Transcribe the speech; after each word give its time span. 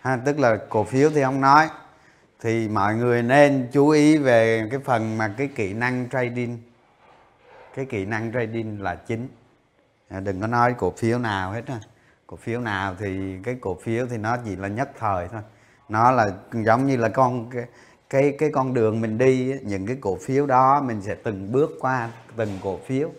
ha, 0.00 0.16
tức 0.24 0.38
là 0.38 0.58
cổ 0.68 0.84
phiếu 0.84 1.10
thì 1.10 1.22
không 1.22 1.40
nói. 1.40 1.68
Thì 2.40 2.68
mọi 2.68 2.94
người 2.94 3.22
nên 3.22 3.68
chú 3.72 3.88
ý 3.88 4.18
về 4.18 4.68
cái 4.70 4.80
phần 4.84 5.18
mà 5.18 5.34
cái 5.38 5.48
kỹ 5.54 5.72
năng 5.72 6.08
trading. 6.12 6.58
Cái 7.74 7.84
kỹ 7.84 8.04
năng 8.04 8.32
trading 8.32 8.82
là 8.82 8.94
chính. 8.94 9.28
À, 10.08 10.20
đừng 10.20 10.40
có 10.40 10.46
nói 10.46 10.74
cổ 10.78 10.90
phiếu 10.96 11.18
nào 11.18 11.52
hết 11.52 11.62
cổ 12.26 12.36
phiếu 12.36 12.60
nào 12.60 12.94
thì 12.98 13.38
cái 13.42 13.56
cổ 13.60 13.78
phiếu 13.82 14.06
thì 14.06 14.16
nó 14.16 14.36
chỉ 14.44 14.56
là 14.56 14.68
nhất 14.68 14.90
thời 14.98 15.28
thôi. 15.28 15.42
Nó 15.88 16.10
là 16.10 16.32
giống 16.52 16.86
như 16.86 16.96
là 16.96 17.08
con 17.08 17.50
cái 17.50 17.64
cái, 18.10 18.34
cái 18.38 18.50
con 18.52 18.74
đường 18.74 19.00
mình 19.00 19.18
đi 19.18 19.54
những 19.62 19.86
cái 19.86 19.96
cổ 20.00 20.18
phiếu 20.22 20.46
đó 20.46 20.82
mình 20.82 21.02
sẽ 21.02 21.14
từng 21.14 21.52
bước 21.52 21.70
qua 21.80 22.10
từng 22.36 22.58
cổ 22.62 22.78
phiếu. 22.86 23.10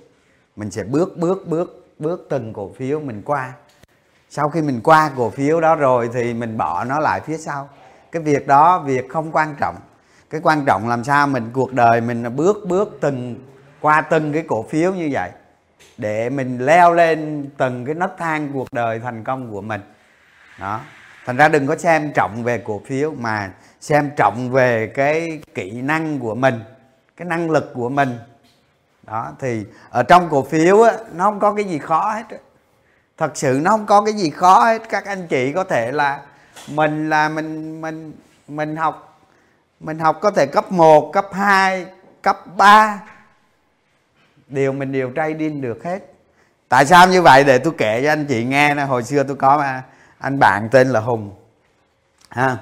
Mình 0.55 0.71
sẽ 0.71 0.83
bước 0.83 1.17
bước 1.17 1.47
bước 1.47 1.87
bước 1.99 2.27
từng 2.29 2.53
cổ 2.53 2.73
phiếu 2.73 2.99
mình 2.99 3.21
qua 3.25 3.53
sau 4.33 4.49
khi 4.49 4.61
mình 4.61 4.81
qua 4.83 5.11
cổ 5.17 5.29
phiếu 5.29 5.61
đó 5.61 5.75
rồi 5.75 6.09
thì 6.13 6.33
mình 6.33 6.57
bỏ 6.57 6.83
nó 6.83 6.99
lại 6.99 7.21
phía 7.21 7.37
sau. 7.37 7.69
Cái 8.11 8.21
việc 8.21 8.47
đó 8.47 8.79
việc 8.79 9.09
không 9.09 9.31
quan 9.31 9.55
trọng. 9.59 9.75
Cái 10.29 10.41
quan 10.43 10.65
trọng 10.65 10.87
làm 10.87 11.03
sao 11.03 11.27
mình 11.27 11.49
cuộc 11.53 11.73
đời 11.73 12.01
mình 12.01 12.35
bước 12.35 12.57
bước 12.67 12.97
từng 13.01 13.35
qua 13.81 14.01
từng 14.01 14.33
cái 14.33 14.43
cổ 14.47 14.63
phiếu 14.63 14.93
như 14.93 15.09
vậy 15.11 15.31
để 15.97 16.29
mình 16.29 16.65
leo 16.65 16.93
lên 16.93 17.49
từng 17.57 17.85
cái 17.85 17.95
nấc 17.95 18.17
thang 18.17 18.49
cuộc 18.53 18.67
đời 18.71 18.99
thành 18.99 19.23
công 19.23 19.51
của 19.51 19.61
mình. 19.61 19.81
Đó. 20.59 20.79
Thành 21.25 21.37
ra 21.37 21.49
đừng 21.49 21.67
có 21.67 21.77
xem 21.77 22.11
trọng 22.15 22.43
về 22.43 22.57
cổ 22.57 22.81
phiếu 22.85 23.11
mà 23.11 23.51
xem 23.81 24.11
trọng 24.17 24.51
về 24.51 24.87
cái 24.87 25.41
kỹ 25.55 25.81
năng 25.81 26.19
của 26.19 26.35
mình 26.35 26.59
cái 27.17 27.27
năng 27.27 27.51
lực 27.51 27.71
của 27.73 27.89
mình. 27.89 28.17
Đó 29.03 29.31
thì 29.39 29.65
ở 29.89 30.03
trong 30.03 30.29
cổ 30.29 30.43
phiếu 30.43 30.81
á, 30.81 30.93
nó 31.13 31.23
không 31.23 31.39
có 31.39 31.53
cái 31.53 31.65
gì 31.65 31.77
khó 31.77 32.13
hết 32.13 32.23
thật 33.21 33.37
sự 33.37 33.59
nó 33.61 33.71
không 33.71 33.85
có 33.85 34.01
cái 34.01 34.13
gì 34.13 34.29
khó 34.29 34.63
hết. 34.63 34.81
Các 34.89 35.05
anh 35.05 35.27
chị 35.27 35.51
có 35.53 35.63
thể 35.63 35.91
là 35.91 36.21
mình 36.67 37.09
là 37.09 37.29
mình 37.29 37.81
mình 37.81 38.13
mình 38.47 38.75
học 38.75 39.19
mình 39.79 39.99
học 39.99 40.19
có 40.21 40.31
thể 40.31 40.45
cấp 40.45 40.71
1, 40.71 41.11
cấp 41.13 41.25
2, 41.31 41.85
cấp 42.21 42.37
3 42.57 42.99
đều 44.47 44.71
mình 44.71 44.91
đều 44.91 45.11
trading 45.15 45.61
được 45.61 45.83
hết. 45.83 45.99
Tại 46.69 46.85
sao 46.85 47.07
như 47.07 47.21
vậy? 47.21 47.43
Để 47.43 47.57
tôi 47.57 47.73
kể 47.77 48.01
cho 48.03 48.11
anh 48.11 48.25
chị 48.25 48.43
nghe 48.43 48.75
nè. 48.75 48.83
Hồi 48.83 49.03
xưa 49.03 49.23
tôi 49.23 49.35
có 49.35 49.57
à, 49.57 49.83
anh 50.17 50.39
bạn 50.39 50.69
tên 50.71 50.89
là 50.89 50.99
hùng. 50.99 51.35
Ha. 52.29 52.57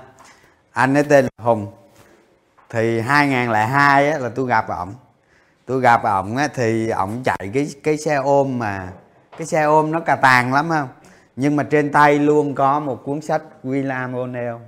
Anh 0.71 0.93
ấy 0.93 1.03
tên 1.03 1.25
là 1.25 1.43
hùng. 1.43 1.73
Thì 2.69 2.99
2002 2.99 4.09
á, 4.11 4.17
là 4.17 4.29
tôi 4.35 4.47
gặp 4.47 4.67
ổng. 4.69 4.93
Tôi 5.65 5.81
gặp 5.81 6.03
ổng 6.03 6.37
á, 6.37 6.47
thì 6.53 6.89
ổng 6.89 7.23
chạy 7.25 7.49
cái 7.53 7.69
cái 7.83 7.97
xe 7.97 8.15
ôm 8.15 8.59
mà 8.59 8.89
cái 9.39 9.47
xe 9.47 9.63
ôm 9.63 9.91
nó 9.91 9.99
cà 9.99 10.15
tàng 10.15 10.53
lắm 10.53 10.69
không? 10.69 10.87
Nhưng 11.35 11.55
mà 11.55 11.63
trên 11.63 11.91
tay 11.91 12.19
luôn 12.19 12.55
có 12.55 12.79
một 12.79 13.01
cuốn 13.05 13.21
sách 13.21 13.41
William 13.63 14.13
O'Neill. 14.13 14.59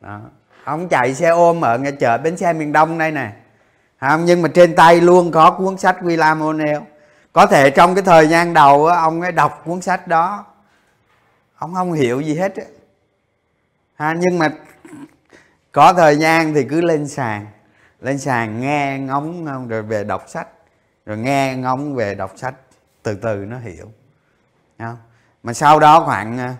Đó. 0.00 0.20
Ông 0.64 0.88
chạy 0.88 1.14
xe 1.14 1.28
ôm 1.28 1.60
ở 1.60 1.78
ngay 1.78 1.92
chợ 1.92 2.18
bến 2.18 2.36
xe 2.36 2.52
miền 2.52 2.72
đông 2.72 2.98
đây 2.98 3.10
nè. 3.10 3.32
Không? 4.00 4.24
Nhưng 4.24 4.42
mà 4.42 4.48
trên 4.54 4.76
tay 4.76 5.00
luôn 5.00 5.30
có 5.30 5.50
cuốn 5.50 5.78
sách 5.78 5.96
William 6.02 6.38
O'Neill. 6.38 6.80
Có 7.32 7.46
thể 7.46 7.70
trong 7.70 7.94
cái 7.94 8.04
thời 8.04 8.28
gian 8.28 8.54
đầu 8.54 8.86
ông 8.86 9.20
ấy 9.20 9.32
đọc 9.32 9.62
cuốn 9.64 9.80
sách 9.80 10.08
đó 10.08 10.44
ông 11.58 11.74
không 11.74 11.92
hiểu 11.92 12.20
gì 12.20 12.34
hết 12.34 12.54
ha, 13.94 14.14
nhưng 14.18 14.38
mà 14.38 14.48
có 15.72 15.92
thời 15.92 16.16
gian 16.16 16.54
thì 16.54 16.64
cứ 16.64 16.80
lên 16.80 17.08
sàn. 17.08 17.46
Lên 18.00 18.18
sàn 18.18 18.60
nghe 18.60 18.98
ngóng 18.98 19.68
rồi 19.68 19.82
về 19.82 20.04
đọc 20.04 20.24
sách. 20.26 20.48
Rồi 21.06 21.18
nghe 21.18 21.56
ngóng 21.56 21.94
về 21.94 22.14
đọc 22.14 22.32
sách 22.36 22.54
từ 23.08 23.14
từ 23.14 23.44
nó 23.44 23.58
hiểu. 23.58 23.92
Không? 24.78 24.96
mà 25.42 25.52
sau 25.52 25.80
đó 25.80 26.00
khoảng 26.04 26.38
ờ, 26.38 26.54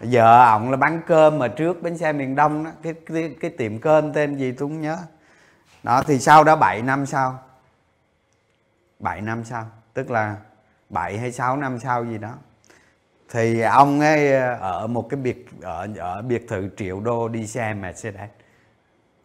vợ 0.00 0.52
ổng 0.52 0.70
là 0.70 0.76
bán 0.76 1.02
cơm 1.06 1.38
mà 1.38 1.48
trước 1.48 1.82
bến 1.82 1.98
xe 1.98 2.12
miền 2.12 2.34
đông 2.34 2.64
đó 2.64 2.70
cái, 2.82 2.94
cái, 3.06 3.36
cái 3.40 3.50
tiệm 3.50 3.78
cơm 3.78 4.12
tên 4.12 4.36
gì 4.36 4.52
tôi 4.52 4.68
không 4.68 4.80
nhớ. 4.80 4.98
Đó 5.82 6.02
thì 6.06 6.18
sau 6.18 6.44
đó 6.44 6.56
7 6.56 6.82
năm 6.82 7.06
sau 7.06 7.38
7 8.98 9.20
năm 9.20 9.44
sau 9.44 9.66
tức 9.94 10.10
là 10.10 10.36
7 10.88 11.18
hay 11.18 11.32
6 11.32 11.56
năm 11.56 11.78
sau 11.78 12.04
gì 12.04 12.18
đó 12.18 12.34
thì 13.30 13.60
ông 13.60 14.00
ấy 14.00 14.32
ờ, 14.32 14.54
ở 14.60 14.86
một 14.86 15.08
cái 15.08 15.20
biệt 15.20 15.46
ở 15.62 15.88
ở 15.96 16.22
biệt 16.22 16.48
thự 16.48 16.68
triệu 16.76 17.00
đô 17.00 17.28
đi 17.28 17.46
xe 17.46 17.74
Mercedes. 17.74 18.30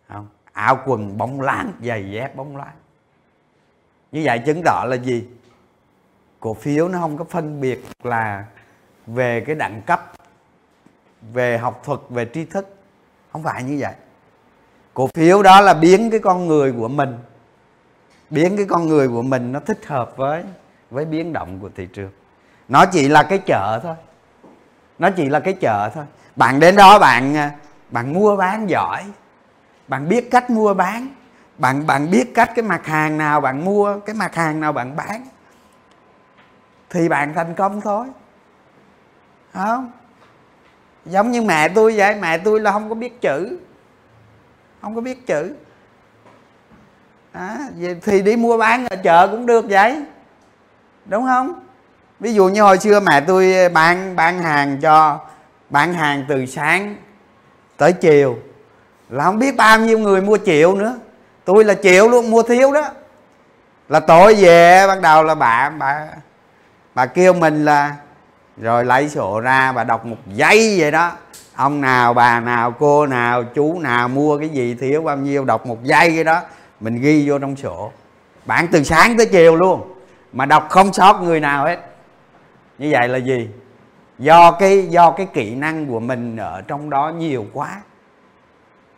Không? 0.08 0.28
Áo 0.54 0.80
quần 0.86 1.18
bóng 1.18 1.42
láng 1.42 1.74
giày 1.84 2.12
dép 2.12 2.36
bóng 2.36 2.58
láng 2.58 2.76
như 4.12 4.22
vậy 4.26 4.40
chứng 4.46 4.62
tỏ 4.66 4.86
là 4.88 4.96
gì? 4.96 5.28
Cổ 6.48 6.54
phiếu 6.54 6.88
nó 6.88 7.00
không 7.00 7.18
có 7.18 7.24
phân 7.24 7.62
biệt 7.62 7.86
là 8.04 8.46
về 9.08 9.44
cái 9.48 9.56
đẳng 9.56 9.82
cấp, 9.82 10.12
về 11.34 11.58
học 11.58 11.82
thuật, 11.86 12.00
về 12.10 12.28
tri 12.34 12.46
thức. 12.46 12.76
Không 13.32 13.44
phải 13.44 13.64
như 13.64 13.78
vậy. 13.80 13.94
Cổ 14.94 15.10
phiếu 15.14 15.44
đó 15.44 15.62
là 15.62 15.74
biến 15.74 16.12
cái 16.12 16.20
con 16.20 16.48
người 16.48 16.72
của 16.72 16.88
mình, 16.88 17.18
biến 18.30 18.58
cái 18.58 18.66
con 18.66 18.88
người 18.88 19.08
của 19.08 19.22
mình 19.22 19.52
nó 19.52 19.60
thích 19.60 19.86
hợp 19.86 20.18
với 20.18 20.44
với 20.92 21.06
biến 21.06 21.34
động 21.34 21.60
của 21.62 21.70
thị 21.76 21.88
trường. 21.94 22.12
Nó 22.68 22.86
chỉ 22.86 23.08
là 23.08 23.24
cái 23.24 23.38
chợ 23.38 23.80
thôi. 23.84 23.96
Nó 25.00 25.10
chỉ 25.10 25.30
là 25.30 25.40
cái 25.40 25.54
chợ 25.54 25.90
thôi. 25.94 26.06
Bạn 26.36 26.60
đến 26.60 26.76
đó 26.76 27.00
bạn 27.00 27.38
à, 27.38 27.52
bạn 27.90 28.14
mua 28.14 28.36
bán 28.36 28.70
giỏi. 28.70 29.04
Bạn 29.88 30.10
biết 30.10 30.32
cách 30.32 30.50
mua 30.50 30.74
bán. 30.74 31.08
Bạn 31.58 31.88
bạn 31.88 32.12
biết 32.12 32.32
cách 32.36 32.52
cái 32.56 32.64
mặt 32.64 32.86
hàng 32.86 33.18
nào 33.18 33.42
bạn 33.42 33.66
mua, 33.66 34.00
cái 34.00 34.16
mặt 34.16 34.36
hàng 34.36 34.60
nào 34.60 34.74
bạn 34.74 34.96
bán 34.96 35.28
thì 36.98 37.10
bạn 37.10 37.34
thành 37.34 37.54
công 37.54 37.82
thôi. 37.82 38.08
Không? 39.54 39.92
Giống 41.06 41.32
như 41.32 41.42
mẹ 41.42 41.70
tôi 41.70 41.98
vậy 41.98 42.16
mẹ 42.16 42.38
tôi 42.38 42.60
là 42.60 42.72
không 42.72 42.90
có 42.90 42.96
biết 42.96 43.22
chữ. 43.22 43.60
Không 44.82 44.96
có 44.96 45.02
biết 45.02 45.28
chữ. 45.28 45.56
À, 47.32 47.58
thì 48.04 48.22
đi 48.22 48.36
mua 48.36 48.58
bán 48.58 48.88
ở 48.88 48.96
chợ 48.96 49.28
cũng 49.32 49.46
được 49.46 49.66
vậy. 49.70 50.04
Đúng 51.06 51.26
không? 51.26 51.60
Ví 52.20 52.34
dụ 52.34 52.48
như 52.48 52.62
hồi 52.62 52.78
xưa 52.78 53.00
mẹ 53.00 53.22
tôi 53.22 53.70
bán 53.70 54.16
bán 54.16 54.42
hàng 54.42 54.80
cho 54.82 55.20
bán 55.70 55.94
hàng 55.94 56.26
từ 56.28 56.46
sáng 56.46 56.96
tới 57.78 57.94
chiều. 57.94 58.38
Là 59.10 59.24
không 59.24 59.40
biết 59.40 59.56
bao 59.58 59.80
nhiêu 59.80 60.00
người 60.00 60.22
mua 60.22 60.38
triệu 60.46 60.76
nữa. 60.76 60.96
Tôi 61.46 61.64
là 61.64 61.74
triệu 61.74 62.10
luôn 62.10 62.32
mua 62.32 62.44
thiếu 62.44 62.72
đó. 62.72 62.90
Là 63.90 64.00
tội 64.00 64.36
về 64.36 64.88
bắt 64.88 65.02
đầu 65.02 65.24
là 65.24 65.36
bà 65.36 65.70
bà 65.70 66.08
bà 66.98 67.06
kêu 67.06 67.34
mình 67.34 67.66
là, 67.66 67.96
rồi 68.58 68.86
lấy 68.86 69.10
sổ 69.10 69.40
ra, 69.40 69.72
bà 69.72 69.84
đọc 69.84 70.06
một 70.06 70.18
giây 70.28 70.76
vậy 70.80 70.92
đó. 70.92 71.12
Ông 71.56 71.82
nào, 71.82 72.14
bà 72.14 72.40
nào, 72.40 72.72
cô 72.72 73.06
nào, 73.06 73.44
chú 73.44 73.80
nào 73.80 74.08
mua 74.08 74.38
cái 74.38 74.50
gì, 74.50 74.76
thiếu 74.76 75.02
bao 75.02 75.18
nhiêu, 75.18 75.46
đọc 75.46 75.66
một 75.66 75.84
giây 75.84 76.12
cái 76.16 76.24
đó. 76.24 76.42
Mình 76.80 77.02
ghi 77.02 77.30
vô 77.30 77.40
trong 77.40 77.56
sổ. 77.56 77.92
Bạn 78.46 78.68
từ 78.72 78.84
sáng 78.84 79.18
tới 79.18 79.26
chiều 79.26 79.56
luôn, 79.56 79.94
mà 80.34 80.46
đọc 80.46 80.68
không 80.70 80.94
sót 80.94 81.22
người 81.22 81.40
nào 81.40 81.66
hết. 81.66 81.80
Như 82.78 82.90
vậy 82.92 83.08
là 83.08 83.18
gì? 83.18 83.50
Do 84.20 84.52
cái 84.52 84.88
do 84.88 85.12
cái 85.12 85.28
kỹ 85.34 85.56
năng 85.56 85.86
của 85.86 86.00
mình 86.00 86.38
ở 86.38 86.62
trong 86.62 86.90
đó 86.90 87.12
nhiều 87.18 87.46
quá. 87.54 87.82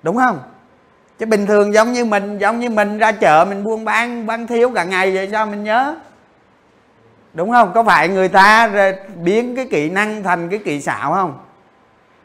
Đúng 0.03 0.17
không? 0.17 0.39
Chứ 1.19 1.25
bình 1.25 1.45
thường 1.45 1.73
giống 1.73 1.93
như 1.93 2.05
mình, 2.05 2.37
giống 2.37 2.59
như 2.59 2.69
mình 2.69 2.97
ra 2.97 3.11
chợ 3.11 3.45
mình 3.49 3.63
buôn 3.63 3.85
bán 3.85 4.25
bán 4.25 4.47
thiếu 4.47 4.71
cả 4.75 4.83
ngày 4.83 5.15
vậy 5.15 5.29
sao 5.31 5.45
mình 5.45 5.63
nhớ? 5.63 5.95
Đúng 7.33 7.51
không? 7.51 7.71
Có 7.73 7.83
phải 7.83 8.07
người 8.07 8.27
ta 8.27 8.71
biến 9.23 9.55
cái 9.55 9.67
kỹ 9.71 9.89
năng 9.89 10.23
thành 10.23 10.49
cái 10.49 10.59
kỹ 10.65 10.81
xảo 10.81 11.13
không? 11.13 11.39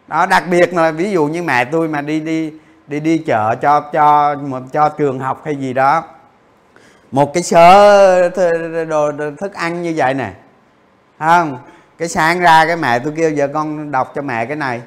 Đó 0.09 0.27
đặc 0.27 0.45
biệt 0.51 0.75
là 0.75 0.91
ví 0.91 1.11
dụ 1.11 1.27
như 1.27 1.43
mẹ 1.43 1.65
tôi 1.65 1.89
mà 1.89 2.01
đi 2.01 2.21
đi 2.21 2.53
đi 2.87 3.01
đi 3.01 3.19
chợ 3.19 3.55
cho 3.63 3.81
cho 3.81 4.37
cho 4.73 4.89
trường 4.89 5.19
học 5.19 5.43
hay 5.45 5.57
gì 5.57 5.73
đó. 5.73 6.05
Một 7.11 7.35
cái 7.35 7.43
sớ 7.43 8.29
đồ, 8.89 9.13
thức 9.41 9.55
ăn 9.55 9.83
như 9.83 9.93
vậy 9.97 10.15
nè. 10.15 10.33
Không? 11.19 11.59
Cái 11.99 12.09
sáng 12.09 12.41
ra 12.41 12.67
cái 12.67 12.77
mẹ 12.77 12.99
tôi 12.99 13.13
kêu 13.17 13.31
giờ 13.31 13.49
con 13.55 13.91
đọc 13.91 14.13
cho 14.15 14.23
mẹ 14.23 14.47
cái 14.47 14.57
này. 14.57 14.83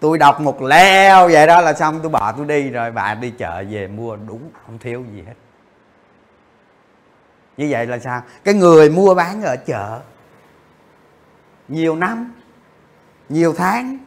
Tôi 0.00 0.18
đọc 0.18 0.40
một 0.40 0.62
leo 0.62 1.28
vậy 1.28 1.46
đó 1.46 1.60
là 1.60 1.72
xong 1.72 2.00
tôi 2.02 2.10
bỏ 2.10 2.32
tôi 2.32 2.46
đi 2.46 2.70
rồi 2.70 2.90
bà 2.90 3.14
đi 3.14 3.30
chợ 3.30 3.64
về 3.70 3.86
mua 3.86 4.16
đúng 4.16 4.40
không 4.66 4.78
thiếu 4.78 5.04
gì 5.14 5.24
hết 5.26 5.34
như 7.56 7.66
vậy 7.70 7.86
là 7.86 7.98
sao? 7.98 8.22
Cái 8.44 8.54
người 8.54 8.90
mua 8.90 9.14
bán 9.14 9.42
ở 9.42 9.56
chợ, 9.56 10.00
nhiều 11.68 11.96
năm, 11.96 12.32
nhiều 13.28 13.54
tháng, 13.56 13.98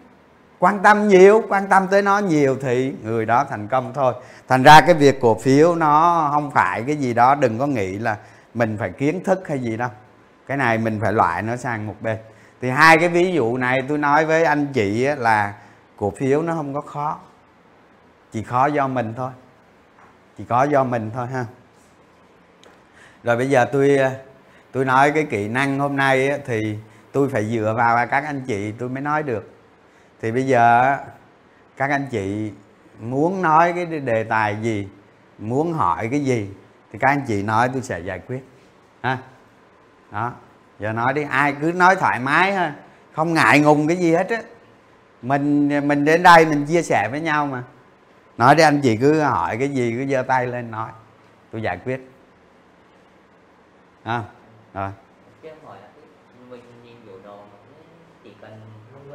quan 0.59 0.79
tâm 0.83 1.07
nhiều, 1.07 1.43
quan 1.49 1.67
tâm 1.69 1.87
tới 1.87 2.01
nó 2.01 2.19
nhiều 2.19 2.57
thì 2.61 2.93
người 3.03 3.25
đó 3.25 3.45
thành 3.49 3.67
công 3.67 3.93
thôi. 3.93 4.13
Thành 4.47 4.63
ra 4.63 4.81
cái 4.81 4.93
việc 4.93 5.21
cổ 5.21 5.39
phiếu 5.39 5.75
nó 5.75 6.27
không 6.33 6.51
phải 6.51 6.83
cái 6.87 6.95
gì 6.95 7.13
đó, 7.13 7.35
đừng 7.35 7.59
có 7.59 7.67
nghĩ 7.67 7.97
là 7.97 8.17
mình 8.53 8.77
phải 8.79 8.89
kiến 8.89 9.23
thức 9.23 9.47
hay 9.47 9.59
gì 9.59 9.77
đâu. 9.77 9.89
Cái 10.47 10.57
này 10.57 10.77
mình 10.77 10.99
phải 11.01 11.13
loại 11.13 11.41
nó 11.41 11.55
sang 11.55 11.87
một 11.87 11.95
bên. 12.01 12.17
Thì 12.61 12.69
hai 12.69 12.97
cái 12.97 13.09
ví 13.09 13.33
dụ 13.33 13.57
này 13.57 13.83
tôi 13.89 13.97
nói 13.97 14.25
với 14.25 14.43
anh 14.43 14.67
chị 14.73 15.05
là 15.17 15.53
cổ 15.97 16.13
phiếu 16.17 16.41
nó 16.41 16.53
không 16.53 16.73
có 16.73 16.81
khó, 16.81 17.17
chỉ 18.31 18.43
khó 18.43 18.65
do 18.65 18.87
mình 18.87 19.13
thôi. 19.17 19.31
Chỉ 20.37 20.43
có 20.49 20.63
do 20.63 20.83
mình 20.83 21.11
thôi 21.13 21.27
ha 21.27 21.45
rồi 23.25 23.37
bây 23.37 23.49
giờ 23.49 23.65
tôi 23.65 23.97
ờ, 23.97 24.11
tôi 24.71 24.85
nói 24.85 25.11
cái 25.11 25.23
kỹ 25.23 25.47
năng 25.47 25.79
hôm 25.79 25.95
nay 25.95 26.39
thì 26.45 26.77
tôi 27.11 27.29
phải 27.29 27.45
dựa 27.45 27.73
vào 27.77 28.07
các 28.07 28.23
anh 28.25 28.41
chị 28.47 28.71
tôi 28.71 28.89
mới 28.89 29.01
nói 29.01 29.23
được. 29.23 29.49
Thì 30.21 30.31
bây 30.31 30.47
giờ 30.47 30.97
các 31.77 31.89
anh 31.89 32.07
chị 32.11 32.51
muốn 32.99 33.41
nói 33.41 33.73
cái 33.73 33.85
đề 33.85 34.23
tài 34.23 34.57
gì, 34.61 34.87
muốn 35.37 35.73
hỏi 35.73 36.07
cái 36.11 36.19
gì, 36.19 36.49
thì 36.91 36.99
các 36.99 37.07
anh 37.07 37.21
chị 37.27 37.43
nói 37.43 37.69
tôi 37.73 37.81
sẽ 37.81 37.99
giải 37.99 38.19
quyết. 38.19 38.43
Ha? 39.01 39.17
Đó. 40.11 40.33
Giờ 40.79 40.91
nói 40.91 41.13
đi, 41.13 41.23
ai 41.29 41.55
cứ 41.61 41.71
nói 41.71 41.95
thoải 41.95 42.19
mái 42.19 42.53
ha, 42.53 42.75
không 43.13 43.33
ngại 43.33 43.59
ngùng 43.59 43.87
cái 43.87 43.97
gì 43.97 44.13
hết 44.13 44.29
á. 44.29 44.41
Mình 45.21 45.69
mình 45.87 46.05
đến 46.05 46.23
đây 46.23 46.45
mình 46.45 46.65
chia 46.65 46.81
sẻ 46.81 47.09
với 47.11 47.21
nhau 47.21 47.45
mà. 47.45 47.63
Nói 48.37 48.55
đi 48.55 48.63
anh 48.63 48.81
chị 48.81 48.97
cứ 48.97 49.21
hỏi 49.21 49.57
cái 49.57 49.69
gì, 49.69 49.95
cứ 49.97 50.13
giơ 50.13 50.23
tay 50.23 50.47
lên 50.47 50.71
nói. 50.71 50.89
Tôi 51.51 51.61
giải 51.61 51.79
quyết 51.85 52.14
à, 54.05 54.23
rồi. 54.73 54.89
Chứ 55.43 55.49
hỏi 55.65 55.77
là 55.81 55.87
mình 56.49 56.61
nhìn 56.83 56.95
biểu 57.05 57.15
đồ 57.23 57.37
chỉ 58.23 58.29
cần 58.41 58.61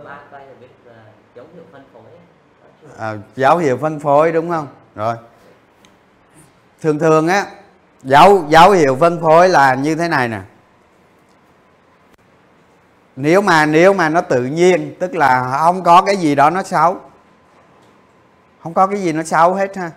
ba 0.05 0.19
tay 0.31 0.47
là 0.47 0.53
biết 0.61 0.69
là 0.85 0.95
dấu 1.35 1.47
hiệu 1.55 1.65
phân 1.73 1.85
phối 1.93 2.03
à, 2.99 3.15
dấu 3.37 3.59
hiệu 3.59 3.77
phân 3.77 4.01
phối 4.01 4.33
đúng 4.33 4.51
không? 4.51 4.69
Rồi. 4.95 5.17
Thường 6.81 6.99
thường 6.99 7.29
á 7.29 7.47
dấu 8.03 8.45
dấu 8.49 8.71
hiệu 8.71 8.97
phân 9.01 9.21
phối 9.21 9.49
là 9.49 9.75
như 9.75 9.95
thế 9.95 10.09
này 10.09 10.29
nè. 10.29 10.41
Nếu 13.17 13.41
mà 13.41 13.67
nếu 13.67 13.95
mà 13.95 14.09
nó 14.09 14.21
tự 14.21 14.45
nhiên 14.45 14.95
tức 15.01 15.15
là 15.15 15.59
không 15.59 15.83
có 15.83 16.03
cái 16.03 16.17
gì 16.17 16.35
đó 16.35 16.51
nó 16.51 16.63
xấu. 16.63 17.01
Không 18.63 18.75
có 18.75 18.87
cái 18.87 19.03
gì 19.03 19.13
nó 19.13 19.23
xấu 19.23 19.55
hết 19.55 19.77
ha. 19.77 19.91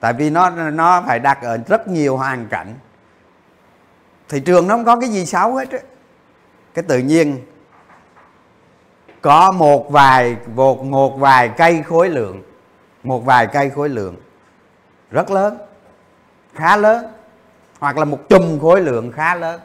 Tại 0.00 0.12
vì 0.12 0.30
nó 0.30 0.50
nó 0.50 1.02
phải 1.06 1.18
đặt 1.18 1.42
ở 1.42 1.58
rất 1.68 1.88
nhiều 1.88 2.16
hoàn 2.16 2.48
cảnh 2.48 2.74
thị 4.28 4.40
trường 4.40 4.66
nó 4.66 4.74
không 4.74 4.84
có 4.84 4.96
cái 4.96 5.10
gì 5.10 5.26
xấu 5.26 5.54
hết 5.54 5.70
á. 5.70 5.78
Cái 6.74 6.84
tự 6.88 6.98
nhiên, 6.98 7.40
có 9.20 9.50
một 9.52 9.90
vài, 9.90 10.36
một 10.54 10.84
một 10.84 11.18
vài 11.18 11.50
cây 11.56 11.82
khối 11.82 12.08
lượng, 12.08 12.42
một 13.02 13.24
vài 13.24 13.46
cây 13.46 13.70
khối 13.70 13.88
lượng 13.88 14.16
rất 15.10 15.30
lớn, 15.30 15.58
khá 16.54 16.76
lớn, 16.76 17.06
hoặc 17.78 17.98
là 17.98 18.04
một 18.04 18.18
chùm 18.28 18.60
khối 18.60 18.80
lượng 18.80 19.12
khá 19.12 19.34
lớn. 19.34 19.60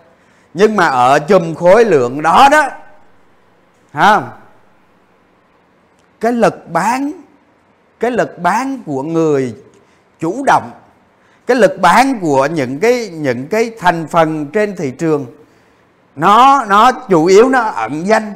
Nhưng 0.54 0.76
mà 0.76 0.88
ở 0.88 1.20
chùm 1.20 1.56
khối 1.56 1.86
lượng 1.86 2.22
đó 2.22 2.48
đó, 2.52 2.70
ha, 3.92 4.22
cái 6.20 6.32
lực 6.32 6.70
bán, 6.72 7.12
cái 8.00 8.12
lực 8.12 8.40
bán 8.40 8.82
của 8.86 9.04
người 9.04 9.56
chủ 10.20 10.44
động 10.46 10.72
cái 11.52 11.60
lực 11.60 11.82
bán 11.82 12.20
của 12.22 12.46
những 12.46 12.80
cái 12.80 13.10
những 13.10 13.48
cái 13.48 13.72
thành 13.80 14.08
phần 14.08 14.48
trên 14.48 14.76
thị 14.76 14.92
trường, 14.92 15.26
nó 16.16 16.66
nó 16.66 16.92
chủ 16.92 17.26
yếu 17.26 17.50
nó 17.50 17.60
ẩn 17.60 18.08
danh. 18.08 18.34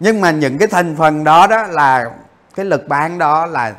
Nhưng 0.00 0.20
mà 0.20 0.30
những 0.30 0.58
cái 0.58 0.68
thành 0.68 0.96
phần 0.96 1.24
đó 1.24 1.46
đó 1.46 1.62
là, 1.62 2.10
cái 2.54 2.66
lực 2.66 2.88
bán 2.88 3.18
đó 3.18 3.46
là 3.46 3.74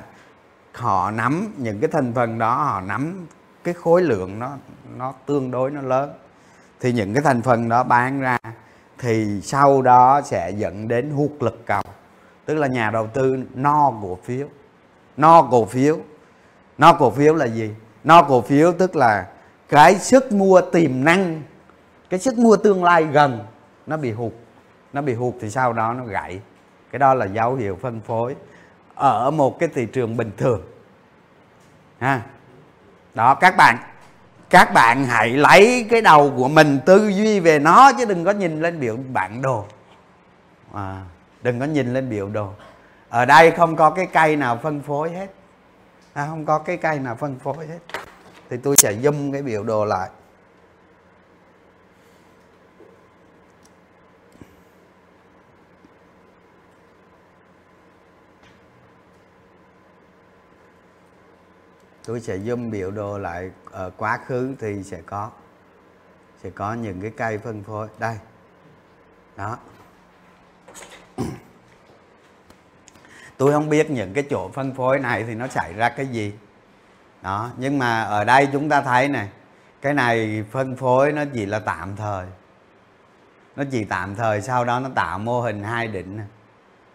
họ 0.73 1.11
nắm, 1.11 1.53
những 1.57 1.79
cái 1.79 1.89
thành 1.93 2.13
phần 2.13 2.39
đó 2.39 2.53
họ 2.55 2.81
nắm 2.81 3.27
cái 3.63 3.73
khối 3.73 4.01
lượng 4.01 4.39
nó 4.39 4.49
nó 4.97 5.13
tương 5.25 5.51
đối 5.51 5.71
nó 5.71 5.81
lớn. 5.81 6.13
Thì 6.79 6.91
những 6.91 7.13
cái 7.13 7.23
thành 7.23 7.41
phần 7.41 7.69
đó 7.69 7.83
bán 7.83 8.21
ra 8.21 8.37
thì 8.99 9.41
sau 9.43 9.81
đó 9.81 10.21
sẽ 10.25 10.51
dẫn 10.57 10.87
đến 10.87 11.09
hụt 11.09 11.31
lực 11.39 11.65
cầu, 11.65 11.83
tức 12.45 12.55
là 12.55 12.67
nhà 12.67 12.91
đầu 12.91 13.07
tư 13.07 13.37
no 13.55 13.93
cổ 14.01 14.17
phiếu. 14.23 14.47
No 15.17 15.41
cổ 15.41 15.65
phiếu. 15.65 15.97
No 16.77 16.93
cổ 16.93 17.11
phiếu 17.11 17.35
là 17.35 17.45
gì? 17.45 17.69
No 18.03 18.21
cổ 18.21 18.41
phiếu 18.41 18.71
tức 18.71 18.95
là 18.95 19.27
cái 19.69 19.95
sức 19.95 20.31
mua 20.31 20.61
tiềm 20.61 21.03
năng 21.03 21.41
cái 22.09 22.19
sức 22.19 22.37
mua 22.37 22.57
tương 22.57 22.83
lai 22.83 23.03
gần 23.03 23.39
nó 23.87 23.97
bị 23.97 24.11
hụt. 24.11 24.31
Nó 24.93 25.01
bị 25.01 25.13
hụt 25.13 25.33
thì 25.41 25.49
sau 25.49 25.73
đó 25.73 25.93
nó 25.93 26.05
gãy. 26.05 26.39
Cái 26.91 26.99
đó 26.99 27.13
là 27.13 27.25
dấu 27.25 27.55
hiệu 27.55 27.77
phân 27.81 28.01
phối 28.01 28.35
ở 28.95 29.31
một 29.31 29.59
cái 29.59 29.69
thị 29.73 29.85
trường 29.85 30.17
bình 30.17 30.31
thường. 30.37 30.61
Ha? 31.99 32.21
Đó 33.13 33.35
các 33.35 33.57
bạn 33.57 33.77
các 34.51 34.73
bạn 34.73 35.05
hãy 35.05 35.29
lấy 35.29 35.87
cái 35.89 36.01
đầu 36.01 36.33
của 36.37 36.47
mình 36.47 36.79
tư 36.85 37.07
duy 37.07 37.39
về 37.39 37.59
nó 37.59 37.91
chứ 37.93 38.05
đừng 38.05 38.25
có 38.25 38.31
nhìn 38.31 38.61
lên 38.61 38.79
biểu 38.79 38.97
bản 39.13 39.41
đồ. 39.41 39.65
À, 40.73 41.01
đừng 41.41 41.59
có 41.59 41.65
nhìn 41.65 41.93
lên 41.93 42.09
biểu 42.09 42.29
đồ. 42.29 42.49
Ở 43.09 43.25
đây 43.25 43.51
không 43.51 43.75
có 43.75 43.89
cái 43.89 44.05
cây 44.05 44.35
nào 44.35 44.59
phân 44.63 44.81
phối 44.81 45.11
hết 45.11 45.27
à, 46.13 46.27
không 46.27 46.45
có 46.45 46.59
cái 46.59 46.77
cây 46.77 46.99
nào 46.99 47.15
phân 47.15 47.39
phối 47.39 47.67
hết. 47.67 47.79
Thì 48.49 48.57
tôi 48.57 48.77
sẽ 48.77 48.93
zoom 48.93 49.31
cái 49.31 49.41
biểu 49.41 49.63
đồ 49.63 49.85
lại. 49.85 50.09
Tôi 62.05 62.21
sẽ 62.21 62.37
zoom 62.37 62.71
biểu 62.71 62.91
đồ 62.91 63.17
lại 63.17 63.51
ở 63.71 63.91
quá 63.97 64.19
khứ 64.25 64.55
thì 64.59 64.83
sẽ 64.83 65.01
có 65.05 65.31
sẽ 66.43 66.49
có 66.49 66.73
những 66.73 67.01
cái 67.01 67.11
cây 67.17 67.37
phân 67.37 67.63
phối. 67.63 67.87
Đây. 67.99 68.17
Đó 69.37 69.57
tôi 73.41 73.51
không 73.51 73.69
biết 73.69 73.91
những 73.91 74.13
cái 74.13 74.23
chỗ 74.29 74.49
phân 74.49 74.73
phối 74.73 74.99
này 74.99 75.23
thì 75.23 75.35
nó 75.35 75.47
xảy 75.47 75.73
ra 75.73 75.89
cái 75.89 76.05
gì. 76.05 76.33
Đó 77.21 77.49
nhưng 77.57 77.79
mà 77.79 78.01
ở 78.01 78.23
đây 78.23 78.47
chúng 78.53 78.69
ta 78.69 78.81
thấy 78.81 79.07
này 79.07 79.29
cái 79.81 79.93
này 79.93 80.43
phân 80.51 80.75
phối 80.75 81.11
nó 81.11 81.23
chỉ 81.33 81.45
là 81.45 81.59
tạm 81.59 81.95
thời. 81.95 82.25
Nó 83.55 83.63
chỉ 83.71 83.83
tạm 83.83 84.15
thời 84.15 84.41
sau 84.41 84.65
đó 84.65 84.79
nó 84.79 84.89
tạo 84.95 85.19
mô 85.19 85.41
hình 85.41 85.63
hai 85.63 85.87
đỉnh 85.87 86.19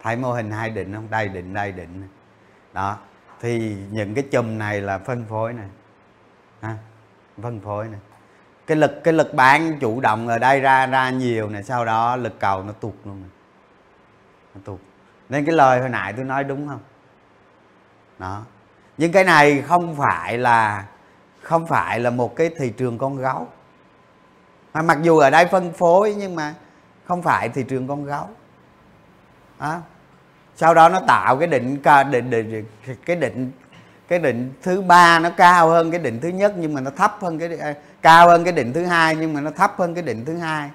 thấy 0.02 0.16
mô 0.16 0.32
hình 0.32 0.50
hai 0.50 0.70
đỉnh 0.70 0.94
không? 0.94 1.10
Đây 1.10 1.28
đỉnh 1.28 1.54
đây 1.54 1.72
đỉnh 1.72 2.08
đó 2.72 2.96
thì 3.40 3.76
những 3.90 4.14
cái 4.14 4.25
chùm 4.31 4.58
này 4.58 4.81
là 4.81 4.98
phân 4.98 5.25
phối 5.28 5.52
này 5.52 5.69
ha, 6.60 6.76
phân 7.43 7.60
phối 7.60 7.88
này 7.88 8.00
cái 8.66 8.76
lực 8.76 9.00
cái 9.04 9.14
lực 9.14 9.34
bán 9.34 9.78
chủ 9.81 10.00
động 10.00 10.28
ở 10.28 10.38
đây 10.38 10.60
ra 10.60 10.87
ra 10.87 11.10
nhiều 11.10 11.48
này 11.48 11.62
sau 11.62 11.84
đó 11.84 12.16
lực 12.16 12.40
cầu 12.40 12.62
nó 12.62 12.72
tụt 12.72 12.94
luôn 13.04 13.20
này. 13.20 13.31
nó 14.54 14.60
tụt 14.64 14.81
nên 15.28 15.44
cái 15.44 15.55
lời 15.55 15.81
hồi 15.81 15.88
nãy 15.88 16.12
tôi 16.12 16.25
nói 16.25 16.44
đúng 16.44 16.69
không? 16.69 16.81
Đó. 18.19 18.43
Nhưng 18.99 19.12
cái 19.12 19.25
này 19.25 19.62
không 19.62 19.96
phải 19.96 20.38
là 20.38 20.84
không 21.43 21.67
phải 21.67 22.00
là 22.00 22.11
một 22.11 22.37
cái 22.37 22.50
thị 22.58 22.70
trường 22.70 22.99
con 22.99 23.17
gấu. 23.17 23.49
Mà 24.75 24.82
mặc 24.82 24.99
dù 25.02 25.19
ở 25.19 25.31
đây 25.31 25.46
phân 25.46 25.73
phối 25.73 26.14
nhưng 26.19 26.37
mà 26.37 26.55
không 27.05 27.23
phải 27.23 27.49
thị 27.49 27.62
trường 27.69 27.88
con 27.88 28.05
gấu. 28.05 28.28
Đó. 29.61 29.81
Sau 30.56 30.75
đó 30.75 30.88
nó 30.88 31.00
tạo 31.00 31.36
cái 31.36 31.48
định 31.48 31.82
định, 32.10 32.31
định 32.31 32.65
cái 33.05 33.17
định 33.17 33.53
cái 34.08 34.19
định 34.19 34.53
thứ 34.62 34.82
ba 34.82 35.19
nó 35.19 35.31
cao 35.31 35.69
hơn 35.69 35.91
cái 35.91 36.00
định 36.00 36.20
thứ 36.20 36.29
nhất 36.29 36.53
nhưng 36.56 36.74
mà 36.74 36.81
nó 36.81 36.91
thấp 36.91 37.17
hơn 37.20 37.39
cái 37.39 37.58
à, 37.58 37.74
cao 38.03 38.29
hơn 38.29 38.44
cái 38.44 38.53
định 38.53 38.72
thứ 38.72 38.84
hai 38.84 39.17
nhưng 39.17 39.34
mà 39.34 39.41
nó 39.41 39.50
thấp 39.50 39.74
hơn 39.79 39.94
cái 39.94 40.03
định 40.03 40.24
thứ 40.24 40.36
hai. 40.36 40.70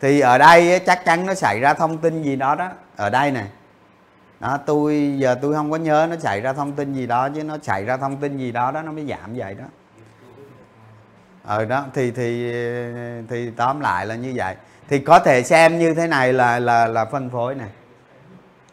Thì 0.00 0.20
ở 0.20 0.38
đây 0.38 0.80
chắc 0.86 1.04
chắn 1.04 1.26
nó 1.26 1.34
xảy 1.34 1.60
ra 1.60 1.74
thông 1.74 1.98
tin 1.98 2.22
gì 2.22 2.36
đó 2.36 2.54
đó. 2.54 2.68
Ở 2.96 3.10
đây 3.10 3.30
này 3.30 3.46
đó 4.44 4.58
tôi, 4.66 5.14
giờ 5.18 5.34
tôi 5.42 5.54
không 5.54 5.70
có 5.70 5.76
nhớ 5.76 6.06
nó 6.10 6.16
xảy 6.16 6.40
ra 6.40 6.52
thông 6.52 6.72
tin 6.72 6.94
gì 6.94 7.06
đó, 7.06 7.28
chứ 7.34 7.44
nó 7.44 7.58
xảy 7.62 7.84
ra 7.84 7.96
thông 7.96 8.16
tin 8.16 8.38
gì 8.38 8.52
đó 8.52 8.70
đó 8.70 8.82
nó 8.82 8.92
mới 8.92 9.06
giảm 9.06 9.34
vậy 9.36 9.54
đó. 9.54 9.64
Ờ 11.44 11.64
đó, 11.64 11.86
thì 11.94 12.10
thì 12.10 12.52
thì 13.28 13.50
tóm 13.50 13.80
lại 13.80 14.06
là 14.06 14.14
như 14.14 14.32
vậy. 14.36 14.56
Thì 14.88 14.98
có 14.98 15.18
thể 15.18 15.42
xem 15.42 15.78
như 15.78 15.94
thế 15.94 16.06
này 16.06 16.32
là 16.32 16.58
là 16.58 16.86
là 16.86 17.04
phân 17.04 17.30
phối 17.30 17.54
này 17.54 17.68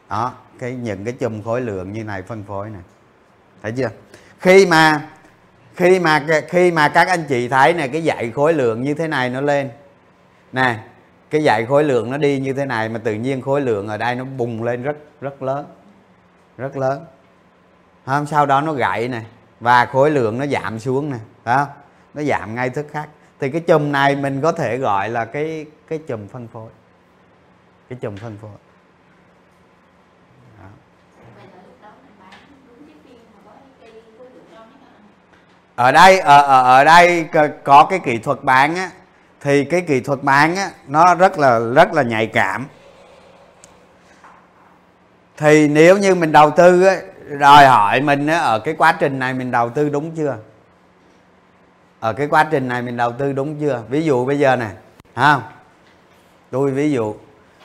đó, 0.10 0.34
cái, 0.60 0.72
những 0.72 1.06
cái 1.06 1.14
chùm 1.14 1.44
khối 1.44 1.62
lượng 1.62 1.94
như 1.94 2.04
này 2.04 2.22
phân 2.22 2.44
phối 2.44 2.70
này 2.70 2.82
thấy 3.64 3.72
chưa? 3.78 3.90
Khi 4.40 4.66
mà 4.66 5.10
khi 5.76 6.00
mà 6.00 6.26
khi 6.48 6.72
mà 6.72 6.88
các 6.88 7.08
anh 7.08 7.24
chị 7.30 7.48
thấy 7.48 7.74
này 7.74 7.90
cái 7.90 8.04
dạy 8.04 8.32
khối 8.36 8.54
lượng 8.54 8.84
như 8.84 8.94
thế 8.94 9.08
này 9.08 9.30
nó 9.30 9.42
lên. 9.42 9.70
Nè 10.52 10.80
cái 11.32 11.44
dạy 11.44 11.66
khối 11.66 11.84
lượng 11.84 12.12
nó 12.12 12.18
đi 12.18 12.40
như 12.40 12.54
thế 12.54 12.66
này 12.66 12.90
mà 12.90 13.00
tự 13.04 13.14
nhiên 13.14 13.42
khối 13.42 13.62
lượng 13.62 13.88
ở 13.88 13.98
đây 13.98 14.16
nó 14.16 14.24
bùng 14.24 14.64
lên 14.64 14.84
rất 14.84 14.98
rất 15.22 15.42
lớn 15.42 15.66
rất 16.58 16.78
lớn. 16.78 17.06
Không 18.06 18.26
sau 18.26 18.46
đó 18.46 18.62
nó 18.62 18.74
gãy 18.74 19.08
này 19.08 19.26
và 19.60 19.86
khối 19.86 20.12
lượng 20.12 20.38
nó 20.38 20.46
giảm 20.46 20.80
xuống 20.80 21.10
nè 21.10 21.18
phải 21.44 21.58
không? 21.58 21.68
Nó 22.14 22.24
giảm 22.24 22.56
ngay 22.56 22.70
tức 22.70 22.86
khắc 22.92 23.10
thì 23.40 23.50
cái 23.50 23.62
chùm 23.62 23.92
này 23.92 24.16
mình 24.16 24.42
có 24.42 24.52
thể 24.52 24.78
gọi 24.78 25.10
là 25.10 25.26
cái 25.26 25.66
cái 25.88 26.00
chùm 26.08 26.28
phân 26.28 26.48
phối. 26.48 26.70
Cái 27.90 28.00
chùm 28.02 28.18
phân 28.18 28.38
phối. 28.42 28.52
Ở 35.76 35.92
đây 35.92 36.20
ở, 36.20 36.42
ở, 36.42 36.64
ở 36.64 36.84
đây 36.84 37.28
có 37.64 37.88
cái 37.90 38.00
kỹ 38.00 38.18
thuật 38.18 38.44
bán 38.44 38.76
á 38.76 38.92
thì 39.42 39.66
cái 39.66 39.82
kỹ 39.82 40.00
thuật 40.00 40.24
bán 40.24 40.56
á 40.56 40.70
nó 40.88 41.16
rất 41.16 41.40
là 41.40 41.60
rất 41.76 41.94
là 41.94 42.02
nhạy 42.04 42.28
cảm. 42.28 42.68
Thì 45.38 45.68
nếu 45.68 45.98
như 45.98 46.16
mình 46.16 46.32
đầu 46.32 46.52
tư 46.52 46.84
á 46.84 46.96
đòi 47.40 47.68
hỏi 47.68 48.02
mình 48.02 48.28
á, 48.28 48.38
ở 48.38 48.60
cái 48.60 48.74
quá 48.78 48.92
trình 49.00 49.20
này 49.20 49.34
mình 49.34 49.52
đầu 49.52 49.70
tư 49.70 49.90
đúng 49.90 50.16
chưa? 50.16 50.38
Ở 52.00 52.14
cái 52.14 52.28
quá 52.28 52.44
trình 52.44 52.68
này 52.68 52.82
mình 52.82 52.98
đầu 52.98 53.12
tư 53.12 53.34
đúng 53.34 53.60
chưa? 53.60 53.84
Ví 53.90 54.02
dụ 54.04 54.26
bây 54.26 54.40
giờ 54.40 54.56
này 54.56 54.72
không 55.16 55.42
tôi 56.52 56.72
ví 56.72 56.92
dụ 56.92 57.16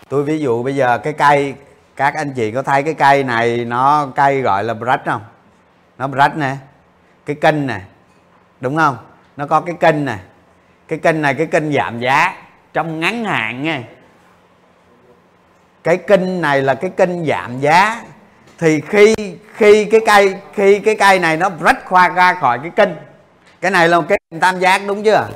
tôi 0.09 0.23
ví 0.23 0.39
dụ 0.39 0.63
bây 0.63 0.77
giờ 0.77 0.99
cái 0.99 1.13
cây 1.13 1.55
các 1.97 2.15
anh 2.15 2.33
chị 2.33 2.51
có 2.51 2.63
thấy 2.63 2.83
cái 2.83 2.95
cây 2.95 3.25
này 3.25 3.65
nó 3.65 4.09
cây 4.17 4.41
gọi 4.41 4.65
là 4.65 4.75
brush 4.75 5.05
không? 5.05 5.23
Nó 5.99 6.07
brush 6.07 6.37
nè 6.37 6.57
cái 7.27 7.37
kênh 7.37 7.67
nè 7.67 7.81
đúng 8.61 8.77
không? 8.77 8.97
Nó 9.37 9.47
có 9.47 9.61
cái 9.61 9.77
kênh 9.81 10.05
nè 10.05 10.19
cái 10.89 10.99
kênh 10.99 11.23
này, 11.23 11.35
cái 11.35 11.47
kênh 11.47 11.73
giảm 11.73 12.01
giá 12.01 12.35
trong 12.73 13.01
ngắn 13.01 13.25
hạn 13.25 13.63
nha. 13.63 13.83
Cái 15.85 15.97
kênh 15.97 16.41
này 16.41 16.63
là 16.63 16.75
cái 16.75 16.91
kênh 16.97 17.27
giảm 17.27 17.61
giá. 17.61 18.03
Thì 18.59 18.81
khi 18.89 19.15
khi 19.55 19.85
cái 19.85 20.01
cây, 20.07 20.35
khi 20.55 20.79
cái 20.79 20.97
cây 20.97 21.19
này 21.19 21.37
nó 21.37 21.51
rách 21.61 21.85
khoa 21.85 22.09
ra 22.09 22.35
khỏi 22.35 22.59
cái 22.63 22.71
kênh, 22.71 22.95
cái 23.61 23.71
này 23.71 23.89
là 23.89 24.01
một 24.01 24.07
cái 24.09 24.19
tam 24.41 24.59
giác 24.59 24.83
đúng 24.87 25.03
chưa? 25.03 25.29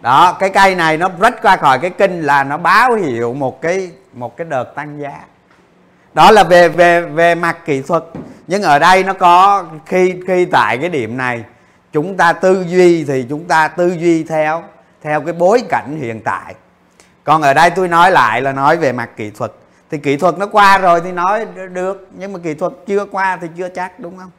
Đó, 0.00 0.36
cái 0.40 0.50
cây 0.50 0.74
này 0.74 0.96
nó 0.96 1.08
rách 1.20 1.42
qua 1.42 1.56
khỏi 1.56 1.78
cái 1.78 1.90
kinh 1.90 2.22
là 2.22 2.44
nó 2.44 2.56
báo 2.56 2.94
hiệu 2.94 3.34
một 3.34 3.62
cái 3.62 3.90
một 4.12 4.36
cái 4.36 4.46
đợt 4.50 4.64
tăng 4.74 5.00
giá. 5.00 5.12
Đó 6.14 6.30
là 6.30 6.44
về 6.44 6.68
về 6.68 7.00
về 7.00 7.34
mặt 7.34 7.56
kỹ 7.64 7.82
thuật. 7.82 8.02
Nhưng 8.46 8.62
ở 8.62 8.78
đây 8.78 9.04
nó 9.04 9.12
có, 9.12 9.64
khi 9.86 10.14
khi 10.26 10.44
tại 10.44 10.78
cái 10.78 10.88
điểm 10.88 11.16
này 11.16 11.44
chúng 11.92 12.16
ta 12.16 12.32
tư 12.32 12.64
duy 12.68 13.04
thì 13.04 13.26
chúng 13.28 13.44
ta 13.44 13.68
tư 13.68 13.88
duy 13.88 14.24
theo 14.24 14.62
theo 15.02 15.20
cái 15.20 15.32
bối 15.32 15.62
cảnh 15.68 15.98
hiện 16.00 16.20
tại. 16.24 16.54
Còn 17.24 17.42
ở 17.42 17.54
đây 17.54 17.70
tôi 17.70 17.88
nói 17.88 18.10
lại 18.10 18.42
là 18.42 18.52
nói 18.52 18.76
về 18.76 18.92
mặt 18.92 19.10
kỹ 19.16 19.30
thuật. 19.30 19.52
Thì 19.90 19.98
kỹ 19.98 20.16
thuật 20.16 20.38
nó 20.38 20.46
qua 20.46 20.78
rồi 20.78 21.00
thì 21.04 21.12
nói 21.12 21.46
được 21.72 22.08
nhưng 22.18 22.32
mà 22.32 22.38
kỹ 22.38 22.54
thuật 22.54 22.72
chưa 22.86 23.04
qua 23.04 23.38
thì 23.40 23.48
chưa 23.56 23.68
chắc 23.68 24.00
đúng 24.00 24.18
không? 24.18 24.30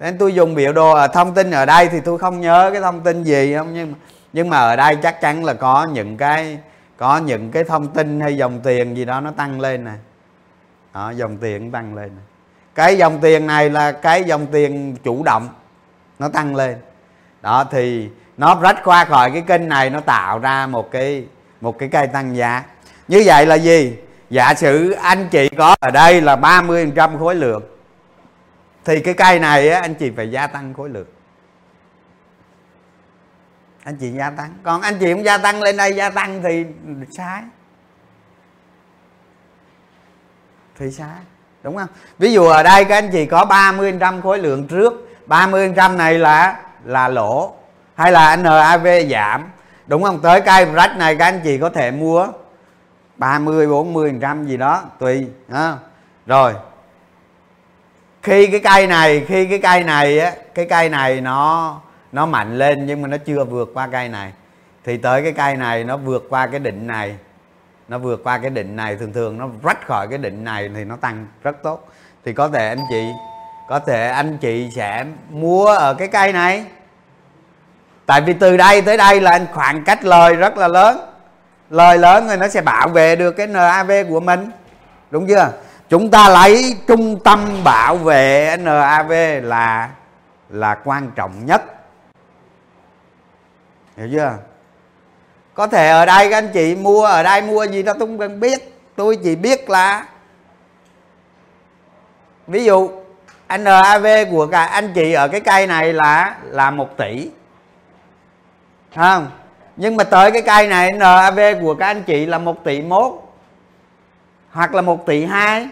Nên 0.00 0.18
tôi 0.18 0.34
dùng 0.34 0.54
biểu 0.54 0.72
đồ 0.72 0.92
ở 0.92 1.08
thông 1.08 1.34
tin 1.34 1.50
ở 1.50 1.66
đây 1.66 1.88
thì 1.88 2.00
tôi 2.00 2.18
không 2.18 2.40
nhớ 2.40 2.70
cái 2.72 2.80
thông 2.80 3.00
tin 3.00 3.24
gì 3.24 3.54
không 3.56 3.74
nhưng 3.74 3.92
mà, 3.92 3.98
nhưng 4.32 4.50
mà 4.50 4.58
ở 4.58 4.76
đây 4.76 4.96
chắc 4.96 5.20
chắn 5.20 5.44
là 5.44 5.54
có 5.54 5.88
những 5.92 6.16
cái 6.16 6.58
có 6.96 7.18
những 7.18 7.50
cái 7.50 7.64
thông 7.64 7.86
tin 7.88 8.20
hay 8.20 8.36
dòng 8.36 8.60
tiền 8.60 8.96
gì 8.96 9.04
đó 9.04 9.20
nó 9.20 9.30
tăng 9.30 9.60
lên 9.60 9.84
nè 9.84 9.92
đó, 10.94 11.10
dòng 11.10 11.36
tiền 11.36 11.72
tăng 11.72 11.94
lên 11.94 12.10
cái 12.78 12.98
dòng 12.98 13.18
tiền 13.20 13.46
này 13.46 13.70
là 13.70 13.92
cái 13.92 14.24
dòng 14.24 14.46
tiền 14.46 14.96
chủ 15.04 15.22
động 15.22 15.48
nó 16.18 16.28
tăng 16.28 16.56
lên. 16.56 16.78
Đó 17.42 17.64
thì 17.70 18.08
nó 18.36 18.60
rách 18.62 18.76
qua 18.84 19.04
khỏi 19.04 19.30
cái 19.30 19.42
kênh 19.42 19.68
này 19.68 19.90
nó 19.90 20.00
tạo 20.00 20.38
ra 20.38 20.66
một 20.66 20.90
cái 20.90 21.26
một 21.60 21.78
cái 21.78 21.88
cây 21.88 22.06
tăng 22.06 22.36
giá. 22.36 22.64
Như 23.08 23.22
vậy 23.26 23.46
là 23.46 23.54
gì? 23.54 23.96
Giả 24.30 24.54
sử 24.54 24.90
anh 24.90 25.28
chị 25.30 25.48
có 25.48 25.76
ở 25.80 25.90
đây 25.90 26.20
là 26.20 26.36
30 26.36 26.92
trăm 26.96 27.18
khối 27.18 27.34
lượng 27.34 27.62
thì 28.84 29.00
cái 29.00 29.14
cây 29.14 29.38
này 29.38 29.70
á, 29.70 29.80
anh 29.80 29.94
chị 29.94 30.10
phải 30.16 30.30
gia 30.30 30.46
tăng 30.46 30.74
khối 30.74 30.88
lượng. 30.88 31.06
Anh 33.84 33.96
chị 33.96 34.10
gia 34.10 34.30
tăng. 34.30 34.54
Còn 34.62 34.82
anh 34.82 34.98
chị 35.00 35.12
không 35.12 35.24
gia 35.24 35.38
tăng 35.38 35.62
lên 35.62 35.76
đây 35.76 35.94
gia 35.94 36.10
tăng 36.10 36.42
thì 36.42 36.64
sai. 37.10 37.42
Thì 40.78 40.90
sai 40.90 41.16
đúng 41.62 41.76
không? 41.76 41.88
Ví 42.18 42.32
dụ 42.32 42.44
ở 42.44 42.62
đây 42.62 42.84
các 42.84 42.98
anh 42.98 43.10
chị 43.12 43.26
có 43.26 43.44
30 43.44 43.94
trăm 44.00 44.22
khối 44.22 44.38
lượng 44.38 44.66
trước 44.66 45.07
30 45.28 45.72
trăm 45.76 45.98
này 45.98 46.18
là 46.18 46.56
là 46.84 47.08
lỗ, 47.08 47.54
hay 47.94 48.12
là 48.12 48.36
NAV 48.36 48.86
giảm. 49.10 49.44
Đúng 49.86 50.02
không? 50.02 50.20
Tới 50.20 50.40
cây 50.40 50.64
rách 50.64 50.96
này 50.96 51.16
các 51.16 51.24
anh 51.24 51.40
chị 51.44 51.58
có 51.58 51.70
thể 51.70 51.90
mua 51.90 52.26
30 53.16 53.66
40 53.66 54.14
trăm 54.20 54.44
gì 54.44 54.56
đó, 54.56 54.82
tùy, 54.98 55.26
ha. 55.52 55.76
rồi. 56.26 56.54
Khi 58.22 58.46
cái 58.46 58.60
cây 58.60 58.86
này, 58.86 59.24
khi 59.28 59.46
cái 59.46 59.58
cây 59.58 59.84
này 59.84 60.20
á, 60.20 60.32
cái 60.54 60.66
cây 60.70 60.88
này 60.88 61.20
nó 61.20 61.80
nó 62.12 62.26
mạnh 62.26 62.58
lên 62.58 62.86
nhưng 62.86 63.02
mà 63.02 63.08
nó 63.08 63.16
chưa 63.16 63.44
vượt 63.44 63.70
qua 63.74 63.88
cây 63.92 64.08
này, 64.08 64.32
thì 64.84 64.96
tới 64.96 65.22
cái 65.22 65.32
cây 65.32 65.56
này 65.56 65.84
nó 65.84 65.96
vượt 65.96 66.26
qua 66.28 66.46
cái 66.46 66.60
định 66.60 66.86
này, 66.86 67.16
nó 67.88 67.98
vượt 67.98 68.20
qua 68.24 68.38
cái 68.38 68.50
định 68.50 68.76
này, 68.76 68.96
thường 68.96 69.12
thường 69.12 69.38
nó 69.38 69.48
rách 69.62 69.86
khỏi 69.86 70.08
cái 70.08 70.18
định 70.18 70.44
này 70.44 70.70
thì 70.74 70.84
nó 70.84 70.96
tăng 70.96 71.26
rất 71.42 71.62
tốt. 71.62 71.88
Thì 72.24 72.32
có 72.32 72.48
thể 72.48 72.68
anh 72.68 72.80
chị 72.90 73.04
có 73.68 73.78
thể 73.78 74.08
anh 74.08 74.38
chị 74.38 74.70
sẽ 74.70 75.04
mua 75.30 75.66
ở 75.66 75.94
cái 75.94 76.08
cây 76.08 76.32
này. 76.32 76.64
Tại 78.06 78.20
vì 78.20 78.32
từ 78.32 78.56
đây 78.56 78.82
tới 78.82 78.96
đây 78.96 79.20
là 79.20 79.40
khoảng 79.52 79.84
cách 79.84 80.04
lời 80.04 80.34
rất 80.34 80.56
là 80.56 80.68
lớn. 80.68 80.98
Lời 81.70 81.98
lớn 81.98 82.28
rồi 82.28 82.36
nó 82.36 82.48
sẽ 82.48 82.60
bảo 82.60 82.88
vệ 82.88 83.16
được 83.16 83.32
cái 83.32 83.46
NAV 83.46 83.92
của 84.08 84.20
mình. 84.20 84.50
Đúng 85.10 85.26
chưa? 85.26 85.52
Chúng 85.88 86.10
ta 86.10 86.28
lấy 86.28 86.76
trung 86.86 87.20
tâm 87.24 87.64
bảo 87.64 87.96
vệ 87.96 88.56
NAV 88.60 89.12
là 89.42 89.88
là 90.48 90.74
quan 90.74 91.10
trọng 91.14 91.46
nhất. 91.46 91.62
Hiểu 93.96 94.08
chưa? 94.12 94.34
Có 95.54 95.66
thể 95.66 95.88
ở 95.88 96.06
đây 96.06 96.30
các 96.30 96.38
anh 96.38 96.48
chị 96.52 96.74
mua, 96.74 97.04
ở 97.04 97.22
đây 97.22 97.42
mua 97.42 97.64
gì 97.64 97.82
đó 97.82 97.92
tôi 97.98 98.08
không 98.08 98.18
cần 98.18 98.40
biết. 98.40 98.74
Tôi 98.96 99.18
chỉ 99.24 99.36
biết 99.36 99.70
là, 99.70 100.06
ví 102.46 102.64
dụ 102.64 102.90
NAV 103.48 104.06
của 104.30 104.46
cả 104.46 104.64
anh 104.64 104.92
chị 104.94 105.12
ở 105.12 105.28
cái 105.28 105.40
cây 105.40 105.66
này 105.66 105.92
là 105.92 106.36
là 106.44 106.70
một 106.70 106.96
tỷ. 106.96 107.28
Không? 108.96 109.26
Nhưng 109.76 109.96
mà 109.96 110.04
tới 110.04 110.30
cái 110.30 110.42
cây 110.42 110.68
này 110.68 110.92
NAV 110.92 111.40
của 111.60 111.74
các 111.74 111.86
anh 111.86 112.02
chị 112.02 112.26
là 112.26 112.38
1 112.38 112.64
tỷ 112.64 112.82
mốt, 112.82 113.12
hoặc 114.50 114.74
là 114.74 114.82
1 114.82 115.06
tỷ 115.06 115.24
2 115.24 115.68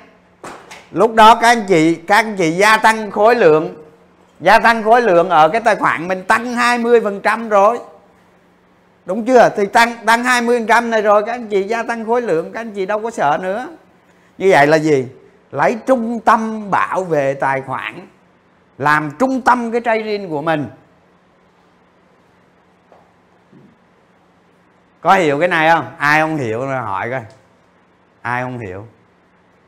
lúc 0.91 1.15
đó 1.15 1.35
các 1.35 1.49
anh 1.49 1.65
chị, 1.69 1.95
các 1.95 2.17
anh 2.17 2.37
chị 2.37 2.51
gia 2.51 2.77
tăng 2.77 3.11
khối 3.11 3.35
lượng, 3.35 3.75
gia 4.41 4.59
tăng 4.59 4.83
khối 4.83 5.03
lượng 5.03 5.29
ở 5.29 5.49
cái 5.49 5.61
tài 5.61 5.77
khoản 5.77 6.09
mình 6.09 6.25
tăng 6.25 6.55
20 6.55 7.01
phần 7.01 7.21
trăm 7.21 7.49
rồi. 7.49 7.79
Đúng 9.05 9.25
chưa? 9.25 9.49
Thì 9.57 9.67
tăng 9.67 10.07
tăng 10.07 10.25
20 10.25 10.59
phần 10.59 10.67
trăm 10.67 10.91
này 10.91 11.03
rồi, 11.03 11.23
các 11.27 11.33
anh 11.33 11.49
chị 11.49 11.63
gia 11.63 11.83
tăng 11.83 12.07
khối 12.07 12.23
lượng, 12.23 12.53
các 12.53 12.61
anh 12.61 12.73
chị 12.73 12.87
đâu 12.87 13.03
có 13.03 13.11
sợ 13.11 13.39
nữa. 13.43 13.69
Như 14.39 14.49
vậy 14.51 14.67
là 14.67 14.77
gì? 14.77 15.07
Lấy 15.57 15.77
trung 15.87 16.21
tâm 16.21 16.71
bảo 16.71 17.05
vệ 17.05 17.35
tài 17.35 17.61
khoản, 17.61 18.07
làm 18.79 19.11
trung 19.19 19.41
tâm 19.41 19.73
cái 19.73 19.81
trading 19.85 20.29
của 20.31 20.43
mình. 20.43 20.67
Có 25.01 25.15
hiểu 25.15 25.39
cái 25.39 25.49
này 25.49 25.71
không? 25.71 25.87
Ai 25.99 26.21
không 26.21 26.37
hiểu 26.37 26.67
là 26.67 26.81
hỏi 26.81 27.11
coi. 27.11 27.21
Ai 28.23 28.43
không 28.43 28.59
hiểu? 28.59 28.87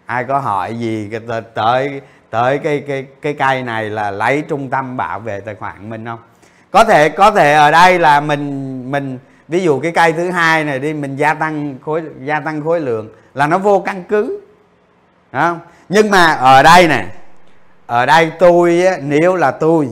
Ai 0.06 0.24
có 0.24 0.38
hỏi 0.38 0.78
gì 0.78 1.10
tới 1.54 2.00
tới 2.30 2.58
cái 2.58 2.84
cái 2.88 3.06
cái 3.22 3.34
cây 3.34 3.62
này 3.62 3.90
là 3.90 4.10
lấy 4.10 4.42
trung 4.48 4.70
tâm 4.70 4.96
bảo 4.96 5.20
vệ 5.20 5.40
tài 5.40 5.54
khoản 5.54 5.90
mình 5.90 6.04
không? 6.04 6.18
Có 6.70 6.84
thể 6.84 7.08
có 7.08 7.30
thể 7.30 7.52
ở 7.52 7.70
đây 7.70 7.98
là 7.98 8.20
mình 8.20 8.90
mình, 8.90 9.18
ví 9.48 9.62
dụ 9.62 9.80
cái 9.80 9.92
cây 9.92 10.12
thứ 10.12 10.30
hai 10.30 10.64
này 10.64 10.78
đi, 10.78 10.94
mình 10.94 11.16
gia 11.16 11.34
tăng 11.34 11.78
khối, 11.84 12.02
gia 12.24 12.40
tăng 12.40 12.64
khối 12.64 12.80
lượng 12.80 13.08
là 13.34 13.46
nó 13.46 13.58
vô 13.58 13.82
căn 13.86 14.04
cứ 14.08 14.40
không? 15.32 15.60
Nhưng 15.88 16.10
mà 16.10 16.32
ở 16.32 16.62
đây 16.62 16.88
nè 16.88 17.06
ở 17.86 18.06
đây 18.06 18.32
tôi 18.38 18.84
nếu 19.02 19.36
là 19.36 19.50
tôi 19.50 19.88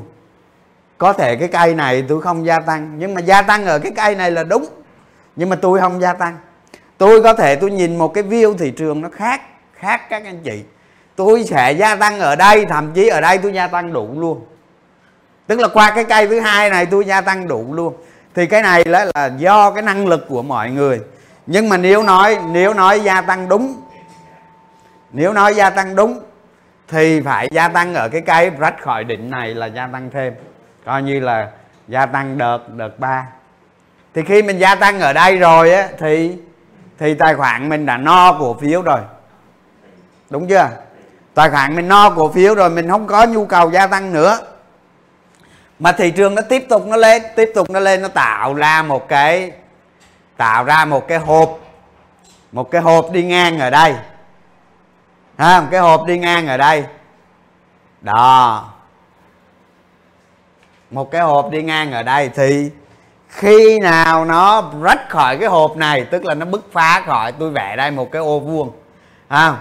có 0.98 1.12
thể 1.12 1.36
cái 1.36 1.48
cây 1.48 1.74
này 1.74 2.04
tôi 2.08 2.22
không 2.22 2.46
gia 2.46 2.58
tăng. 2.58 2.94
Nhưng 2.98 3.14
mà 3.14 3.20
gia 3.20 3.42
tăng 3.42 3.66
ở 3.66 3.78
cái 3.78 3.92
cây 3.96 4.14
này 4.14 4.30
là 4.30 4.44
đúng 4.44 4.66
nhưng 5.36 5.48
mà 5.48 5.56
tôi 5.56 5.80
không 5.80 6.00
gia 6.00 6.12
tăng. 6.12 6.36
Tôi 6.98 7.22
có 7.22 7.34
thể 7.34 7.56
tôi 7.56 7.70
nhìn 7.70 7.96
một 7.98 8.08
cái 8.14 8.24
view 8.24 8.56
thị 8.56 8.70
trường 8.70 9.00
nó 9.00 9.08
khác 9.12 9.40
khác 9.72 10.08
các 10.10 10.24
anh 10.24 10.40
chị. 10.44 10.62
Tôi 11.16 11.44
sẽ 11.44 11.72
gia 11.72 11.96
tăng 11.96 12.20
ở 12.20 12.36
đây 12.36 12.64
thậm 12.64 12.92
chí 12.92 13.08
ở 13.08 13.20
đây 13.20 13.38
tôi 13.38 13.52
gia 13.52 13.66
tăng 13.66 13.92
đủ 13.92 14.08
luôn. 14.16 14.44
Tức 15.46 15.60
là 15.60 15.68
qua 15.68 15.90
cái 15.90 16.04
cây 16.04 16.26
thứ 16.26 16.40
hai 16.40 16.70
này 16.70 16.86
tôi 16.86 17.04
gia 17.04 17.20
tăng 17.20 17.48
đủ 17.48 17.74
luôn. 17.74 17.94
Thì 18.34 18.46
cái 18.46 18.62
này 18.62 18.84
là, 18.84 19.06
là 19.14 19.30
do 19.38 19.70
cái 19.70 19.82
năng 19.82 20.06
lực 20.06 20.26
của 20.28 20.42
mọi 20.42 20.70
người. 20.70 21.00
Nhưng 21.46 21.68
mà 21.68 21.76
nếu 21.76 22.02
nói 22.02 22.38
nếu 22.50 22.74
nói 22.74 23.00
gia 23.00 23.20
tăng 23.20 23.48
đúng 23.48 23.80
nếu 25.16 25.32
nói 25.32 25.54
gia 25.54 25.70
tăng 25.70 25.96
đúng, 25.96 26.20
thì 26.88 27.20
phải 27.20 27.48
gia 27.52 27.68
tăng 27.68 27.94
ở 27.94 28.08
cái 28.08 28.20
cây 28.20 28.50
rách 28.50 28.82
khỏi 28.82 29.04
định 29.04 29.30
này 29.30 29.54
là 29.54 29.66
gia 29.66 29.86
tăng 29.86 30.10
thêm. 30.10 30.34
Coi 30.84 31.02
như 31.02 31.20
là 31.20 31.50
gia 31.88 32.06
tăng 32.06 32.38
đợt 32.38 32.58
đợt 32.68 32.98
3 32.98 33.26
thì 34.14 34.22
khi 34.22 34.42
mình 34.42 34.58
gia 34.58 34.74
tăng 34.74 35.00
ở 35.00 35.12
đây 35.12 35.36
rồi 35.36 35.74
á, 35.74 35.88
thì 35.98 36.36
thì 36.98 37.14
tài 37.14 37.34
khoản 37.34 37.68
mình 37.68 37.86
đã 37.86 37.96
no 37.96 38.32
cổ 38.38 38.56
phiếu 38.60 38.82
rồi. 38.82 39.00
Đúng 40.30 40.48
chưa? 40.48 40.68
Tài 41.34 41.50
khoản 41.50 41.76
mình 41.76 41.88
no 41.88 42.10
cổ 42.10 42.32
phiếu 42.32 42.54
rồi, 42.54 42.70
mình 42.70 42.88
không 42.88 43.06
có 43.06 43.26
nhu 43.26 43.46
cầu 43.46 43.70
gia 43.70 43.86
tăng 43.86 44.12
nữa. 44.12 44.38
Mà 45.78 45.92
thị 45.92 46.10
trường 46.10 46.34
nó 46.34 46.42
tiếp 46.42 46.66
tục 46.68 46.86
nó 46.86 46.96
lên, 46.96 47.22
tiếp 47.36 47.52
tục 47.54 47.70
nó 47.70 47.80
lên, 47.80 48.02
nó 48.02 48.08
tạo 48.08 48.54
ra 48.54 48.82
một 48.82 49.08
cái, 49.08 49.52
tạo 50.36 50.64
ra 50.64 50.84
một 50.84 51.08
cái 51.08 51.18
hộp, 51.18 51.58
một 52.52 52.70
cái 52.70 52.80
hộp 52.80 53.12
đi 53.12 53.24
ngang 53.24 53.58
ở 53.58 53.70
đây 53.70 53.94
ha, 55.38 55.60
một 55.60 55.66
cái 55.70 55.80
hộp 55.80 56.06
đi 56.06 56.18
ngang 56.18 56.46
ở 56.46 56.56
đây. 56.56 56.84
Đó. 58.00 58.64
Một 60.90 61.10
cái 61.10 61.20
hộp 61.20 61.50
đi 61.50 61.62
ngang 61.62 61.92
ở 61.92 62.02
đây 62.02 62.30
thì 62.34 62.70
khi 63.28 63.78
nào 63.78 64.24
nó 64.24 64.62
rách 64.82 65.08
khỏi 65.08 65.38
cái 65.38 65.48
hộp 65.48 65.76
này, 65.76 66.04
tức 66.04 66.24
là 66.24 66.34
nó 66.34 66.46
bứt 66.46 66.72
phá 66.72 67.02
khỏi, 67.06 67.32
tôi 67.32 67.50
vẽ 67.50 67.76
đây 67.76 67.90
một 67.90 68.12
cái 68.12 68.22
ô 68.22 68.40
vuông. 68.40 68.72
Ha, 69.28 69.54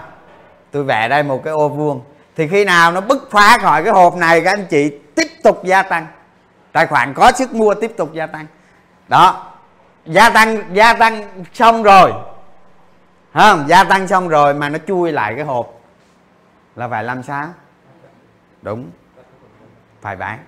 tôi 0.70 0.84
vẽ 0.84 1.08
đây 1.08 1.22
một 1.22 1.40
cái 1.44 1.52
ô 1.52 1.68
vuông. 1.68 2.00
Thì 2.36 2.48
khi 2.48 2.64
nào 2.64 2.92
nó 2.92 3.00
bứt 3.00 3.30
phá 3.30 3.58
khỏi 3.58 3.84
cái 3.84 3.92
hộp 3.92 4.14
này, 4.14 4.40
các 4.40 4.50
anh 4.50 4.66
chị 4.70 4.90
tiếp 5.14 5.28
tục 5.44 5.64
gia 5.64 5.82
tăng. 5.82 6.06
Tài 6.72 6.86
khoản 6.86 7.14
có 7.14 7.32
sức 7.32 7.54
mua 7.54 7.74
tiếp 7.74 7.92
tục 7.96 8.12
gia 8.12 8.26
tăng. 8.26 8.46
Đó. 9.08 9.52
Gia 10.06 10.30
tăng 10.30 10.62
gia 10.72 10.92
tăng 10.92 11.22
xong 11.54 11.82
rồi 11.82 12.12
không, 13.42 13.68
gia 13.68 13.84
tăng 13.84 14.08
xong 14.08 14.28
rồi 14.28 14.54
mà 14.54 14.68
nó 14.68 14.78
chui 14.86 15.12
lại 15.12 15.34
cái 15.34 15.44
hộp. 15.44 15.80
Là 16.76 16.88
phải 16.88 17.04
làm 17.04 17.22
sao? 17.22 17.48
Đúng. 18.62 18.90
Phải 20.00 20.16
bán. 20.16 20.38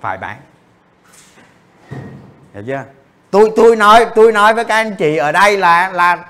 Phải 0.00 0.18
bán. 0.18 0.36
Hiểu 2.54 2.62
chưa? 2.66 2.84
Tôi 3.30 3.52
tôi 3.56 3.76
nói 3.76 4.06
tôi 4.14 4.32
nói 4.32 4.54
với 4.54 4.64
các 4.64 4.74
anh 4.74 4.96
chị 4.96 5.16
ở 5.16 5.32
đây 5.32 5.56
là 5.56 5.90
là 5.90 6.24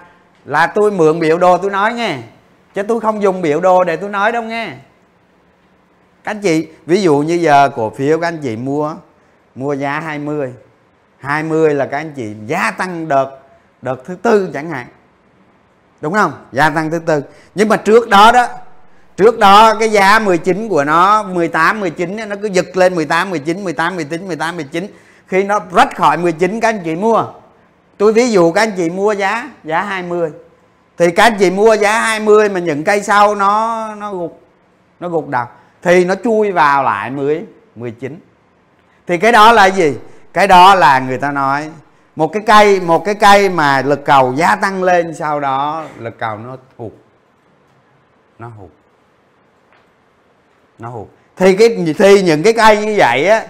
là 0.44 0.66
tôi 0.66 0.90
mượn 0.90 1.20
biểu 1.20 1.38
đồ 1.38 1.58
tôi 1.58 1.70
nói 1.70 1.92
nghe. 1.94 2.18
Chứ 2.74 2.82
tôi 2.82 3.00
không 3.00 3.22
dùng 3.22 3.42
biểu 3.42 3.60
đồ 3.60 3.84
để 3.84 3.96
tôi 3.96 4.10
nói 4.10 4.32
đâu 4.32 4.42
nghe. 4.42 4.68
Các 6.24 6.30
anh 6.30 6.40
chị, 6.40 6.68
ví 6.86 7.02
dụ 7.02 7.18
như 7.18 7.34
giờ 7.34 7.70
cổ 7.76 7.90
phiếu 7.90 8.20
các 8.20 8.28
anh 8.28 8.38
chị 8.42 8.56
mua 8.56 8.94
mua 9.54 9.72
giá 9.72 10.00
20 10.00 10.54
20 11.18 11.74
là 11.74 11.86
các 11.86 11.98
anh 11.98 12.12
chị 12.12 12.34
gia 12.46 12.70
tăng 12.70 13.08
đợt 13.08 13.38
đợt 13.82 14.04
thứ 14.04 14.14
tư 14.14 14.50
chẳng 14.54 14.70
hạn. 14.70 14.86
Đúng 16.00 16.12
không? 16.12 16.32
Gia 16.52 16.70
tăng 16.70 16.90
thứ 16.90 16.98
tư. 16.98 17.22
Nhưng 17.54 17.68
mà 17.68 17.76
trước 17.76 18.08
đó 18.08 18.32
đó, 18.32 18.46
trước 19.16 19.38
đó 19.38 19.74
cái 19.74 19.88
giá 19.88 20.18
19 20.18 20.68
của 20.68 20.84
nó 20.84 21.22
18 21.22 21.80
19 21.80 22.16
nó 22.28 22.36
cứ 22.42 22.48
giật 22.48 22.76
lên 22.76 22.94
18 22.94 23.30
19 23.30 23.64
18 23.64 23.96
19 23.96 24.26
18 24.26 24.56
19 24.56 24.86
khi 25.26 25.44
nó 25.44 25.60
rách 25.72 25.96
khỏi 25.96 26.16
19 26.16 26.60
các 26.60 26.68
anh 26.68 26.80
chị 26.84 26.94
mua. 26.94 27.24
Tôi 27.96 28.12
ví 28.12 28.30
dụ 28.30 28.52
các 28.52 28.62
anh 28.62 28.72
chị 28.76 28.90
mua 28.90 29.12
giá 29.12 29.50
giá 29.64 29.82
20 29.82 30.30
thì 30.98 31.10
các 31.10 31.22
anh 31.22 31.36
chị 31.38 31.50
mua 31.50 31.74
giá 31.74 32.00
20 32.00 32.48
mà 32.48 32.60
những 32.60 32.84
cây 32.84 33.02
sau 33.02 33.34
nó 33.34 33.94
nó 33.94 34.14
gục 34.14 34.40
nó 35.00 35.08
gục 35.08 35.28
đầu 35.28 35.46
thì 35.82 36.04
nó 36.04 36.14
chui 36.24 36.52
vào 36.52 36.82
lại 36.82 37.10
10 37.10 37.44
19 37.74 38.20
thì 39.06 39.18
cái 39.18 39.32
đó 39.32 39.52
là 39.52 39.66
gì? 39.66 39.94
Cái 40.32 40.48
đó 40.48 40.74
là 40.74 40.98
người 40.98 41.18
ta 41.18 41.32
nói 41.32 41.70
một 42.18 42.32
cái 42.32 42.42
cây, 42.46 42.80
một 42.80 43.04
cái 43.04 43.14
cây 43.14 43.48
mà 43.48 43.82
lực 43.82 44.04
cầu 44.04 44.34
gia 44.36 44.56
tăng 44.56 44.82
lên 44.82 45.14
sau 45.14 45.40
đó, 45.40 45.84
lực 45.98 46.18
cầu 46.18 46.38
nó 46.38 46.56
hụt. 46.76 46.92
Nó 48.38 48.48
hụt. 48.48 48.70
Nó 50.78 50.88
hụt. 50.88 51.08
Thì 51.36 51.56
cái, 51.56 51.94
thì 51.98 52.22
những 52.22 52.42
cái 52.42 52.52
cây 52.52 52.86
như 52.86 52.94
vậy 52.98 53.28
á, 53.28 53.46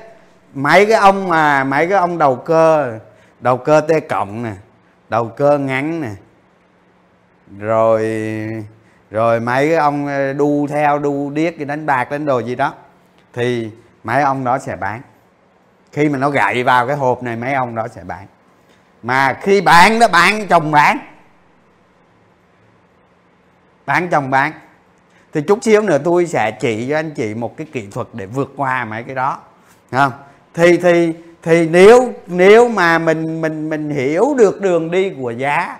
mấy 0.55 0.87
cái 0.87 0.97
ông 0.97 1.29
mà, 1.29 1.65
mấy 1.65 1.89
cái 1.89 1.99
ông 1.99 2.19
đầu 2.19 2.37
cơ 2.37 2.99
đầu 3.41 3.57
cơ 3.57 3.81
t 3.81 3.93
cộng 4.09 4.43
nè, 4.43 4.53
đầu 5.09 5.29
cơ 5.29 5.59
ngắn 5.59 6.01
nè, 6.01 6.11
rồi 7.59 8.03
rồi 9.11 9.41
mấy 9.41 9.69
cái 9.69 9.77
ông 9.77 10.07
ờ, 10.07 10.33
đu 10.33 10.67
theo, 10.67 10.99
đu 10.99 11.31
điếc 11.31 11.57
cái 11.57 11.65
đánh 11.65 11.87
bạc, 11.87 12.11
đánh 12.11 12.25
đồ 12.25 12.39
gì 12.39 12.55
đó, 12.55 12.75
thì 13.33 13.71
mấy 14.05 14.23
ông 14.23 14.45
đó 14.45 14.59
sẽ 14.59 14.77
bán. 14.77 15.01
Khi 15.93 16.09
mà 16.09 16.19
nó 16.19 16.31
gậy 16.31 16.65
vào 16.65 16.87
cái 16.87 16.97
hộp 16.97 17.23
này, 17.23 17.37
mấy 17.37 17.55
ông 17.55 17.75
đó 17.75 17.89
sẽ 17.89 18.05
bán 18.05 18.27
mà 19.03 19.39
khi 19.43 19.61
bán 19.61 19.99
đó 19.99 20.09
bán 20.09 20.47
chồng 20.49 20.71
bán 20.71 20.99
bán 23.87 24.09
chồng 24.11 24.31
bán 24.31 24.53
thì 25.33 25.41
chút 25.49 25.59
xíu 25.63 25.83
nữa 25.83 25.99
tôi 26.05 26.27
sẽ 26.27 26.51
chỉ 26.51 26.87
cho 26.89 26.97
anh 26.97 27.11
chị 27.11 27.35
một 27.35 27.57
cái 27.57 27.67
kỹ 27.73 27.87
thuật 27.91 28.09
để 28.13 28.27
vượt 28.27 28.53
qua 28.57 28.85
mấy 28.85 29.03
cái 29.03 29.15
đó. 29.15 29.39
Không? 29.91 30.13
Thì 30.55 30.77
thì 30.77 31.13
thì 31.43 31.69
nếu 31.69 32.13
nếu 32.27 32.69
mà 32.69 32.99
mình 32.99 33.41
mình 33.41 33.69
mình 33.69 33.91
hiểu 33.91 34.35
được 34.39 34.61
đường 34.61 34.91
đi 34.91 35.11
của 35.11 35.31
giá 35.31 35.79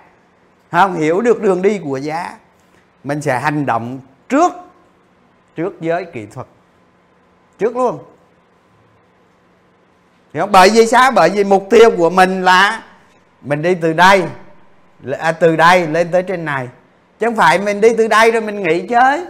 không? 0.71 0.95
Hiểu 0.95 1.21
được 1.21 1.41
đường 1.41 1.61
đi 1.61 1.79
của 1.79 1.97
giá, 1.97 2.37
mình 3.03 3.21
sẽ 3.21 3.39
hành 3.39 3.65
động 3.65 3.99
trước 4.29 4.51
trước 5.55 5.81
giới 5.81 6.05
kỹ 6.05 6.25
thuật. 6.25 6.47
Trước 7.57 7.75
luôn. 7.75 7.99
Hiểu 10.33 10.43
không? 10.43 10.51
bởi 10.51 10.69
vì 10.69 10.87
sao? 10.87 11.11
Bởi 11.11 11.29
vì 11.29 11.43
mục 11.43 11.67
tiêu 11.69 11.91
của 11.97 12.09
mình 12.09 12.43
là 12.43 12.83
mình 13.41 13.61
đi 13.61 13.75
từ 13.75 13.93
đây 13.93 14.23
à, 15.19 15.31
từ 15.31 15.55
đây 15.55 15.87
lên 15.87 16.11
tới 16.11 16.23
trên 16.23 16.45
này. 16.45 16.67
Chứ 17.19 17.27
không 17.27 17.35
phải 17.35 17.59
mình 17.59 17.81
đi 17.81 17.95
từ 17.97 18.07
đây 18.07 18.31
rồi 18.31 18.41
mình 18.41 18.63
nghỉ 18.63 18.87
chơi. 18.87 19.25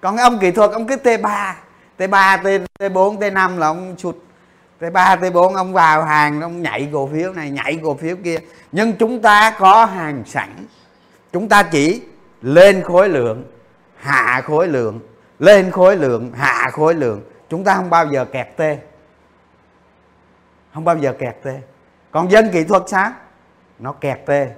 Còn 0.00 0.16
ông 0.16 0.38
kỹ 0.38 0.50
thuật 0.50 0.70
ông 0.70 0.86
cứ 0.86 0.96
t 0.96 1.22
3 1.22 1.56
t 1.96 2.10
3 2.10 2.36
t 2.36 2.46
t 2.78 2.92
4 2.92 3.20
t 3.20 3.32
5 3.32 3.56
là 3.56 3.66
ông 3.66 3.94
sụt. 3.98 4.16
T 4.80 4.84
3 4.92 5.16
t 5.16 5.32
4 5.34 5.54
ông 5.54 5.72
vào 5.72 6.02
hàng 6.02 6.40
ông 6.40 6.62
nhảy 6.62 6.88
cổ 6.92 7.08
phiếu 7.12 7.32
này 7.32 7.50
nhảy 7.50 7.80
cổ 7.82 7.94
phiếu 7.94 8.16
kia. 8.24 8.38
Nhưng 8.72 8.92
chúng 8.92 9.22
ta 9.22 9.56
có 9.58 9.84
hàng 9.84 10.22
sẵn. 10.26 10.66
Chúng 11.32 11.48
ta 11.48 11.62
chỉ 11.62 12.02
lên 12.42 12.82
khối 12.82 13.08
lượng 13.08 13.44
hạ 13.96 14.42
khối 14.44 14.68
lượng 14.68 15.00
lên 15.38 15.70
khối 15.70 15.96
lượng 15.96 16.32
hạ 16.36 16.70
khối 16.72 16.94
lượng. 16.94 17.22
Chúng 17.48 17.64
ta 17.64 17.74
không 17.74 17.90
bao 17.90 18.06
giờ 18.06 18.24
kẹt 18.24 18.56
t. 18.56 18.62
Không 20.74 20.84
bao 20.84 20.96
giờ 20.98 21.12
kẹt 21.12 21.36
t. 21.42 21.46
Còn 22.10 22.30
dân 22.30 22.50
kỹ 22.52 22.64
thuật 22.64 22.82
sao? 22.86 23.12
Nó 23.80 23.92
kẹt 23.92 24.18
tê 24.26 24.50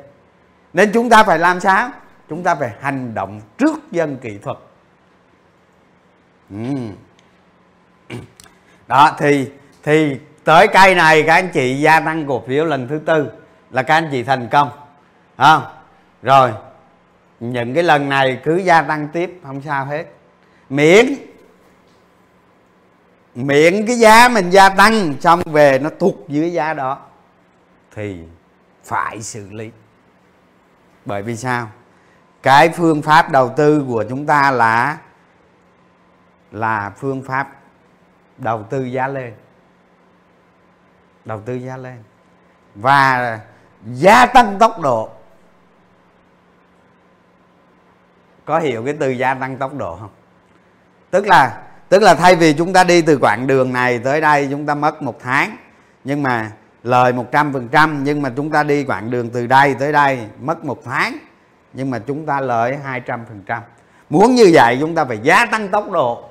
nên 0.72 0.90
chúng 0.92 1.10
ta 1.10 1.24
phải 1.24 1.38
làm 1.38 1.60
sao? 1.60 1.90
Chúng 2.28 2.42
ta 2.42 2.54
phải 2.54 2.70
hành 2.80 3.14
động 3.14 3.40
trước 3.58 3.92
dân 3.92 4.16
kỹ 4.16 4.38
thuật. 4.38 4.56
Ừ. 6.50 8.16
đó, 8.88 9.16
thì 9.18 9.50
thì 9.82 10.18
tới 10.44 10.68
cây 10.72 10.94
này 10.94 11.22
các 11.22 11.34
anh 11.34 11.48
chị 11.52 11.80
gia 11.80 12.00
tăng 12.00 12.26
cổ 12.26 12.42
phiếu 12.46 12.64
lần 12.64 12.88
thứ 12.88 13.00
tư 13.06 13.32
là 13.70 13.82
các 13.82 13.94
anh 13.94 14.08
chị 14.12 14.22
thành 14.22 14.48
công. 14.48 14.70
Không 15.36 15.62
rồi, 16.22 16.52
những 17.40 17.74
cái 17.74 17.82
lần 17.82 18.08
này 18.08 18.40
cứ 18.44 18.56
gia 18.56 18.82
tăng 18.82 19.08
tiếp, 19.08 19.40
không 19.42 19.62
sao 19.62 19.84
hết. 19.84 20.04
Miễn 20.68 21.06
miễn 23.34 23.86
cái 23.86 23.98
giá 23.98 24.28
mình 24.28 24.50
gia 24.50 24.68
tăng 24.68 25.14
xong 25.20 25.42
về 25.44 25.78
nó 25.78 25.90
tụt 25.90 26.14
dưới 26.28 26.52
giá 26.52 26.74
đó, 26.74 26.98
thì 27.94 28.18
phải 28.84 29.22
xử 29.22 29.50
lý. 29.50 29.70
Bởi 31.04 31.22
vì 31.22 31.36
sao? 31.36 31.70
Cái 32.42 32.68
phương 32.68 33.02
pháp 33.02 33.30
đầu 33.30 33.52
tư 33.56 33.84
của 33.88 34.04
chúng 34.08 34.26
ta 34.26 34.50
là 34.50 34.98
là 36.50 36.90
phương 36.90 37.22
pháp 37.22 37.48
đầu 38.38 38.62
tư 38.70 38.84
giá 38.84 39.08
lên. 39.08 39.34
Đầu 41.24 41.40
tư 41.40 41.54
giá 41.54 41.76
lên. 41.76 42.02
Và 42.74 43.40
gia 43.86 44.26
tăng 44.26 44.58
tốc 44.58 44.80
độ. 44.80 45.10
Có 48.44 48.58
hiểu 48.58 48.84
cái 48.84 48.96
từ 49.00 49.10
gia 49.10 49.34
tăng 49.34 49.56
tốc 49.56 49.74
độ 49.74 49.96
không? 49.96 50.10
Tức 51.10 51.26
là 51.26 51.62
tức 51.88 52.02
là 52.02 52.14
thay 52.14 52.36
vì 52.36 52.54
chúng 52.54 52.72
ta 52.72 52.84
đi 52.84 53.02
từ 53.02 53.18
quãng 53.20 53.46
đường 53.46 53.72
này 53.72 53.98
tới 53.98 54.20
đây, 54.20 54.48
chúng 54.50 54.66
ta 54.66 54.74
mất 54.74 55.02
một 55.02 55.20
tháng. 55.20 55.56
Nhưng 56.04 56.22
mà 56.22 56.50
lời 56.82 57.12
100% 57.12 58.02
nhưng 58.02 58.22
mà 58.22 58.32
chúng 58.36 58.50
ta 58.50 58.62
đi 58.62 58.84
quãng 58.84 59.10
đường 59.10 59.30
từ 59.30 59.46
đây 59.46 59.74
tới 59.74 59.92
đây 59.92 60.26
mất 60.40 60.64
một 60.64 60.84
tháng, 60.84 61.18
nhưng 61.72 61.90
mà 61.90 61.98
chúng 61.98 62.26
ta 62.26 62.40
lợi 62.40 62.78
200% 63.06 63.60
muốn 64.12 64.34
như 64.34 64.50
vậy 64.52 64.76
chúng 64.80 64.94
ta 64.94 65.04
phải 65.04 65.18
gia 65.22 65.46
tăng 65.46 65.68
tốc 65.68 65.90
độ. 65.90 66.24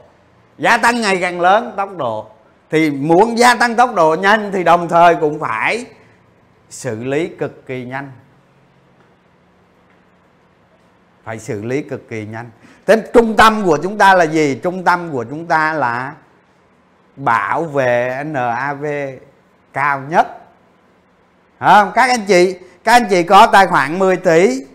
Gia 0.58 0.78
tăng 0.78 1.02
ngày 1.02 1.18
càng 1.22 1.42
lớn 1.42 1.74
tốc 1.78 1.98
độ. 1.98 2.30
Thì 2.70 2.92
muốn 2.92 3.38
gia 3.38 3.56
tăng 3.56 3.76
tốc 3.76 3.96
độ 3.96 4.16
nhanh 4.16 4.52
thì 4.52 4.64
đồng 4.64 4.88
thời 4.88 5.16
cũng 5.16 5.40
phải 5.40 5.86
xử 6.70 7.04
lý 7.04 7.28
cực 7.28 7.66
kỳ 7.66 7.86
nhanh. 7.86 8.12
Phải 11.24 11.40
xử 11.40 11.64
lý 11.64 11.82
cực 11.82 12.10
kỳ 12.10 12.26
nhanh. 12.26 12.50
Thế 12.86 13.04
trung 13.14 13.36
tâm 13.38 13.64
của 13.66 13.78
chúng 13.84 13.98
ta 13.98 14.14
là 14.14 14.24
gì? 14.24 14.60
Trung 14.64 14.84
tâm 14.84 15.12
của 15.12 15.24
chúng 15.24 15.46
ta 15.48 15.74
là 15.74 16.14
bảo 17.16 17.64
vệ 17.64 18.24
NAV 18.26 18.86
cao 19.74 20.02
nhất 20.10 20.41
không, 21.70 21.92
các 21.96 22.10
anh 22.10 22.26
chị, 22.26 22.56
các 22.84 22.92
anh 22.92 23.06
chị 23.10 23.24
có 23.24 23.48
tài 23.48 23.68
khoản 23.68 24.00
10 24.00 24.18
tỷ. 24.18 24.66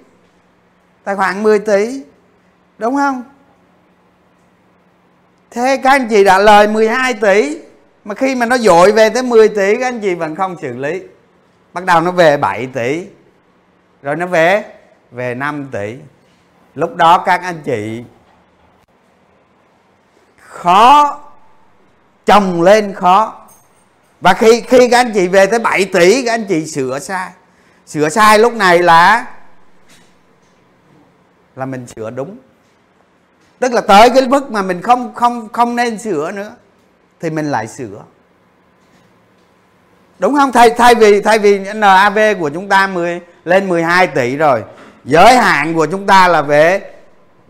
Tài 1.05 1.17
khoản 1.17 1.43
10 1.43 1.59
tỷ, 1.59 2.03
đúng 2.79 2.97
không? 2.97 3.25
Thế 5.51 5.81
các 5.83 5.91
anh 5.91 6.09
chị 6.09 6.25
đã 6.25 6.39
lời 6.39 6.69
12 6.69 7.15
tỷ, 7.15 7.59
mà 8.05 8.15
khi 8.15 8.35
mà 8.35 8.47
nó 8.47 8.59
dội 8.59 8.93
về 8.93 9.11
tới 9.11 9.23
10 9.23 9.49
tỷ, 9.49 9.77
các 9.77 9.87
anh 9.87 10.01
chị 10.01 10.15
vẫn 10.15 10.35
không 10.35 10.57
xử 10.63 10.73
lý. 10.73 11.03
Bắt 11.73 11.85
đầu 11.85 12.01
nó 12.01 12.11
về 12.11 12.37
7 12.37 12.67
tỷ, 12.67 13.07
rồi 14.03 14.17
nó 14.17 14.27
về 14.27 14.65
về 15.11 15.35
5 15.35 15.69
tỷ. 15.73 15.97
Lúc 16.75 16.97
đó 16.97 17.19
các 17.19 17.43
anh 17.43 17.61
chị 17.65 18.05
khó, 20.37 21.21
chồng 22.27 22.63
lên 22.63 22.95
khó 22.95 23.46
và 24.21 24.35
khi 24.35 24.61
khi 24.61 24.89
các 24.89 24.99
anh 25.01 25.13
chị 25.15 25.29
về 25.29 25.47
tới 25.47 25.59
7 25.59 25.85
tỷ, 25.85 26.25
các 26.25 26.33
anh 26.33 26.45
chị 26.49 26.67
sửa 26.67 26.99
sai. 26.99 27.31
Sửa 27.87 28.09
sai 28.09 28.39
lúc 28.39 28.55
này 28.55 28.83
là 28.83 29.27
là 31.57 31.67
mình 31.67 31.87
sửa 31.87 32.11
đúng. 32.11 32.37
Tức 33.59 33.73
là 33.73 33.81
tới 33.81 34.11
cái 34.11 34.29
mức 34.29 34.51
mà 34.51 34.63
mình 34.63 34.83
không 34.83 35.15
không 35.15 35.49
không 35.53 35.77
nên 35.77 35.99
sửa 35.99 36.31
nữa, 36.31 36.55
thì 37.21 37.31
mình 37.31 37.51
lại 37.51 37.67
sửa. 37.67 38.05
Đúng 40.19 40.35
không? 40.35 40.53
Thay 40.53 40.71
thay 40.71 40.95
vì 40.95 41.21
thay 41.21 41.39
vì 41.39 41.59
NAV 41.59 42.19
của 42.41 42.51
chúng 42.51 42.69
ta 42.69 42.87
10 42.87 43.21
lên 43.45 43.69
12 43.69 44.07
tỷ 44.07 44.37
rồi, 44.37 44.65
giới 45.05 45.37
hạn 45.37 45.75
của 45.75 45.87
chúng 45.87 46.07
ta 46.07 46.29
là 46.29 46.43
về 46.43 46.93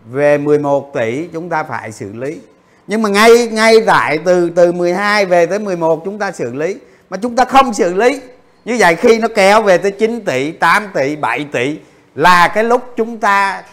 về 0.05 0.37
11 0.37 0.93
tỷ, 0.93 1.27
chúng 1.33 1.49
ta 1.49 1.63
phải 1.63 1.91
xử 1.91 2.13
lý 2.13 2.39
nhưng 2.87 3.01
mà 3.01 3.09
ngay 3.09 3.47
ngay 3.47 3.75
tại 3.85 4.19
từ 4.25 4.49
từ 4.49 4.71
12 4.71 5.25
về 5.25 5.45
tới 5.45 5.59
11 5.59 6.01
chúng 6.05 6.19
ta 6.19 6.31
xử 6.31 6.53
lý. 6.53 6.77
Mà 7.09 7.17
chúng 7.21 7.35
ta 7.35 7.45
không 7.45 7.73
xử 7.73 7.93
lý. 7.93 8.21
Như 8.65 8.75
vậy 8.79 8.95
khi 8.95 9.19
nó 9.19 9.27
kéo 9.35 9.61
về 9.61 9.77
tới 9.77 9.91
9 9.91 10.25
tỷ 10.25 10.51
8 10.51 10.87
tỷ 10.93 11.15
7 11.15 11.45
tỷ 11.51 11.79
là 12.15 12.47
cái 12.47 12.63
lúc 12.63 12.93
chúng 12.97 13.17
ta 13.19 13.63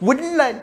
quýnh 0.00 0.36
lên. 0.36 0.56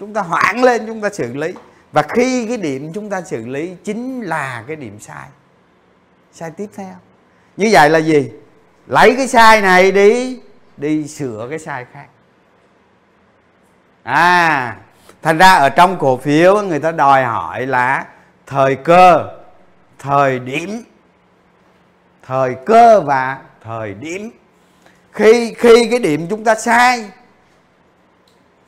Chúng 0.00 0.14
ta 0.14 0.20
hoảng 0.20 0.64
lên, 0.64 0.86
chúng 0.86 1.00
ta 1.00 1.10
xử 1.10 1.34
lý. 1.34 1.54
Và 1.92 2.02
khi 2.02 2.46
cái 2.46 2.56
điểm 2.56 2.92
chúng 2.92 3.10
ta 3.10 3.20
xử 3.22 3.46
lý 3.46 3.72
chính 3.84 4.20
là 4.20 4.64
cái 4.66 4.76
điểm 4.76 5.00
sai. 5.00 5.28
Sai 6.32 6.50
tiếp 6.50 6.66
theo. 6.76 6.94
Như 7.56 7.68
vậy 7.72 7.90
là 7.90 7.98
gì? 7.98 8.30
Lấy 8.86 9.14
cái 9.16 9.28
sai 9.28 9.60
này 9.60 9.92
đi 9.92 10.40
đi 10.76 11.08
sửa 11.08 11.46
cái 11.50 11.58
sai 11.58 11.86
khác. 11.92 12.06
À 14.02 14.76
thành 15.22 15.38
ra 15.38 15.52
ở 15.52 15.68
trong 15.68 15.98
cổ 15.98 16.16
phiếu, 16.16 16.62
người 16.62 16.80
ta 16.80 16.92
đòi 16.92 17.24
hỏi 17.24 17.66
là 17.66 18.06
thời 18.46 18.76
cơ, 18.76 19.28
thời 19.98 20.38
điểm. 20.38 20.82
Thời 22.22 22.56
cơ 22.66 23.00
và 23.00 23.38
thời 23.64 23.94
điểm. 23.94 24.30
Khi 25.12 25.54
khi 25.58 25.88
cái 25.90 25.98
điểm 25.98 26.26
chúng 26.30 26.44
ta 26.44 26.54
sai, 26.54 27.10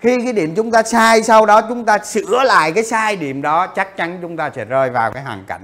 khi 0.00 0.24
cái 0.24 0.32
điểm 0.32 0.54
chúng 0.56 0.70
ta 0.70 0.82
sai, 0.82 1.22
sau 1.22 1.46
đó 1.46 1.60
chúng 1.68 1.84
ta 1.84 1.98
sửa 1.98 2.42
lại 2.44 2.72
cái 2.72 2.84
sai 2.84 3.16
điểm 3.16 3.42
đó, 3.42 3.66
chắc 3.66 3.96
chắn 3.96 4.18
chúng 4.22 4.36
ta 4.36 4.50
sẽ 4.54 4.64
rơi 4.64 4.90
vào 4.90 5.12
cái 5.12 5.22
hoàn 5.22 5.44
cảnh 5.44 5.62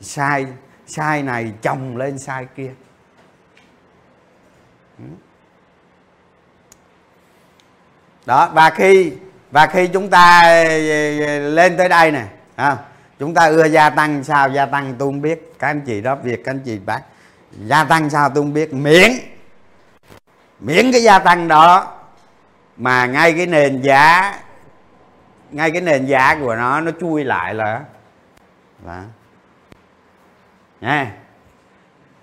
sai 0.00 0.46
sai 0.86 1.22
này 1.22 1.52
chồng 1.62 1.96
lên 1.96 2.18
sai 2.18 2.46
kia. 2.56 2.70
Đó, 8.26 8.50
và 8.54 8.70
khi 8.70 9.12
và 9.50 9.66
khi 9.66 9.86
chúng 9.86 10.10
ta 10.10 10.40
ờ, 10.42 10.64
ờ, 11.26 11.38
lên 11.38 11.76
tới 11.76 11.88
đây 11.88 12.12
nè 12.12 12.24
à, 12.56 12.76
chúng 13.18 13.34
ta 13.34 13.46
ưa 13.46 13.64
gia 13.64 13.90
tăng 13.90 14.24
sao? 14.24 14.48
Gia 14.48 14.66
tăng 14.66 14.94
tôi 14.98 15.08
không 15.08 15.20
biết. 15.20 15.52
Các 15.58 15.66
anh 15.66 15.80
chị 15.80 16.00
đó 16.00 16.14
việc 16.14 16.44
các 16.44 16.50
anh 16.50 16.60
chị 16.64 16.78
bác. 16.78 17.00
Gia 17.64 17.84
tăng 17.84 18.10
sao 18.10 18.28
tôi 18.28 18.42
không 18.42 18.52
biết? 18.52 18.74
Miễn 18.74 19.10
miễn 20.60 20.92
cái 20.92 21.02
gia 21.02 21.18
tăng 21.18 21.48
đó 21.48 21.94
mà 22.76 23.06
ngay 23.06 23.32
cái 23.32 23.46
nền 23.46 23.82
giá 23.82 24.34
ngay 25.50 25.70
cái 25.70 25.80
nền 25.80 26.06
giá 26.06 26.36
của 26.40 26.56
nó 26.56 26.80
nó 26.80 26.90
chui 27.00 27.24
lại 27.24 27.54
là 27.54 27.80
đó. 28.86 29.00
nha 30.80 31.12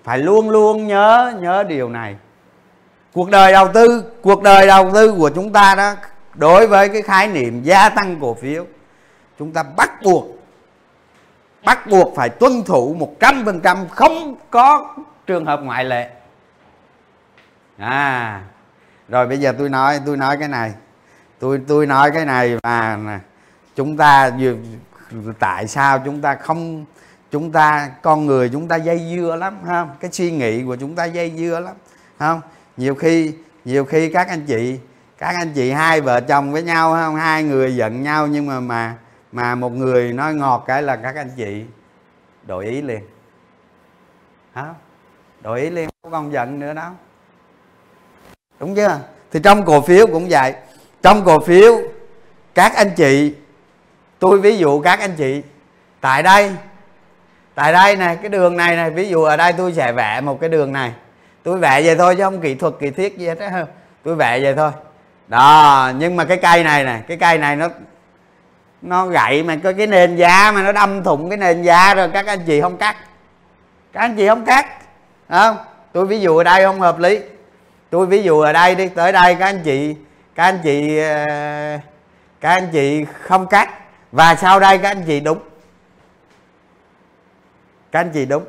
phải 0.04 0.18
luôn 0.18 0.50
luôn 0.50 0.88
nhớ 0.88 1.34
nhớ 1.40 1.64
điều 1.64 1.90
này. 1.90 2.16
Cuộc 3.14 3.30
đời 3.30 3.52
đầu 3.52 3.68
tư 3.74 4.04
cuộc 4.22 4.42
đời 4.42 4.68
đầu 4.68 4.92
tư 4.94 5.16
của 5.18 5.30
chúng 5.30 5.54
ta 5.54 5.76
đó 5.76 5.94
đối 6.38 6.68
với 6.68 6.90
cái 6.90 7.02
khái 7.02 7.28
niệm 7.28 7.64
gia 7.64 7.90
tăng 7.90 8.18
cổ 8.22 8.34
phiếu, 8.34 8.66
chúng 9.40 9.52
ta 9.52 9.64
bắt 9.64 9.92
buộc 10.04 10.26
bắt 11.66 11.88
buộc 11.88 12.16
phải 12.16 12.30
tuân 12.30 12.64
thủ 12.64 12.96
một 13.00 13.16
trăm 13.20 13.46
phần 13.46 13.60
trăm 13.60 13.78
không 13.90 14.36
có 14.50 14.96
trường 15.28 15.46
hợp 15.46 15.60
ngoại 15.64 15.86
lệ. 15.86 16.10
À 17.78 18.44
rồi 19.10 19.28
bây 19.28 19.38
giờ 19.38 19.54
tôi 19.58 19.70
nói 19.70 20.00
tôi 20.06 20.18
nói 20.18 20.38
cái 20.38 20.48
này. 20.48 20.74
Tôi 21.40 21.62
tôi 21.68 21.86
nói 21.86 22.12
cái 22.12 22.26
này 22.26 22.58
mà 22.64 23.20
chúng 23.76 23.98
ta 23.98 24.32
tại 25.40 25.68
sao 25.68 26.00
chúng 26.06 26.22
ta 26.22 26.36
không, 26.36 26.86
chúng 27.32 27.52
ta, 27.52 27.90
con 28.02 28.26
người 28.26 28.50
chúng 28.50 28.68
ta 28.68 28.76
dây 28.76 29.16
dưa 29.16 29.36
lắm 29.36 29.58
không? 29.66 29.90
Cái 30.00 30.12
suy 30.12 30.32
nghĩ 30.32 30.64
của 30.64 30.76
chúng 30.76 30.96
ta 30.96 31.06
dây 31.06 31.34
dưa 31.38 31.60
lắm 31.60 31.76
không? 32.20 32.42
Nhiều 32.78 32.96
khi 32.96 33.34
nhiều 33.66 33.86
khi 33.86 34.10
các 34.10 34.28
anh 34.28 34.46
chị 34.46 34.80
các 35.18 35.36
anh 35.36 35.54
chị 35.54 35.72
hai 35.72 36.02
vợ 36.02 36.22
chồng 36.22 36.52
với 36.52 36.64
nhau 36.64 36.94
không? 36.94 37.16
Hai 37.16 37.44
người 37.44 37.76
giận 37.76 38.04
nhau, 38.04 38.28
nhưng 38.28 38.46
mà 38.46 38.60
mà 38.60 38.96
mà 39.32 39.56
một 39.56 39.72
người 39.72 40.14
nói 40.14 40.34
ngọt 40.34 40.64
cái 40.68 40.84
là 40.84 40.96
các 40.96 41.16
anh 41.16 41.32
chị 41.38 41.64
đổi 42.44 42.66
ý 42.66 42.82
liền. 42.82 43.02
Hả? 44.54 44.74
Đổi 45.42 45.62
ý 45.62 45.70
liền, 45.70 45.90
không 46.04 46.12
còn 46.12 46.34
giận 46.34 46.60
nữa 46.60 46.74
đâu 46.74 46.92
đúng 48.60 48.76
chưa? 48.76 49.00
Thì 49.32 49.40
trong 49.44 49.66
cổ 49.66 49.82
phiếu 49.82 50.08
cũng 50.08 50.28
vậy. 50.30 50.54
Trong 51.02 51.26
cổ 51.26 51.40
phiếu, 51.40 51.82
các 52.56 52.76
anh 52.76 52.92
chị, 52.96 53.36
tôi 54.20 54.40
ví 54.40 54.58
dụ 54.58 54.82
các 54.82 55.00
anh 55.00 55.16
chị, 55.18 55.42
tại 56.02 56.24
đây 56.24 56.52
tại 57.56 57.74
đây 57.74 57.96
này 57.96 58.16
cái 58.16 58.30
đường 58.30 58.58
này 58.58 58.76
này 58.76 58.90
ví 58.90 59.10
dụ 59.10 59.24
ở 59.24 59.38
đây 59.38 59.54
tôi 59.54 59.74
sẽ 59.74 59.92
vẽ 59.92 60.22
một 60.22 60.40
cái 60.42 60.50
đường 60.50 60.72
này. 60.72 60.94
Tôi 61.44 61.58
vẽ 61.58 61.82
vậy 61.86 61.96
thôi 61.96 62.16
chứ 62.16 62.24
không 62.24 62.42
kỹ 62.42 62.56
thuật, 62.56 62.74
kỹ 62.80 62.90
thiết 62.90 63.18
gì 63.18 63.28
hết 63.28 63.66
tôi 64.04 64.16
vẽ 64.16 64.40
vậy 64.40 64.56
thôi 64.56 64.72
đó, 65.28 65.92
nhưng 65.98 66.16
mà 66.16 66.26
cái 66.26 66.38
cây 66.38 66.64
này 66.64 66.84
nè, 66.84 67.00
cái 67.08 67.18
cây 67.18 67.38
này 67.38 67.56
nó 67.56 67.68
nó 68.82 69.06
gậy 69.06 69.44
mà 69.44 69.56
có 69.64 69.74
cái 69.78 69.88
nền 69.88 70.16
giá 70.16 70.52
mà 70.52 70.64
nó 70.64 70.72
đâm 70.72 71.04
thủng 71.04 71.30
cái 71.30 71.38
nền 71.38 71.62
giá 71.64 71.94
rồi 71.94 72.10
các 72.14 72.28
anh 72.28 72.40
chị 72.48 72.62
không 72.62 72.78
cắt. 72.78 72.96
Các 73.94 74.00
anh 74.00 74.16
chị 74.16 74.28
không 74.28 74.46
cắt 74.46 74.66
không? 75.30 75.58
Tôi 75.94 76.06
ví 76.06 76.22
dụ 76.22 76.38
ở 76.38 76.44
đây 76.44 76.64
không 76.64 76.82
hợp 76.82 77.00
lý. 77.00 77.20
Tôi 77.90 78.06
ví 78.06 78.24
dụ 78.24 78.40
ở 78.40 78.54
đây 78.54 78.76
đi, 78.76 78.88
tới 78.88 79.12
đây 79.12 79.36
các 79.36 79.46
anh 79.46 79.62
chị, 79.64 79.96
các 80.36 80.44
anh 80.44 80.60
chị 80.64 80.98
ờ, 80.98 81.26
các 82.42 82.50
anh 82.50 82.70
chị 82.72 83.06
không 83.22 83.48
cắt. 83.48 83.70
Và 84.12 84.36
sau 84.36 84.60
đây 84.60 84.78
các 84.78 84.90
anh 84.90 85.04
chị 85.08 85.20
đúng 85.20 85.40
các 87.92 88.00
anh 88.00 88.12
chị 88.14 88.26
đúng 88.26 88.44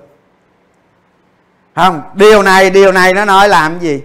không, 1.75 2.03
điều 2.15 2.43
này 2.43 2.71
điều 2.71 2.93
này 2.93 3.15
nó 3.15 3.25
nói 3.25 3.49
làm 3.49 3.79
gì? 3.79 4.03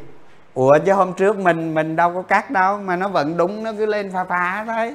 Ủa 0.54 0.78
chứ 0.86 0.94
hôm 0.94 1.14
trước 1.14 1.40
mình 1.40 1.74
mình 1.74 1.96
đâu 1.96 2.14
có 2.14 2.22
cắt 2.22 2.52
đâu 2.52 2.78
mà 2.78 2.96
nó 2.96 3.08
vẫn 3.08 3.38
đúng 3.38 3.64
nó 3.64 3.72
cứ 3.78 3.86
lên 3.86 4.12
pha 4.12 4.24
pha 4.24 4.66
thôi. 4.66 4.94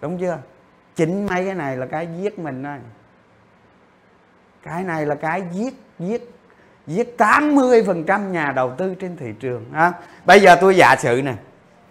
Đúng 0.00 0.18
chưa? 0.18 0.38
Chính 0.96 1.26
mấy 1.26 1.44
cái 1.44 1.54
này 1.54 1.76
là 1.76 1.86
cái 1.86 2.08
giết 2.20 2.38
mình 2.38 2.64
thôi. 2.64 2.78
Cái 4.62 4.84
này 4.84 5.06
là 5.06 5.14
cái 5.14 5.42
giết 5.52 5.74
giết 5.98 6.30
giết 6.86 7.14
80% 7.18 8.30
nhà 8.30 8.52
đầu 8.56 8.72
tư 8.78 8.94
trên 8.94 9.16
thị 9.16 9.32
trường 9.40 9.64
ha? 9.72 9.92
Bây 10.24 10.40
giờ 10.40 10.56
tôi 10.60 10.76
giả 10.76 10.96
sử 10.96 11.22
nè. 11.24 11.34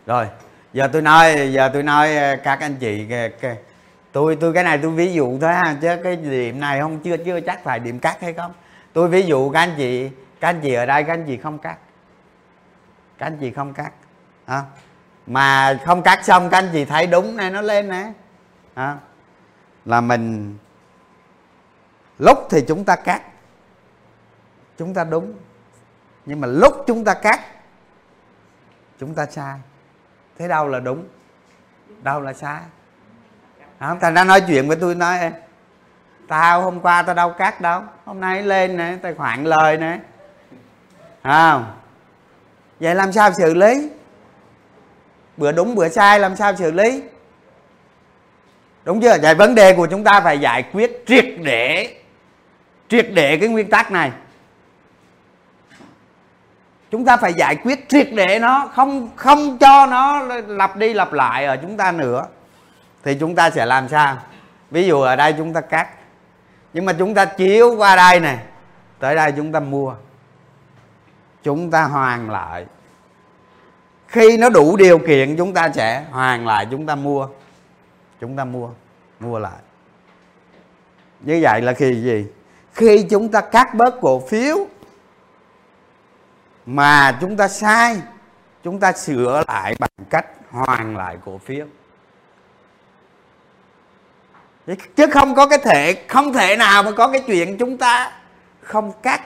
Rồi 0.05 0.27
giờ 0.73 0.87
tôi 0.93 1.01
nói 1.01 1.51
giờ 1.53 1.69
tôi 1.73 1.83
nói 1.83 2.17
ờ, 2.17 2.35
các 2.43 2.59
anh 2.59 2.75
chị 2.75 3.05
cái, 3.09 3.29
cái, 3.29 3.57
tôi 4.11 4.35
tôi 4.35 4.53
cái 4.53 4.63
này 4.63 4.79
tôi 4.81 4.91
ví 4.91 5.13
dụ 5.13 5.39
thôi 5.41 5.53
ha 5.53 5.75
chứ 5.81 5.89
cái 6.03 6.15
điểm 6.15 6.59
này 6.59 6.79
không 6.79 6.99
chưa 6.99 7.17
chưa 7.17 7.39
chắc 7.39 7.63
phải 7.63 7.79
điểm 7.79 7.99
cắt 7.99 8.21
hay 8.21 8.33
không. 8.33 8.51
Tôi 8.93 9.07
ví 9.07 9.21
dụ 9.21 9.49
các 9.49 9.59
anh 9.59 9.73
chị 9.77 10.09
các 10.39 10.49
anh 10.49 10.59
chị 10.61 10.73
ở 10.73 10.85
đây 10.85 11.03
các 11.03 11.13
anh 11.13 11.25
chị 11.27 11.37
không 11.37 11.59
cắt? 11.59 11.77
Các 13.17 13.25
anh 13.25 13.37
chị 13.39 13.51
không 13.51 13.73
cắt? 13.73 13.91
À, 14.45 14.63
mà 15.27 15.79
không 15.85 16.03
cắt 16.03 16.25
xong 16.25 16.49
các 16.49 16.57
anh 16.57 16.69
chị 16.73 16.85
thấy 16.85 17.07
đúng 17.07 17.37
này 17.37 17.51
nó 17.51 17.61
lên 17.61 17.89
nè. 17.89 18.11
À, 18.73 18.97
là 19.85 20.01
mình 20.01 20.57
lúc 22.17 22.37
thì 22.49 22.63
chúng 22.67 22.85
ta 22.85 22.95
cắt. 22.95 23.21
Chúng 24.77 24.93
ta 24.93 25.03
đúng. 25.03 25.33
Nhưng 26.25 26.41
mà 26.41 26.47
lúc 26.47 26.83
chúng 26.87 27.05
ta 27.05 27.13
cắt 27.13 27.41
chúng 28.99 29.15
ta 29.15 29.25
sai. 29.25 29.59
Thế 30.37 30.47
đâu 30.47 30.67
là 30.67 30.79
đúng? 30.79 31.07
Đâu 32.03 32.21
là 32.21 32.33
sai? 32.33 32.61
À, 33.77 33.95
thành 34.01 34.13
ra 34.13 34.23
nói 34.23 34.41
chuyện 34.47 34.67
với 34.67 34.77
tôi 34.81 34.95
nói 34.95 35.19
em 35.19 35.33
tao 36.27 36.61
hôm 36.61 36.79
qua 36.79 37.01
tao 37.01 37.15
đâu 37.15 37.33
cắt 37.37 37.61
đâu. 37.61 37.81
Hôm 38.05 38.19
nay 38.19 38.43
lên 38.43 38.77
nè 38.77 38.97
tài 39.01 39.13
khoản 39.13 39.43
lời 39.43 39.77
nè 39.77 39.99
không. 41.23 41.65
Vậy 42.79 42.95
làm 42.95 43.11
sao 43.11 43.31
xử 43.31 43.53
lý? 43.53 43.89
Bữa 45.37 45.51
đúng, 45.51 45.75
bữa 45.75 45.89
sai, 45.89 46.19
làm 46.19 46.35
sao 46.35 46.55
xử 46.55 46.71
lý? 46.71 47.03
Đúng 48.83 49.01
chưa? 49.01 49.17
Vậy 49.21 49.35
vấn 49.35 49.55
đề 49.55 49.73
của 49.75 49.87
chúng 49.87 50.03
ta 50.03 50.21
phải 50.21 50.39
giải 50.39 50.63
quyết 50.73 51.03
triệt 51.07 51.25
để 51.43 51.95
triệt 52.89 53.07
để 53.13 53.37
cái 53.37 53.49
nguyên 53.49 53.69
tắc 53.69 53.91
này. 53.91 54.11
Chúng 56.91 57.05
ta 57.05 57.17
phải 57.17 57.33
giải 57.33 57.55
quyết 57.55 57.89
triệt 57.89 58.07
để 58.13 58.39
nó, 58.39 58.69
không 58.73 59.09
không 59.15 59.57
cho 59.57 59.85
nó 59.85 60.19
lặp 60.47 60.75
đi 60.75 60.93
lặp 60.93 61.13
lại 61.13 61.45
ở 61.45 61.57
chúng 61.57 61.77
ta 61.77 61.91
nữa. 61.91 62.25
Thì 63.03 63.17
chúng 63.19 63.35
ta 63.35 63.49
sẽ 63.49 63.65
làm 63.65 63.89
sao? 63.89 64.17
Ví 64.71 64.87
dụ 64.87 65.01
ở 65.01 65.15
đây 65.15 65.33
chúng 65.37 65.53
ta 65.53 65.61
cắt. 65.61 65.87
Nhưng 66.73 66.85
mà 66.85 66.93
chúng 66.99 67.13
ta 67.13 67.25
chiếu 67.25 67.75
qua 67.77 67.95
đây 67.95 68.19
này, 68.19 68.37
tới 68.99 69.15
đây 69.15 69.31
chúng 69.37 69.51
ta 69.51 69.59
mua 69.59 69.93
chúng 71.47 71.71
ta 71.71 71.83
hoàn 71.83 72.29
lại. 72.29 72.65
Khi 74.07 74.37
nó 74.37 74.49
đủ 74.49 74.77
điều 74.77 74.99
kiện, 74.99 75.37
chúng 75.37 75.53
ta 75.53 75.69
sẽ 75.69 76.05
hoàn 76.11 76.47
lại, 76.47 76.67
chúng 76.71 76.85
ta 76.85 76.95
mua. 76.95 77.27
Chúng 78.19 78.35
ta 78.37 78.45
mua 78.45 78.69
mua 79.19 79.39
lại. 79.39 79.61
Như 81.19 81.39
vậy 81.41 81.61
là 81.61 81.73
khi 81.73 82.01
gì? 82.03 82.25
Khi 82.73 83.03
chúng 83.09 83.29
ta 83.29 83.41
cắt 83.41 83.73
bớt 83.75 84.01
cổ 84.01 84.19
phiếu 84.19 84.67
mà 86.65 87.17
chúng 87.21 87.37
ta 87.37 87.47
sai, 87.47 88.01
chúng 88.63 88.79
ta 88.79 88.91
sửa 88.91 89.43
lại 89.47 89.75
bằng 89.79 89.89
cách 90.09 90.25
hoàn 90.51 90.97
lại 90.97 91.17
cổ 91.25 91.37
phiếu. 91.37 91.65
Chứ 94.95 95.07
không 95.11 95.35
có 95.35 95.47
cái 95.47 95.59
thể, 95.63 96.05
không 96.07 96.33
thể 96.33 96.57
nào 96.57 96.83
mà 96.83 96.91
có 96.91 97.07
cái 97.07 97.21
chuyện 97.27 97.57
chúng 97.57 97.77
ta 97.77 98.11
không 98.61 98.91
cắt 99.01 99.21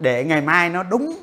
để 0.00 0.24
ngày 0.24 0.40
mai 0.40 0.70
nó 0.70 0.82
đúng. 0.82 1.18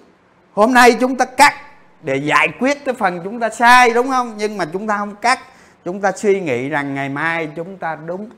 Hôm 0.53 0.73
nay 0.73 0.97
chúng 0.99 1.17
ta 1.17 1.25
cắt 1.25 1.53
để 2.01 2.15
giải 2.15 2.47
quyết 2.59 2.85
cái 2.85 2.93
phần 2.93 3.21
chúng 3.23 3.39
ta 3.39 3.49
sai, 3.49 3.93
đúng 3.93 4.07
không? 4.07 4.33
Nhưng 4.37 4.57
mà 4.57 4.65
chúng 4.73 4.87
ta 4.87 4.97
không 4.97 5.15
cắt. 5.15 5.39
Chúng 5.85 6.01
ta 6.01 6.11
suy 6.11 6.41
nghĩ 6.41 6.69
rằng 6.69 6.95
ngày 6.95 7.09
mai 7.09 7.49
chúng 7.55 7.77
ta 7.77 7.95
đúng. 7.95 8.29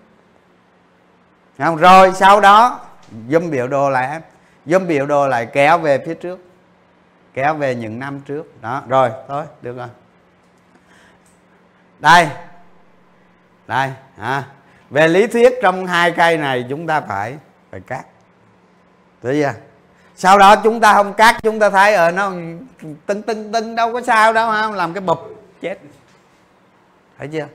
Không? 1.58 1.76
Rồi 1.76 2.12
sau 2.15 2.41
đó 2.41 2.80
dâm 3.30 3.52
biểu 3.52 3.67
đồ 3.67 3.89
lại 3.89 4.21
dâm 4.65 4.88
biểu 4.88 5.06
đồ 5.06 5.28
lại 5.28 5.45
kéo 5.45 5.78
về 5.78 6.04
phía 6.06 6.13
trước. 6.13 6.39
Kéo 7.34 7.54
về 7.54 7.76
những 7.76 8.00
năm 8.00 8.19
trước. 8.19 8.62
Đó, 8.62 8.84
rồi, 8.88 9.10
thôi, 9.28 9.43
được 9.62 9.78
rồi. 9.78 9.88
Đây. 12.00 12.28
Đây 13.67 13.91
à. 14.17 14.43
về 14.89 15.08
lý 15.08 15.28
thuyết 15.28 15.54
trong 15.62 15.86
hai 15.86 16.12
cây 16.12 16.38
này 16.38 16.65
chúng 16.69 16.88
ta 16.88 17.02
phải 17.02 17.38
phải 17.71 17.80
cắt. 17.80 18.06
Thấy 19.23 19.41
chưa? 19.41 19.54
Sau 20.17 20.38
đó 20.38 20.56
chúng 20.56 20.80
ta 20.80 20.93
không 20.93 21.13
cắt 21.13 21.38
chúng 21.43 21.60
ta 21.60 21.69
thấy 21.69 21.93
ở 21.93 22.06
ờ, 22.06 22.12
nó 22.12 22.32
tưng 23.06 23.21
tưng 23.21 23.51
tưng 23.51 23.75
đâu 23.75 23.93
có 23.93 24.01
sao 24.01 24.34
đâu 24.34 24.51
không 24.51 24.73
làm 24.73 24.93
cái 24.93 25.01
bụp 25.01 25.19
chết. 25.62 25.75
Thấy 27.17 27.27
chưa? 27.34 27.47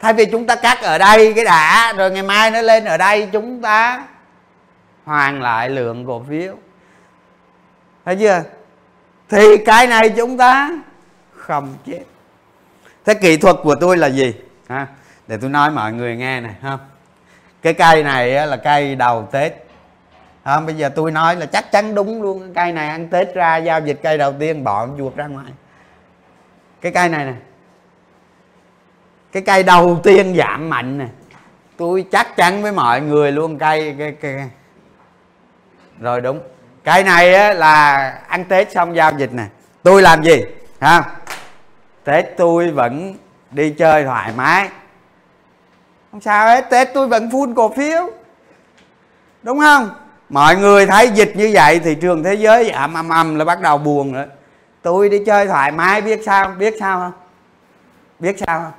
Thay 0.00 0.12
vì 0.12 0.24
chúng 0.24 0.46
ta 0.46 0.56
cắt 0.56 0.82
ở 0.82 0.98
đây 0.98 1.32
cái 1.34 1.44
đã 1.44 1.92
rồi 1.92 2.10
ngày 2.10 2.22
mai 2.22 2.50
nó 2.50 2.60
lên 2.60 2.84
ở 2.84 2.96
đây 2.96 3.28
chúng 3.32 3.62
ta 3.62 4.06
hoàn 5.04 5.42
lại 5.42 5.70
lượng 5.70 6.06
cổ 6.06 6.24
phiếu. 6.28 6.54
Thấy 8.04 8.16
chưa? 8.16 8.42
Thì 9.28 9.56
cái 9.66 9.86
này 9.86 10.10
chúng 10.16 10.36
ta 10.36 10.70
không 11.36 11.74
chết. 11.86 12.02
Thế 13.04 13.14
kỹ 13.14 13.36
thuật 13.36 13.56
của 13.62 13.74
tôi 13.74 13.96
là 13.96 14.06
gì? 14.06 14.34
Ha 14.68 14.86
để 15.26 15.36
tôi 15.40 15.50
nói 15.50 15.70
mọi 15.70 15.92
người 15.92 16.16
nghe 16.16 16.40
này 16.40 16.54
ha. 16.62 16.78
Cái 17.62 17.74
cây 17.74 18.02
này 18.02 18.46
là 18.46 18.56
cây 18.56 18.94
đầu 18.94 19.28
tết 19.32 19.52
không 20.44 20.66
bây 20.66 20.74
giờ 20.74 20.88
tôi 20.88 21.10
nói 21.10 21.36
là 21.36 21.46
chắc 21.46 21.72
chắn 21.72 21.94
đúng 21.94 22.22
luôn. 22.22 22.52
Cây 22.54 22.72
này 22.72 22.88
ăn 22.88 23.08
tết 23.08 23.34
ra 23.34 23.56
giao 23.56 23.80
dịch 23.80 24.00
cây 24.02 24.18
đầu 24.18 24.32
tiên 24.40 24.64
bỏ 24.64 24.88
chuột 24.98 25.16
ra 25.16 25.26
ngoài. 25.26 25.52
Cái 26.80 26.92
cây 26.92 27.08
này 27.08 27.24
nè. 27.24 27.34
Cái 29.32 29.42
cây 29.42 29.62
đầu 29.62 30.00
tiên 30.02 30.34
giảm 30.36 30.70
mạnh 30.70 30.98
nè. 30.98 31.06
Tôi 31.76 32.06
chắc 32.12 32.36
chắn 32.36 32.62
với 32.62 32.72
mọi 32.72 33.00
người 33.00 33.32
luôn 33.32 33.58
cây 33.58 33.96
cái, 33.98 34.12
cái 34.12 34.50
rồi 36.00 36.20
đúng. 36.20 36.40
Cây 36.84 37.04
này 37.04 37.34
á, 37.34 37.52
là 37.52 38.08
ăn 38.28 38.44
tết 38.44 38.72
xong 38.72 38.96
giao 38.96 39.12
dịch 39.18 39.32
nè. 39.32 39.44
Tôi 39.82 40.02
làm 40.02 40.22
gì? 40.22 40.44
Ha? 40.80 41.04
Tết 42.04 42.24
tôi 42.36 42.70
vẫn 42.70 43.14
đi 43.50 43.70
chơi 43.70 44.04
thoải 44.04 44.32
mái. 44.36 44.68
Không 46.12 46.20
sao 46.20 46.46
hết 46.46 46.70
tết 46.70 46.88
tôi 46.94 47.08
vẫn 47.08 47.30
phun 47.30 47.54
cổ 47.54 47.72
phiếu. 47.76 48.10
Đúng 49.42 49.60
không? 49.60 49.90
Mọi 50.30 50.56
người 50.56 50.86
thấy 50.86 51.10
dịch 51.10 51.32
như 51.36 51.50
vậy 51.54 51.78
thị 51.78 51.94
trường 51.94 52.24
thế 52.24 52.34
giới 52.34 52.70
ầm 52.70 52.94
ầm 52.94 53.08
ầm 53.08 53.34
là 53.36 53.44
bắt 53.44 53.60
đầu 53.60 53.78
buồn 53.78 54.12
nữa 54.12 54.26
tôi 54.82 55.08
đi 55.08 55.24
chơi 55.26 55.46
thoải 55.46 55.72
mái, 55.72 56.00
biết 56.00 56.20
sao 56.26 56.48
biết 56.48 56.74
sao 56.80 56.98
không? 56.98 57.12
Biết 58.18 58.36
sao 58.38 58.60
không? 58.60 58.72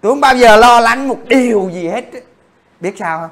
Tôi 0.00 0.12
không 0.12 0.20
bao 0.20 0.36
giờ 0.36 0.56
lo 0.56 0.80
lắng 0.80 1.08
một 1.08 1.18
điều 1.26 1.70
gì 1.70 1.88
hết 1.88 2.04
biết 2.80 2.94
sao 2.98 3.18
không? 3.18 3.30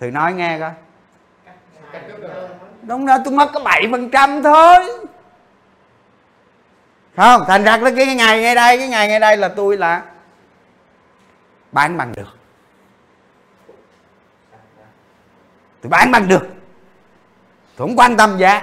Thử 0.00 0.10
nói 0.10 0.32
nghe 0.32 0.58
coi. 0.58 0.70
Đúng 2.82 3.06
rồi 3.06 3.18
tôi 3.24 3.34
mất 3.34 3.50
có 3.54 3.60
bảy 3.60 3.88
phần 3.90 4.10
trăm 4.10 4.42
thôi. 4.42 4.76
Không, 7.16 7.44
thành 7.48 7.64
ra 7.64 7.80
cái 7.96 8.14
ngày 8.14 8.42
ngay 8.42 8.54
đây, 8.54 8.78
cái 8.78 8.88
ngày 8.88 9.08
ngay 9.08 9.20
đây 9.20 9.36
là 9.36 9.48
tôi 9.48 9.76
là 9.76 10.02
bán 11.72 11.96
bằng 11.96 12.12
được. 12.16 12.36
Tôi 15.84 15.90
bán 15.90 16.10
bằng 16.10 16.28
được. 16.28 16.48
Tôi 17.76 17.88
không 17.88 17.96
quan 17.96 18.16
tâm 18.16 18.38
giá 18.38 18.62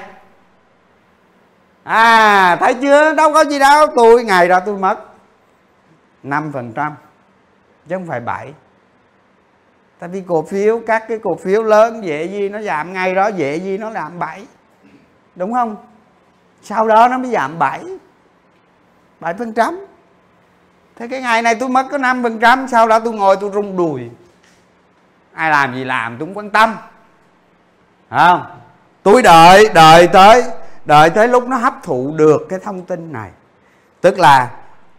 à 1.84 2.56
thấy 2.56 2.74
chưa? 2.74 3.14
Đâu 3.14 3.34
có 3.34 3.46
gì 3.46 3.60
đâu. 3.60 3.88
Tôi, 3.96 4.24
ngày 4.24 4.48
đó 4.48 4.60
tôi 4.66 4.78
mất 4.78 4.98
5 6.24 6.52
phần 6.54 6.74
trăm. 6.74 6.96
Chứ 7.88 7.96
không 7.96 8.08
phải 8.08 8.20
7 8.20 8.54
tại 10.00 10.10
vì 10.10 10.24
cổ 10.28 10.44
phiếu, 10.44 10.82
các 10.88 11.08
cái 11.08 11.20
cổ 11.24 11.36
phiếu 11.36 11.64
lớn 11.64 12.06
dễ 12.06 12.26
gì 12.26 12.50
nó 12.50 12.62
giảm 12.62 12.94
ngay 12.94 13.16
đó, 13.16 13.28
dễ 13.28 13.56
gì 13.56 13.78
nó 13.78 13.92
giảm 13.92 14.20
7 14.20 14.46
đúng 15.36 15.54
không? 15.54 15.76
Sau 16.62 16.88
đó 16.88 17.08
nó 17.08 17.18
mới 17.18 17.32
giảm 17.32 17.60
7 17.60 17.84
7 19.20 19.34
phần 19.34 19.54
trăm. 19.54 19.86
Thế 20.96 21.08
cái 21.08 21.22
ngày 21.22 21.42
này 21.42 21.56
tôi 21.56 21.70
mất 21.70 21.88
có 21.92 21.98
5 21.98 22.24
phần 22.24 22.40
trăm. 22.40 22.68
Sau 22.68 22.88
đó 22.88 23.00
tôi 23.00 23.14
ngồi 23.14 23.38
tôi 23.42 23.52
rung 23.54 23.78
đùi. 23.78 24.10
Ai 25.34 25.50
làm 25.50 25.76
gì 25.76 25.84
làm, 25.84 26.18
tôi 26.18 26.28
không 26.28 26.38
quan 26.38 26.50
tâm 26.50 26.76
không? 28.20 28.46
Tôi 29.04 29.22
đợi 29.22 29.70
đợi 29.74 30.08
tới 30.08 30.44
đợi 30.86 31.10
tới 31.10 31.28
lúc 31.28 31.48
nó 31.48 31.58
hấp 31.58 31.74
thụ 31.84 32.14
được 32.18 32.42
cái 32.50 32.60
thông 32.60 32.82
tin 32.82 33.12
này. 33.12 33.30
Tức 34.02 34.20
là 34.20 34.52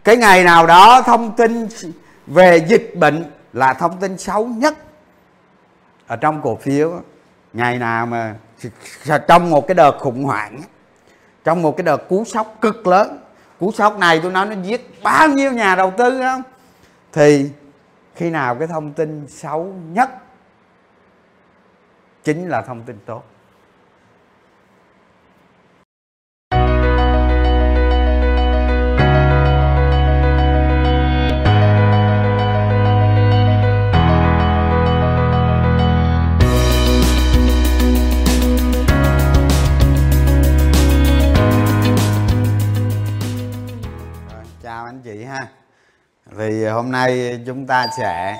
cái 0.03 0.17
ngày 0.17 0.43
nào 0.43 0.67
đó 0.67 1.01
thông 1.01 1.35
tin 1.35 1.67
về 2.27 2.57
dịch 2.57 2.95
bệnh 2.95 3.31
là 3.53 3.73
thông 3.73 3.97
tin 3.97 4.17
xấu 4.17 4.45
nhất 4.45 4.73
ở 6.07 6.15
trong 6.15 6.41
cổ 6.41 6.55
phiếu. 6.55 6.93
Ngày 7.53 7.77
nào 7.79 8.05
mà 8.05 8.35
trong 9.27 9.49
một 9.49 9.67
cái 9.67 9.75
đợt 9.75 9.97
khủng 9.99 10.23
hoảng, 10.23 10.61
trong 11.43 11.61
một 11.61 11.77
cái 11.77 11.83
đợt 11.83 11.97
cú 12.09 12.23
sốc 12.25 12.57
cực 12.61 12.87
lớn. 12.87 13.19
Cú 13.59 13.71
sốc 13.71 13.97
này 13.97 14.19
tôi 14.23 14.31
nói 14.31 14.45
nó 14.45 14.55
giết 14.63 15.03
bao 15.03 15.27
nhiêu 15.27 15.51
nhà 15.51 15.75
đầu 15.75 15.93
tư 15.97 16.21
không? 16.21 16.41
Thì 17.13 17.49
khi 18.15 18.29
nào 18.29 18.55
cái 18.55 18.67
thông 18.67 18.93
tin 18.93 19.25
xấu 19.29 19.73
nhất 19.91 20.09
chính 22.23 22.49
là 22.49 22.61
thông 22.61 22.81
tin 22.83 22.99
tốt. 23.05 23.23
Chào 44.63 44.85
anh 44.85 45.01
chị 45.03 45.23
ha. 45.23 45.47
Thì 46.37 46.65
hôm 46.65 46.91
nay 46.91 47.39
chúng 47.45 47.67
ta 47.67 47.87
sẽ, 47.97 48.37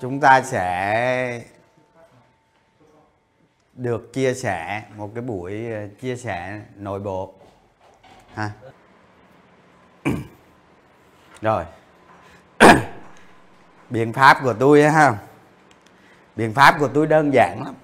chúng 0.00 0.20
ta 0.20 0.42
sẽ 0.42 1.40
được 3.80 4.12
chia 4.12 4.34
sẻ 4.34 4.82
một 4.96 5.10
cái 5.14 5.22
buổi 5.22 5.72
ờ, 5.72 5.80
chia 6.00 6.16
sẻ 6.16 6.60
nội 6.76 7.00
bộ. 7.00 7.34
Ha. 8.34 8.50
Rồi. 11.42 11.64
Biện 13.90 14.12
pháp 14.12 14.38
của 14.42 14.52
tôi 14.52 14.82
ha. 14.82 15.14
Biện 16.36 16.54
pháp 16.54 16.76
của 16.78 16.88
tôi 16.88 17.06
đơn 17.06 17.34
giản 17.34 17.64
lắm 17.64 17.74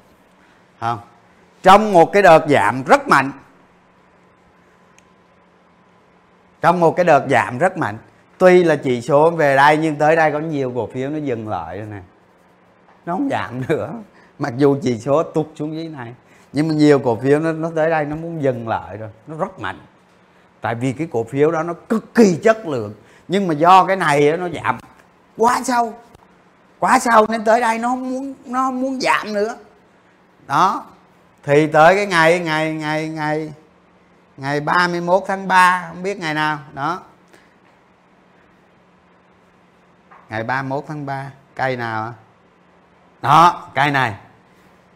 không 0.81 0.99
trong 1.63 1.93
một 1.93 2.13
cái 2.13 2.23
đợt 2.23 2.47
giảm 2.49 2.83
rất 2.83 3.09
mạnh, 3.09 3.33
trong 6.61 6.81
một 6.81 6.97
cái 6.97 7.05
đợt 7.05 7.27
giảm 7.31 7.59
rất 7.59 7.79
mạnh, 7.79 7.99
tuy 8.39 8.65
là 8.65 8.77
chỉ 8.77 9.01
số 9.01 9.31
về 9.31 9.57
đây 9.57 9.77
nhưng 9.77 9.97
tới 9.97 10.17
đây 10.17 10.33
có 10.33 10.39
nhiều 10.39 10.73
cổ 10.75 10.87
phiếu 10.87 11.11
nó 11.11 11.19
dừng 11.19 11.49
lại 11.49 11.79
rồi 11.79 11.87
nè. 11.87 12.01
Nó 13.07 13.13
không 13.13 13.29
giảm 13.31 13.63
nữa 13.69 13.93
mặc 14.39 14.53
dù 14.57 14.77
chỉ 14.83 14.99
số 14.99 15.23
tụt 15.23 15.47
xuống 15.55 15.75
dưới 15.75 15.89
này 15.89 16.15
nhưng 16.53 16.69
mà 16.69 16.75
nhiều 16.75 16.99
cổ 16.99 17.19
phiếu 17.23 17.39
nó, 17.39 17.53
nó 17.53 17.71
tới 17.77 17.91
đây 17.91 18.05
nó 18.05 18.17
muốn 18.17 18.43
dừng 18.43 18.69
lại 18.69 18.97
rồi 18.97 19.09
nó 19.27 19.37
rất 19.37 19.61
mạnh. 19.61 19.81
Tại 20.61 20.75
vì 20.75 20.93
cái 20.93 21.09
cổ 21.13 21.25
phiếu 21.25 21.51
đó 21.51 21.63
nó 21.63 21.73
cực 21.89 22.15
kỳ 22.15 22.39
chất 22.43 22.67
lượng 22.67 22.95
nhưng 23.29 23.49
mà 23.49 23.55
do 23.55 23.85
cái 23.85 23.97
này 23.97 24.37
nó 24.37 24.49
giảm. 24.49 24.79
Quá 25.37 25.61
sâu 25.65 25.95
quá 26.79 26.99
sâu 26.99 27.27
nên 27.29 27.45
tới 27.45 27.61
đây 27.61 27.79
nó 27.79 27.89
không 27.89 28.11
muốn 28.11 28.35
nó 28.45 28.61
không 28.61 28.81
muốn 28.81 29.01
giảm 29.01 29.33
nữa. 29.33 29.57
Đó 30.47 30.85
thì 31.43 31.67
tới 31.67 31.95
cái 31.95 32.07
ngày 32.07 32.41
ngày 32.41 32.75
ngày 32.75 33.09
ngày 33.09 33.53
ngày 34.37 34.61
31 34.61 35.23
tháng 35.27 35.49
3 35.49 35.85
không 35.89 36.03
biết 36.03 36.19
ngày 36.19 36.35
nào 36.35 36.59
đó. 36.75 37.01
Ngày 40.29 40.43
31 40.43 40.85
tháng 40.89 41.07
3 41.07 41.31
cây 41.55 41.77
nào 41.77 42.15
đó 43.23 43.69
cây 43.75 43.91
này 43.91 44.15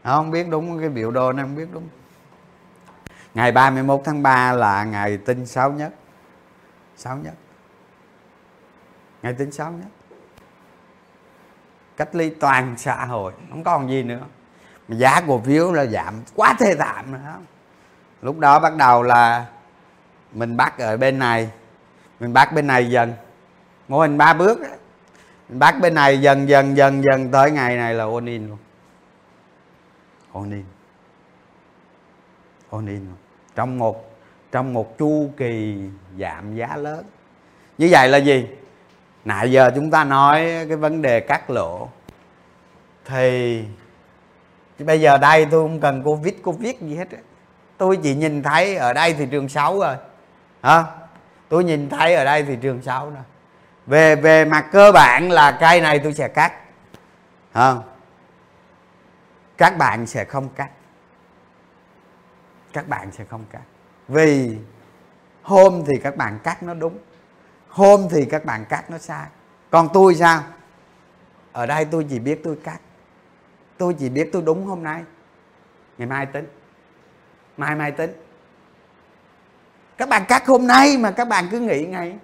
không 0.04 0.30
biết 0.30 0.48
đúng 0.48 0.80
cái 0.80 0.88
biểu 0.88 1.10
đồ 1.10 1.32
này, 1.32 1.44
không 1.44 1.56
biết 1.56 1.68
đúng. 1.72 1.88
Ngày 3.34 3.52
31 3.52 4.00
tháng 4.04 4.22
3 4.22 4.52
là 4.52 4.84
ngày 4.84 5.16
tinh 5.16 5.46
sáu 5.46 5.72
nhất. 5.72 5.94
Sáu 6.96 7.16
nhất. 7.16 7.34
Ngày 9.22 9.34
tinh 9.38 9.52
sáu 9.52 9.72
nhất. 9.72 9.88
Cách 11.96 12.14
ly 12.14 12.30
toàn 12.30 12.74
xã 12.78 13.04
hội, 13.04 13.32
không 13.50 13.64
còn 13.64 13.90
gì 13.90 14.02
nữa. 14.02 14.26
Mà 14.88 14.96
giá 14.96 15.20
cổ 15.26 15.40
phiếu 15.40 15.72
là 15.72 15.86
giảm, 15.86 16.14
quá 16.34 16.54
thê 16.58 16.74
thảm 16.74 17.12
nữa 17.12 17.38
lúc 18.22 18.38
đó 18.38 18.58
bắt 18.58 18.76
đầu 18.76 19.02
là 19.02 19.46
mình 20.32 20.56
bắt 20.56 20.78
ở 20.78 20.96
bên 20.96 21.18
này, 21.18 21.50
mình 22.20 22.32
bắt 22.32 22.52
bên 22.52 22.66
này 22.66 22.90
dần. 22.90 23.12
Mô 23.88 24.00
hình 24.00 24.18
ba 24.18 24.34
bước 24.34 24.58
mình 25.48 25.58
bắt 25.58 25.74
bên 25.80 25.94
này 25.94 26.20
dần 26.20 26.48
dần 26.48 26.76
dần 26.76 27.02
dần 27.04 27.30
tới 27.30 27.50
ngày 27.50 27.76
này 27.76 27.94
là 27.94 28.04
ôn 28.04 28.26
in 28.26 28.48
luôn 28.48 28.58
ôn 30.32 30.50
in 30.50 30.64
ôn 32.70 32.86
in 32.86 33.06
trong 33.54 33.78
một 33.78 34.10
trong 34.52 34.74
một 34.74 34.98
chu 34.98 35.30
kỳ 35.36 35.78
giảm 36.18 36.54
giá 36.56 36.76
lớn. 36.76 37.04
Như 37.78 37.88
vậy 37.90 38.08
là 38.08 38.18
gì? 38.18 38.46
Nãy 39.24 39.52
giờ 39.52 39.70
chúng 39.74 39.90
ta 39.90 40.04
nói 40.04 40.40
cái 40.68 40.76
vấn 40.76 41.02
đề 41.02 41.20
cắt 41.20 41.50
lỗ. 41.50 41.88
Thì 43.04 43.64
bây 44.78 45.00
giờ 45.00 45.18
đây 45.18 45.46
tôi 45.50 45.64
không 45.68 45.80
cần 45.80 46.02
covid 46.02 46.34
covid 46.42 46.76
gì 46.80 46.96
hết 46.96 47.08
tôi 47.76 47.98
chỉ 48.02 48.14
nhìn 48.14 48.42
thấy 48.42 48.76
ở 48.76 48.92
đây 48.92 49.14
thị 49.14 49.26
trường 49.30 49.48
xấu 49.48 49.80
rồi. 49.80 49.96
Hả? 50.62 50.84
Tôi 51.48 51.64
nhìn 51.64 51.88
thấy 51.88 52.14
ở 52.14 52.24
đây 52.24 52.42
thị 52.42 52.56
trường 52.60 52.82
xấu 52.82 53.10
rồi. 53.10 53.22
về 53.86 54.16
về 54.16 54.44
mặt 54.44 54.66
cơ 54.72 54.92
bản 54.92 55.30
là 55.30 55.52
cây 55.60 55.80
này 55.80 55.98
tôi 55.98 56.14
sẽ 56.14 56.28
cắt. 56.28 56.52
Không 57.52 57.82
các 59.60 59.78
bạn 59.78 60.06
sẽ 60.06 60.24
không 60.24 60.48
cắt. 60.48 60.70
Các 62.72 62.88
bạn 62.88 63.12
sẽ 63.12 63.24
không 63.24 63.44
cắt. 63.50 63.62
Vì 64.08 64.58
hôm 65.42 65.82
thì 65.86 65.98
các 66.02 66.16
bạn 66.16 66.38
cắt 66.44 66.62
nó 66.62 66.74
đúng. 66.74 66.98
Hôm 67.68 68.08
thì 68.10 68.24
các 68.24 68.44
bạn 68.44 68.64
cắt 68.64 68.90
nó 68.90 68.98
sai. 68.98 69.26
Còn 69.70 69.88
tôi 69.92 70.14
sao? 70.14 70.42
Ở 71.52 71.66
đây 71.66 71.84
tôi 71.84 72.06
chỉ 72.10 72.18
biết 72.18 72.40
tôi 72.44 72.58
cắt. 72.64 72.80
Tôi 73.78 73.96
chỉ 73.98 74.08
biết 74.08 74.30
tôi 74.32 74.42
đúng 74.42 74.66
hôm 74.66 74.82
nay. 74.82 75.04
Ngày 75.98 76.08
mai 76.08 76.26
tính. 76.26 76.46
Mai 77.56 77.76
mai 77.76 77.92
tính. 77.92 78.12
Các 79.96 80.08
bạn 80.08 80.24
cắt 80.28 80.46
hôm 80.46 80.66
nay 80.66 80.98
mà 80.98 81.10
các 81.10 81.28
bạn 81.28 81.48
cứ 81.50 81.60
nghĩ 81.60 81.86
ngày 81.86 82.18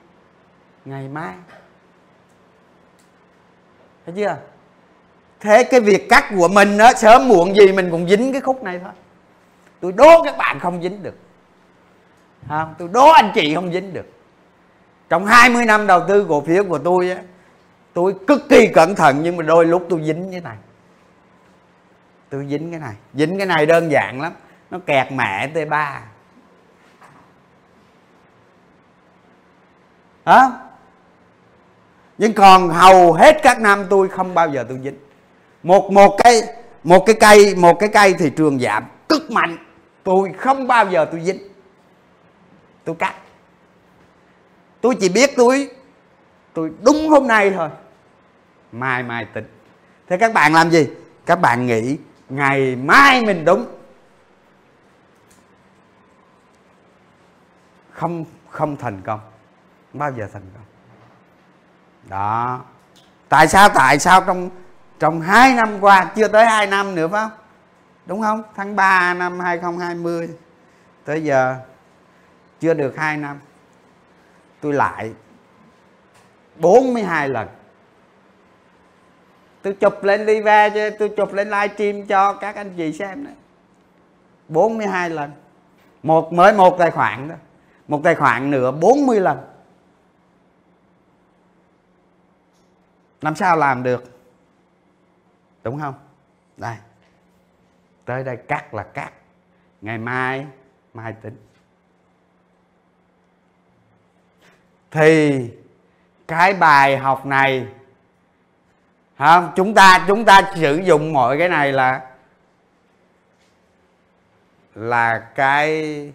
ngày 0.84 1.08
mai. 1.08 1.34
Thấy 4.06 4.14
chưa? 4.16 4.38
Thế 5.46 5.64
cái 5.64 5.80
việc 5.80 6.08
cắt 6.08 6.24
của 6.36 6.48
mình 6.48 6.78
đó 6.78 6.92
sớm 6.96 7.28
muộn 7.28 7.56
gì 7.56 7.72
mình 7.72 7.90
cũng 7.90 8.08
dính 8.08 8.32
cái 8.32 8.40
khúc 8.40 8.62
này 8.62 8.80
thôi. 8.84 8.92
Tôi 9.80 9.92
đố 9.92 10.22
các 10.22 10.36
bạn 10.36 10.60
không 10.60 10.82
dính 10.82 11.02
được. 11.02 11.14
Không 12.48 12.74
tôi 12.78 12.88
đố 12.92 13.08
anh 13.08 13.32
chị 13.34 13.54
không 13.54 13.72
dính 13.72 13.92
được. 13.92 14.06
Trong 15.08 15.26
20 15.26 15.64
năm 15.64 15.86
đầu 15.86 16.02
tư 16.08 16.26
cổ 16.28 16.40
phiếu 16.40 16.64
của 16.64 16.78
tôi 16.78 17.10
á, 17.10 17.16
tôi 17.92 18.14
cực 18.26 18.48
kỳ 18.48 18.66
cẩn 18.66 18.94
thận 18.94 19.20
nhưng 19.22 19.36
mà 19.36 19.42
đôi 19.42 19.66
lúc 19.66 19.86
tôi 19.90 20.02
dính 20.04 20.28
cái 20.30 20.40
này. 20.40 20.56
Tôi 22.30 22.46
dính 22.50 22.70
cái 22.70 22.80
này. 22.80 22.94
Dính 23.14 23.38
cái 23.38 23.46
này 23.46 23.66
đơn 23.66 23.90
giản 23.90 24.20
lắm. 24.20 24.32
Nó 24.70 24.78
kẹt 24.86 25.12
mẹ 25.12 25.46
t 25.46 25.68
3 25.70 26.02
hả? 30.26 30.50
Nhưng 32.18 32.32
còn 32.32 32.68
hầu 32.68 33.12
hết 33.12 33.36
các 33.42 33.60
năm 33.60 33.84
tôi 33.90 34.08
không 34.08 34.34
bao 34.34 34.48
giờ 34.48 34.64
tôi 34.68 34.80
dính 34.84 34.98
một 35.66 35.92
một 35.92 36.16
cái 36.24 36.42
một 36.84 37.06
cái 37.06 37.16
cây, 37.20 37.54
một 37.54 37.78
cái 37.78 37.88
cây 37.88 38.14
thị 38.14 38.30
trường 38.36 38.58
giảm. 38.58 38.84
Cực 39.08 39.30
mạnh. 39.30 39.56
Tôi 40.04 40.32
không 40.38 40.66
bao 40.66 40.90
giờ 40.90 41.08
tôi 41.10 41.20
dính. 41.20 41.38
Tôi 42.84 42.96
cắt. 42.98 43.14
Tôi 44.80 44.96
chỉ 45.00 45.08
biết 45.08 45.30
tôi 45.36 45.70
tôi 46.52 46.70
đúng 46.82 47.08
hôm 47.08 47.26
nay 47.26 47.50
thôi. 47.50 47.68
Mai 48.72 49.02
mai 49.02 49.24
tính. 49.34 49.44
Thế 50.08 50.16
các 50.16 50.32
bạn 50.32 50.52
làm 50.52 50.70
gì? 50.70 50.88
Các 51.26 51.40
bạn 51.40 51.66
nghĩ 51.66 51.96
ngày 52.28 52.76
mai 52.76 53.24
mình 53.24 53.44
đúng. 53.44 53.66
Không 57.90 58.24
không 58.50 58.76
thành 58.76 59.02
công. 59.06 59.20
Không 59.92 59.98
bao 59.98 60.12
giờ 60.12 60.28
thành 60.32 60.42
công? 60.54 60.64
Đó. 62.08 62.64
Tại 63.28 63.48
sao 63.48 63.68
tại 63.68 63.98
sao 63.98 64.20
trong 64.26 64.50
trong 64.98 65.20
hai 65.20 65.54
năm 65.54 65.80
qua, 65.80 66.12
chưa 66.16 66.28
tới 66.28 66.46
hai 66.46 66.66
năm 66.66 66.94
nữa 66.94 67.08
phải 67.08 67.20
không? 67.20 67.38
Đúng 68.06 68.22
không? 68.22 68.42
Tháng 68.54 68.76
3 68.76 69.14
năm 69.14 69.40
2020 69.40 70.28
tới 71.04 71.24
giờ 71.24 71.56
chưa 72.60 72.74
được 72.74 72.96
hai 72.96 73.16
năm. 73.16 73.40
Tôi 74.60 74.72
lại 74.72 75.12
42 76.56 77.28
lần. 77.28 77.48
Tôi 79.62 79.72
chụp 79.72 80.04
lên 80.04 80.26
live 80.26 80.70
cho 80.70 80.96
tôi 80.98 81.08
chụp 81.16 81.32
lên 81.32 81.50
livestream 81.50 82.06
cho 82.06 82.32
các 82.32 82.56
anh 82.56 82.74
chị 82.76 82.92
xem 82.92 83.24
đấy 83.24 83.34
42 84.48 85.10
lần. 85.10 85.30
Một 86.02 86.32
mới 86.32 86.52
một 86.52 86.76
tài 86.78 86.90
khoản 86.90 87.28
đó. 87.28 87.34
Một 87.88 88.00
tài 88.04 88.14
khoản 88.14 88.50
nữa 88.50 88.70
40 88.70 89.20
lần. 89.20 89.38
Làm 93.20 93.36
sao 93.36 93.56
làm 93.56 93.82
được? 93.82 94.15
Đúng 95.66 95.80
không? 95.80 95.94
Đây. 96.56 96.76
Tới 98.04 98.24
đây 98.24 98.36
cắt 98.36 98.74
là 98.74 98.82
cắt. 98.82 99.12
Ngày 99.80 99.98
mai 99.98 100.46
mai 100.94 101.12
tính. 101.12 101.36
Thì 104.90 105.50
cái 106.28 106.54
bài 106.54 106.96
học 106.96 107.26
này 107.26 107.66
không 109.18 109.52
chúng 109.56 109.74
ta 109.74 110.04
chúng 110.08 110.24
ta 110.24 110.52
sử 110.56 110.76
dụng 110.76 111.12
mọi 111.12 111.38
cái 111.38 111.48
này 111.48 111.72
là 111.72 112.10
là 114.74 115.30
cái 115.34 116.12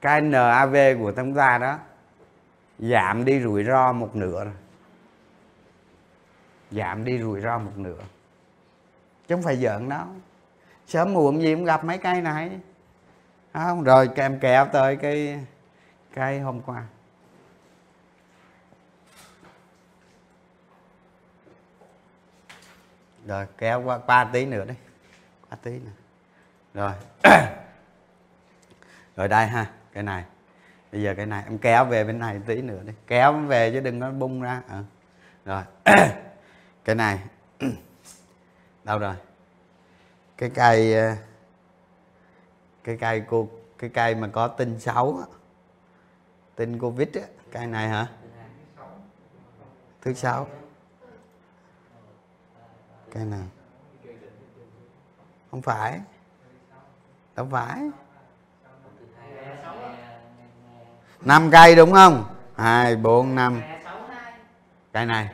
cái 0.00 0.20
NAV 0.20 0.76
của 0.98 1.12
chúng 1.16 1.34
ta 1.34 1.58
đó. 1.58 1.78
Giảm 2.78 3.24
đi 3.24 3.40
rủi 3.40 3.64
ro 3.64 3.92
một 3.92 4.16
nửa 4.16 4.44
rồi 4.44 4.54
giảm 6.70 7.04
đi 7.04 7.18
rủi 7.18 7.40
ro 7.40 7.58
một 7.58 7.76
nửa 7.76 8.00
chứ 9.28 9.34
không 9.34 9.42
phải 9.42 9.56
giỡn 9.56 9.88
đó. 9.88 10.06
Sớm 10.86 11.12
muộn 11.12 11.42
gì 11.42 11.54
cũng 11.54 11.64
gặp 11.64 11.84
mấy 11.84 11.98
cây 11.98 12.20
này. 12.20 12.50
Không, 13.52 13.84
rồi 13.84 14.08
kèm 14.14 14.38
kẹo 14.38 14.66
tới 14.72 14.96
cái 14.96 15.40
cây 16.14 16.40
hôm 16.40 16.60
qua. 16.60 16.82
Rồi, 23.26 23.46
kéo 23.58 23.82
qua 23.82 23.98
qua 23.98 24.24
tí 24.32 24.46
nữa 24.46 24.64
đi. 24.64 24.74
Qua 25.48 25.58
tí 25.62 25.70
nữa. 25.70 25.90
Rồi. 26.74 26.92
Rồi 29.16 29.28
đây 29.28 29.46
ha, 29.46 29.70
cái 29.92 30.02
này. 30.02 30.24
Bây 30.92 31.02
giờ 31.02 31.14
cái 31.16 31.26
này, 31.26 31.42
em 31.44 31.58
kéo 31.58 31.84
về 31.84 32.04
bên 32.04 32.18
này 32.18 32.40
tí 32.46 32.62
nữa 32.62 32.80
đi. 32.86 32.92
Kéo 33.06 33.32
về 33.32 33.70
chứ 33.72 33.80
đừng 33.80 34.00
có 34.00 34.10
bung 34.10 34.42
ra. 34.42 34.62
À. 34.68 34.82
rồi. 35.44 35.62
Cái 36.84 36.94
này. 36.96 37.18
đâu 38.84 38.98
rồi? 38.98 39.14
Cái 40.36 40.50
cây 40.54 40.94
ờ, 40.94 41.14
cái 42.84 42.96
cây 43.00 43.22
cô 43.28 43.48
cái 43.78 43.90
cây 43.90 44.14
mà 44.14 44.28
có 44.32 44.48
tin 44.48 44.80
xấu 44.80 45.18
á 45.18 45.26
covid 46.78 47.08
á 47.14 47.22
cây 47.52 47.66
này 47.66 47.88
hả? 47.88 48.06
Thứ 50.02 50.12
sáu. 50.12 50.48
Cây 53.12 53.24
nào 53.24 53.46
không 55.50 55.62
phải. 55.62 56.00
Đâu 57.36 57.48
phải. 57.50 57.90
Năm 61.20 61.50
cây 61.52 61.76
đúng 61.76 61.92
không? 61.92 62.24
Hai 62.56 62.96
bốn 62.96 63.34
năm. 63.34 63.62
Cây 64.92 65.06
này. 65.06 65.28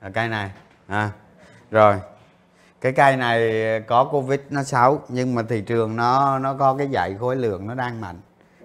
À, 0.00 0.10
cây 0.14 0.28
này. 0.28 0.50
À, 0.86 1.10
rồi 1.70 2.00
cái 2.80 2.92
cây 2.92 3.16
này 3.16 3.80
có 3.80 4.04
covid 4.04 4.40
nó 4.50 4.62
xấu, 4.62 5.02
nhưng 5.08 5.34
mà 5.34 5.42
thị 5.48 5.60
trường 5.60 5.96
nó 5.96 6.38
nó 6.38 6.54
có 6.54 6.74
cái 6.76 6.88
dạy 6.90 7.16
khối 7.20 7.36
lượng 7.36 7.66
nó 7.66 7.74
đang 7.74 8.00
mạnh. 8.00 8.20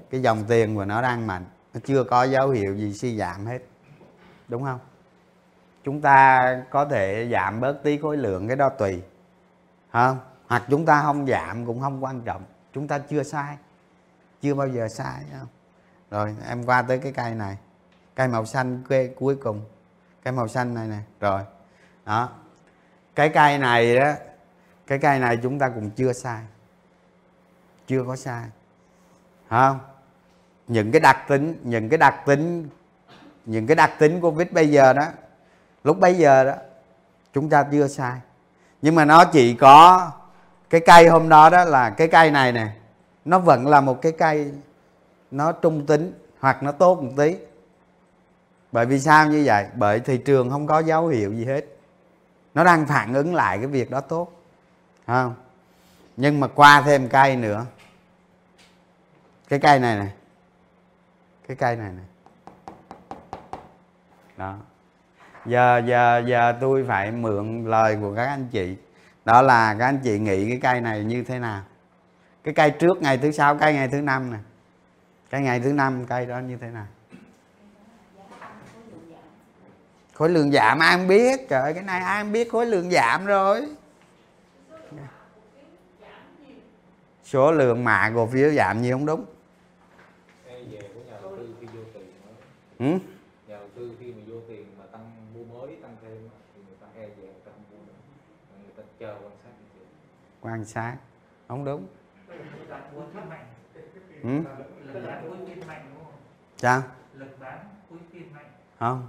Cái 0.09 0.21
dòng 0.21 0.43
tiền 0.47 0.75
của 0.75 0.85
nó 0.85 1.01
đang 1.01 1.27
mạnh. 1.27 1.45
Nó 1.73 1.79
chưa 1.85 2.03
có 2.03 2.23
dấu 2.23 2.49
hiệu 2.49 2.75
gì 2.75 2.93
suy 2.93 3.17
giảm 3.17 3.45
hết. 3.45 3.59
Đúng 4.47 4.63
không? 4.63 4.79
Chúng 5.83 6.01
ta 6.01 6.63
có 6.69 6.85
thể 6.85 7.29
giảm 7.31 7.59
bớt 7.59 7.83
tí 7.83 7.97
khối 7.97 8.17
lượng, 8.17 8.47
cái 8.47 8.57
đó 8.57 8.69
tùy. 8.69 9.01
Không 9.91 10.19
hoặc 10.47 10.63
chúng 10.69 10.85
ta 10.85 11.01
không 11.01 11.27
giảm 11.27 11.65
cũng 11.65 11.81
không 11.81 12.03
quan 12.03 12.21
trọng. 12.21 12.43
Chúng 12.73 12.87
ta 12.87 12.99
chưa 12.99 13.23
sai. 13.23 13.57
Chưa 14.41 14.53
bao 14.53 14.67
giờ 14.67 14.87
sai 14.87 15.23
không? 15.39 15.47
Rồi, 16.11 16.35
em 16.47 16.63
qua 16.65 16.81
tới 16.81 16.97
cái 16.97 17.11
cây 17.11 17.35
này. 17.35 17.57
Cây 18.15 18.27
màu 18.27 18.45
xanh 18.45 18.83
quê, 18.87 19.07
cuối 19.07 19.35
cùng. 19.35 19.61
Cây 20.23 20.31
màu 20.31 20.47
xanh 20.47 20.73
này 20.73 20.87
nè. 20.87 20.99
Rồi. 21.19 21.41
Đó 22.05 22.29
cái 23.15 23.29
cây 23.29 23.57
này 23.57 23.95
đó, 23.95 24.11
cái 24.87 24.99
cây 24.99 25.19
này 25.19 25.37
chúng 25.43 25.59
ta 25.59 25.69
cũng 25.69 25.89
chưa 25.89 26.13
sai. 26.13 26.41
Chưa 27.87 28.03
có 28.07 28.15
sai. 28.15 28.43
Không? 29.49 29.79
Những 30.67 30.91
cái 30.91 30.99
đặc 30.99 31.17
tính, 31.27 31.59
những 31.63 31.89
cái 31.89 31.97
đặc 31.97 32.15
tính, 32.25 32.69
những 33.45 33.67
cái 33.67 33.75
đặc 33.75 33.91
tính 33.99 34.21
của 34.21 34.31
covid 34.31 34.47
bây 34.51 34.71
giờ 34.71 34.93
đó, 34.93 35.07
lúc 35.83 35.99
bây 35.99 36.15
giờ 36.15 36.43
đó, 36.43 36.53
chúng 37.33 37.49
ta 37.49 37.65
chưa 37.71 37.87
sai. 37.87 38.19
Nhưng 38.81 38.95
mà 38.95 39.05
nó 39.05 39.25
chỉ 39.25 39.53
có 39.53 40.11
cái 40.69 40.81
cây 40.85 41.07
hôm 41.07 41.29
đó 41.29 41.49
đó 41.49 41.65
là 41.65 41.89
cái 41.89 42.07
cây 42.07 42.31
này 42.31 42.51
nè, 42.51 42.67
nó 43.25 43.39
vẫn 43.39 43.67
là 43.67 43.81
một 43.81 44.01
cái 44.01 44.11
cây 44.11 44.51
nó 45.31 45.51
trung 45.51 45.85
tính 45.85 46.13
hoặc 46.39 46.63
nó 46.63 46.71
tốt 46.71 47.01
một 47.01 47.11
tí. 47.17 47.35
Bởi 48.71 48.85
vì 48.85 48.99
sao 48.99 49.27
như 49.27 49.43
vậy? 49.45 49.65
Bởi 49.75 49.99
thị 49.99 50.17
trường 50.17 50.49
không 50.49 50.67
có 50.67 50.79
dấu 50.79 51.07
hiệu 51.07 51.33
gì 51.33 51.45
hết 51.45 51.65
nó 52.55 52.63
đang 52.63 52.85
phản 52.85 53.13
ứng 53.13 53.35
lại 53.35 53.57
cái 53.57 53.67
việc 53.67 53.91
đó 53.91 54.01
tốt. 54.01 54.31
Không? 55.07 55.35
Nhưng 56.17 56.39
mà 56.39 56.47
qua 56.47 56.81
thêm 56.81 57.09
cây 57.09 57.35
nữa. 57.35 57.65
Cái 59.49 59.59
cây 59.59 59.79
này 59.79 59.95
này. 59.95 60.11
Cái 61.47 61.57
cây 61.57 61.75
này 61.75 61.91
này. 61.91 62.05
Đó. 64.37 64.55
Giờ 65.45 65.81
giờ 65.85 66.23
giờ 66.27 66.53
tôi 66.61 66.85
phải 66.87 67.11
mượn 67.11 67.65
lời 67.65 67.97
của 68.01 68.15
các 68.15 68.25
anh 68.25 68.47
chị. 68.51 68.77
Đó 69.25 69.41
là 69.41 69.75
các 69.79 69.85
anh 69.85 69.99
chị 70.03 70.19
nghĩ 70.19 70.49
cái 70.49 70.59
cây 70.61 70.81
này 70.81 71.03
như 71.03 71.23
thế 71.23 71.39
nào? 71.39 71.63
Cái 72.43 72.53
cây 72.53 72.71
trước 72.71 72.97
ngày 73.01 73.17
thứ 73.17 73.31
sáu, 73.31 73.57
cây 73.57 73.73
ngày 73.73 73.87
thứ 73.87 74.01
năm 74.01 74.31
nè. 74.31 74.37
Cái 75.29 75.41
ngày 75.41 75.59
thứ 75.59 75.73
năm, 75.73 76.05
cây 76.05 76.25
đó 76.25 76.39
như 76.39 76.57
thế 76.57 76.67
nào? 76.67 76.85
Khối 80.15 80.29
lượng 80.29 80.51
giảm 80.51 80.79
ai 80.79 80.97
không 80.97 81.07
biết. 81.07 81.49
Trời 81.49 81.73
cái 81.73 81.83
này 81.83 82.01
ai 82.01 82.23
không 82.23 82.31
biết 82.31 82.51
khối 82.51 82.65
lượng 82.65 82.91
giảm 82.91 83.25
rồi. 83.25 83.65
Số 87.23 87.51
lượng 87.51 87.83
mã 87.83 88.11
cổ 88.15 88.27
phiếu 88.27 88.49
giảm 88.51 88.81
nhiều 88.81 88.97
không 88.97 89.05
đúng? 89.05 89.25
Ừ? 92.79 92.85
nhà 92.85 93.57
đầu 93.57 93.67
tư 93.75 93.91
khi 93.99 94.11
mà 94.11 94.21
vô 94.27 94.35
tiền 94.47 94.65
mà 94.79 94.85
tăng 94.91 95.11
mua 95.33 95.43
mới 95.59 95.75
tăng 95.81 95.95
thêm 96.01 96.29
thì 96.55 96.61
người 96.67 96.77
ta 96.81 96.87
e 96.95 97.01
về 97.01 97.23
người 97.23 97.41
ta 97.45 97.51
không 97.51 97.63
mua 97.71 97.85
nữa 97.85 97.93
người 98.63 98.73
ta 98.77 98.83
chờ 98.99 99.15
quan 99.23 99.31
sát 99.43 99.49
thị 99.59 99.65
trường 99.73 99.87
quan 100.41 100.65
sát 100.65 100.95
không 101.47 101.65
đúng. 101.65 101.87
Ừ? 104.23 104.29
sao? 106.57 106.83
Không 108.79 109.07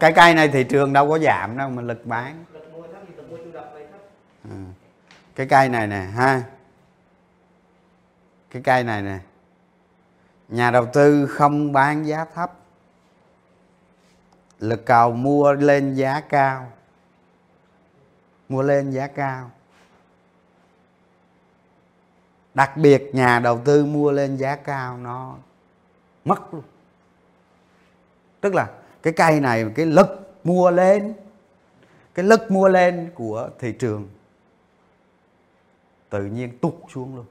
cái 0.00 0.12
cây 0.12 0.34
này 0.34 0.48
thị 0.48 0.64
trường 0.64 0.92
đâu 0.92 1.08
có 1.08 1.18
giảm 1.18 1.56
đâu 1.56 1.70
mà 1.70 1.82
lực 1.82 2.06
bán. 2.06 2.44
Ừ. 4.44 4.56
Cái 5.34 5.46
cây 5.46 5.68
này 5.68 5.86
nè, 5.86 6.00
ha. 6.00 6.42
Cái 8.50 8.62
cây 8.62 8.84
này 8.84 9.02
nè. 9.02 9.18
Nhà 10.48 10.70
đầu 10.70 10.86
tư 10.92 11.26
không 11.26 11.72
bán 11.72 12.06
giá 12.06 12.24
thấp. 12.34 12.52
Lực 14.58 14.86
cầu 14.86 15.12
mua 15.12 15.52
lên 15.52 15.94
giá 15.94 16.20
cao. 16.20 16.72
Mua 18.48 18.62
lên 18.62 18.90
giá 18.90 19.06
cao. 19.06 19.50
Đặc 22.54 22.76
biệt 22.76 23.10
nhà 23.14 23.38
đầu 23.38 23.60
tư 23.64 23.86
mua 23.86 24.12
lên 24.12 24.36
giá 24.36 24.56
cao, 24.56 24.96
nó 24.96 25.36
mất 26.24 26.54
luôn. 26.54 26.62
Tức 28.40 28.54
là 28.54 28.68
cái 29.06 29.12
cây 29.12 29.40
này, 29.40 29.66
cái 29.74 29.86
lực 29.86 30.38
mua 30.44 30.70
lên, 30.70 31.14
cái 32.14 32.24
lực 32.24 32.50
mua 32.50 32.68
lên 32.68 33.10
của 33.14 33.50
thị 33.58 33.72
trường 33.72 34.08
tự 36.10 36.24
nhiên 36.24 36.58
tụt 36.58 36.74
xuống 36.88 37.16
luôn. 37.16 37.24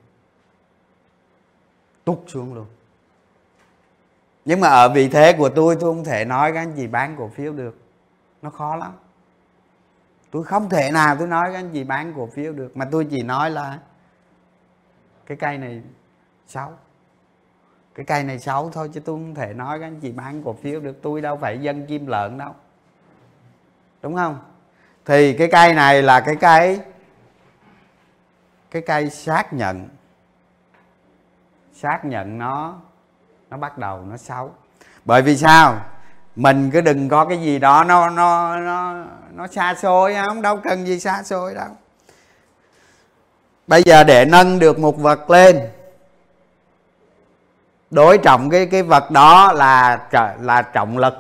Tụt 2.04 2.20
xuống 2.28 2.54
luôn. 2.54 2.66
Nhưng 4.46 4.60
mà 4.60 4.68
ở 4.68 4.90
vị 4.90 5.10
thế 5.10 5.34
của 5.38 5.50
tôi 5.50 5.78
tôi 5.80 5.94
không 5.94 6.04
thể 6.04 6.26
nói 6.26 6.52
các 6.54 6.60
anh 6.60 6.74
chị 6.76 6.88
bán 6.88 7.16
cổ 7.18 7.30
phiếu 7.36 7.54
được. 7.54 7.78
Nó 8.42 8.50
khó 8.50 8.76
lắm. 8.76 8.92
Tôi 10.32 10.44
không 10.44 10.70
thể 10.70 10.92
nào 10.92 11.16
tôi 11.20 11.28
nói 11.28 11.50
các 11.52 11.60
anh 11.60 11.70
chị 11.74 11.84
bán 11.84 12.14
cổ 12.16 12.28
phiếu 12.28 12.54
được. 12.54 12.78
Mà 12.78 12.88
tôi 12.92 13.08
chỉ 13.12 13.24
nói 13.24 13.52
là 13.52 13.80
cái 15.26 15.38
cây 15.38 15.58
này 15.58 15.82
xấu 16.48 16.74
cái 17.96 18.06
cây 18.06 18.24
này 18.24 18.40
xấu 18.40 18.70
thôi 18.70 18.90
chứ 18.94 19.00
tôi 19.00 19.16
không 19.16 19.36
thể 19.36 19.54
nói 19.54 19.80
các 19.80 19.86
anh 19.86 20.00
chị 20.00 20.12
bán 20.12 20.42
cổ 20.44 20.54
phiếu 20.54 20.80
được. 20.80 21.02
Tôi 21.02 21.22
đâu 21.22 21.38
phải 21.38 21.62
dân 21.62 21.86
chim 21.86 22.08
lợn 22.08 22.38
đâu. 22.38 22.56
Đúng 24.02 24.16
không? 24.16 24.40
Thì 25.06 25.34
cái 25.34 25.48
cây 25.52 25.74
này 25.74 26.02
là 26.02 26.20
cái 26.20 26.36
cây 26.36 26.80
cái 28.72 28.82
cây 28.82 29.10
xác 29.10 29.54
nhận. 29.54 29.88
Xác 31.74 32.06
nhận 32.06 32.38
nó 32.38 32.76
nó 33.50 33.58
bắt 33.58 33.78
đầu 33.78 34.02
nó 34.02 34.18
xấu. 34.18 34.54
Bởi 35.06 35.22
vì 35.22 35.38
sao? 35.38 35.82
Mình 36.36 36.72
cứ 36.72 36.82
đừng 36.82 37.10
có 37.10 37.26
cái 37.26 37.42
gì 37.42 37.60
đó 37.60 37.84
nó 37.84 38.10
nó 38.10 38.60
nó 38.60 39.06
nó 39.34 39.48
xa 39.48 39.76
xôi, 39.82 40.16
không 40.26 40.42
đâu 40.42 40.60
cần 40.64 40.86
gì 40.86 41.00
xa 41.00 41.24
xôi 41.24 41.54
đâu. 41.54 41.70
Bây 43.68 43.84
giờ 43.84 44.04
để 44.04 44.26
nâng 44.26 44.60
được 44.60 44.80
một 44.80 44.98
vật 44.98 45.30
lên 45.30 45.60
đối 47.96 48.18
trọng 48.18 48.50
cái 48.50 48.66
cái 48.66 48.84
vật 48.84 49.12
đó 49.12 49.52
là 49.52 50.00
là 50.42 50.62
trọng 50.62 50.98
lực 50.98 51.14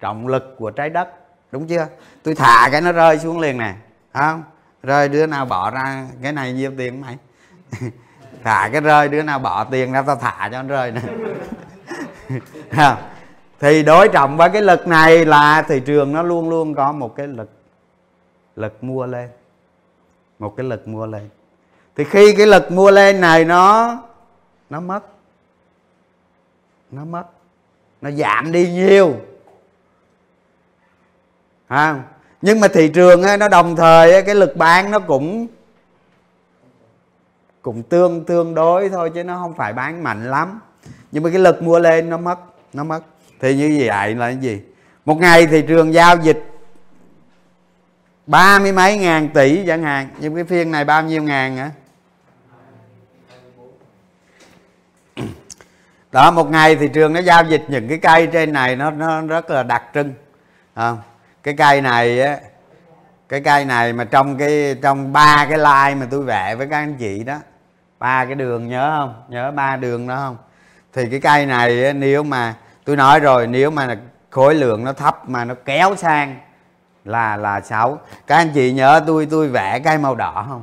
trọng 0.00 0.28
lực 0.28 0.54
của 0.58 0.70
trái 0.70 0.90
đất, 0.90 1.08
đúng 1.52 1.66
chưa? 1.66 1.86
Tôi 2.22 2.34
thả 2.34 2.68
cái 2.72 2.80
nó 2.80 2.92
rơi 2.92 3.18
xuống 3.18 3.40
liền 3.40 3.58
nè 3.58 3.74
không? 4.12 4.42
Rơi 4.82 5.08
đứa 5.08 5.26
nào 5.26 5.44
bỏ 5.44 5.70
ra, 5.70 6.06
cái 6.22 6.32
này 6.32 6.52
nhiêu 6.52 6.72
tiền 6.78 7.00
mày? 7.00 7.16
Thả 8.44 8.68
cái 8.72 8.80
rơi 8.80 9.08
đứa 9.08 9.22
nào 9.22 9.38
bỏ 9.38 9.64
tiền 9.64 9.92
ra, 9.92 10.02
tao 10.02 10.16
thả 10.16 10.48
cho 10.52 10.62
nó 10.62 10.68
rơi 10.68 10.92
nè. 10.92 11.00
Thì 13.60 13.82
đối 13.82 14.08
trọng 14.08 14.36
với 14.36 14.50
cái 14.50 14.62
lực 14.62 14.86
này 14.86 15.24
là 15.24 15.62
thị 15.62 15.80
trường 15.80 16.12
nó 16.12 16.22
luôn 16.22 16.48
luôn 16.48 16.74
có 16.74 16.92
một 16.92 17.16
cái 17.16 17.26
lực 17.26 17.50
lực 18.56 18.84
mua 18.84 19.06
lên, 19.06 19.28
một 20.38 20.54
cái 20.56 20.66
lực 20.66 20.88
mua 20.88 21.06
lên. 21.06 21.28
Thì 21.96 22.04
khi 22.04 22.34
cái 22.36 22.46
lực 22.46 22.72
mua 22.72 22.90
lên 22.90 23.20
này 23.20 23.44
nó 23.44 23.96
nó 24.70 24.80
mất 24.80 25.00
nó 26.90 27.04
mất. 27.04 27.24
Nó 28.00 28.10
giảm 28.10 28.52
đi 28.52 28.70
nhiều. 28.70 29.16
À, 31.68 32.02
nhưng 32.42 32.60
mà 32.60 32.68
thị 32.68 32.88
trường 32.88 33.22
ấy, 33.22 33.38
nó 33.38 33.48
đồng 33.48 33.76
thời 33.76 34.12
ấy, 34.12 34.22
cái 34.22 34.34
lực 34.34 34.56
bán 34.56 34.90
nó 34.90 34.98
cũng 34.98 35.46
cũng 37.62 37.82
tương 37.82 38.24
tương 38.24 38.54
đối 38.54 38.88
thôi 38.88 39.10
chứ 39.14 39.24
nó 39.24 39.38
không 39.38 39.54
phải 39.54 39.72
bán 39.72 40.02
mạnh 40.02 40.30
lắm. 40.30 40.60
Nhưng 41.12 41.22
mà 41.22 41.30
cái 41.30 41.38
lực 41.38 41.62
mua 41.62 41.78
lên 41.78 42.10
nó 42.10 42.16
mất 42.16 42.38
nó 42.72 42.84
mất. 42.84 43.00
Thì 43.40 43.54
như 43.54 43.84
vậy 43.86 44.14
là 44.14 44.26
cái 44.26 44.36
gì? 44.36 44.60
Một 45.04 45.18
ngày 45.20 45.46
thị 45.46 45.64
trường 45.68 45.94
giao 45.94 46.16
dịch 46.16 46.44
ba 48.26 48.58
mươi 48.58 48.72
mấy 48.72 48.98
ngàn 48.98 49.28
tỷ 49.28 49.66
chẳng 49.66 49.82
hạn. 49.82 50.08
Nhưng 50.18 50.34
cái 50.34 50.44
phiên 50.44 50.70
này 50.70 50.84
bao 50.84 51.02
nhiêu 51.02 51.22
ngàn 51.22 51.56
hả? 51.56 51.70
Đó 56.12 56.30
một 56.30 56.50
ngày 56.50 56.76
thị 56.76 56.88
trường 56.88 57.12
nó 57.12 57.20
giao 57.20 57.44
dịch 57.44 57.64
những 57.68 57.88
cái 57.88 57.98
cây 57.98 58.26
trên 58.26 58.52
này 58.52 58.76
nó 58.76 58.90
nó 58.90 59.20
rất 59.20 59.50
là 59.50 59.62
đặc 59.62 59.82
trưng. 59.94 60.12
À, 60.74 60.92
cái 61.42 61.54
cây 61.54 61.80
này 61.80 62.20
á 62.20 62.36
cái 63.28 63.40
cây 63.40 63.64
này 63.64 63.92
mà 63.92 64.04
trong 64.04 64.38
cái 64.38 64.76
trong 64.82 65.12
ba 65.12 65.46
cái 65.48 65.58
like 65.58 66.00
mà 66.00 66.06
tôi 66.10 66.22
vẽ 66.22 66.54
với 66.54 66.66
các 66.66 66.76
anh 66.78 66.96
chị 66.96 67.24
đó 67.24 67.36
ba 67.98 68.24
cái 68.24 68.34
đường 68.34 68.68
nhớ 68.68 68.94
không? 68.98 69.22
Nhớ 69.28 69.50
ba 69.50 69.76
đường 69.76 70.06
đó 70.06 70.16
không? 70.16 70.36
Thì 70.92 71.08
cái 71.10 71.20
cây 71.20 71.46
này 71.46 71.92
nếu 71.92 72.22
mà 72.22 72.54
tôi 72.84 72.96
nói 72.96 73.20
rồi 73.20 73.46
nếu 73.46 73.70
mà 73.70 73.96
khối 74.30 74.54
lượng 74.54 74.84
nó 74.84 74.92
thấp 74.92 75.28
mà 75.28 75.44
nó 75.44 75.54
kéo 75.64 75.96
sang 75.96 76.36
là 77.04 77.36
là 77.36 77.60
xấu. 77.60 77.98
Các 78.26 78.36
anh 78.36 78.50
chị 78.54 78.72
nhớ 78.72 79.00
tôi 79.06 79.28
tôi 79.30 79.48
vẽ 79.48 79.78
cây 79.78 79.98
màu 79.98 80.14
đỏ 80.14 80.46
không? 80.48 80.62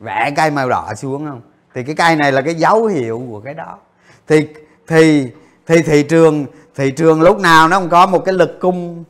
Vẽ 0.00 0.30
cây 0.36 0.50
màu 0.50 0.68
đỏ 0.68 0.94
xuống 0.94 1.26
không? 1.26 1.40
Thì 1.74 1.82
cái 1.84 1.94
cây 1.94 2.16
này 2.16 2.32
là 2.32 2.42
cái 2.42 2.54
dấu 2.54 2.86
hiệu 2.86 3.26
của 3.30 3.40
cái 3.40 3.54
đó. 3.54 3.78
Thì 4.26 4.48
thì 4.88 5.30
thì 5.66 5.82
thị 5.82 6.02
trường 6.02 6.46
thị 6.74 6.90
trường 6.90 7.22
lúc 7.22 7.40
nào 7.40 7.68
nó 7.68 7.78
không 7.78 7.88
có 7.88 8.06
một 8.06 8.18
cái 8.24 8.34
lực 8.34 8.60
cung. 8.60 9.04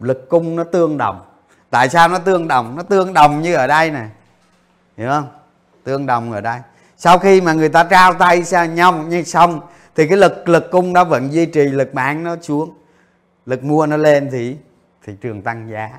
Lực 0.00 0.28
cung 0.28 0.56
nó 0.56 0.64
tương 0.64 0.98
đồng. 0.98 1.20
Tại 1.70 1.88
sao 1.88 2.08
nó 2.08 2.18
tương 2.18 2.48
đồng? 2.48 2.76
Nó 2.76 2.82
tương 2.82 3.12
đồng 3.12 3.42
như 3.42 3.54
ở 3.54 3.66
đây 3.66 3.90
nè. 3.90 4.06
Hiểu 4.96 5.08
không? 5.08 5.28
Tương 5.84 6.06
đồng 6.06 6.32
ở 6.32 6.40
đây. 6.40 6.58
Sau 6.96 7.18
khi 7.18 7.40
mà 7.40 7.52
người 7.52 7.68
ta 7.68 7.84
trao 7.84 8.14
tay 8.14 8.44
sang 8.44 8.74
nhau 8.74 8.92
như 8.92 9.22
xong, 9.22 9.60
thì 9.94 10.08
cái 10.08 10.18
lực 10.18 10.48
lực 10.48 10.70
cung 10.70 10.92
đó 10.92 11.04
vẫn 11.04 11.32
duy 11.32 11.46
trì, 11.46 11.60
lực 11.60 11.94
bán 11.94 12.24
nó 12.24 12.36
xuống. 12.42 12.74
Lực 13.46 13.64
mua 13.64 13.86
nó 13.86 13.96
lên 13.96 14.28
thì 14.32 14.56
thị 15.06 15.12
trường 15.20 15.42
tăng 15.42 15.70
giá. 15.70 15.90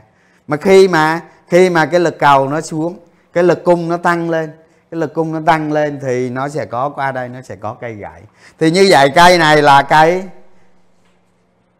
Mà 0.47 0.57
khi 0.57 0.87
mà 0.87 1.21
khi 1.47 1.69
mà 1.69 1.85
cái 1.85 1.99
lực 1.99 2.19
cầu 2.19 2.47
nó 2.47 2.61
xuống, 2.61 2.99
cái 3.33 3.43
lực 3.43 3.63
cung 3.63 3.89
nó 3.89 3.97
tăng 3.97 4.29
lên 4.29 4.51
cái 4.93 4.99
lực 4.99 5.13
cung 5.13 5.33
nó 5.33 5.39
tăng 5.45 5.71
lên 5.71 5.99
thì 6.01 6.29
nó 6.29 6.49
sẽ 6.49 6.65
có, 6.65 6.89
qua 6.89 7.11
đây 7.11 7.29
nó 7.29 7.41
sẽ 7.41 7.55
có 7.55 7.73
cây 7.73 7.93
gãy 7.93 8.21
thì 8.59 8.71
như 8.71 8.87
vậy 8.89 9.11
cây 9.15 9.37
này 9.37 9.61
là 9.61 9.83
cây 9.83 10.23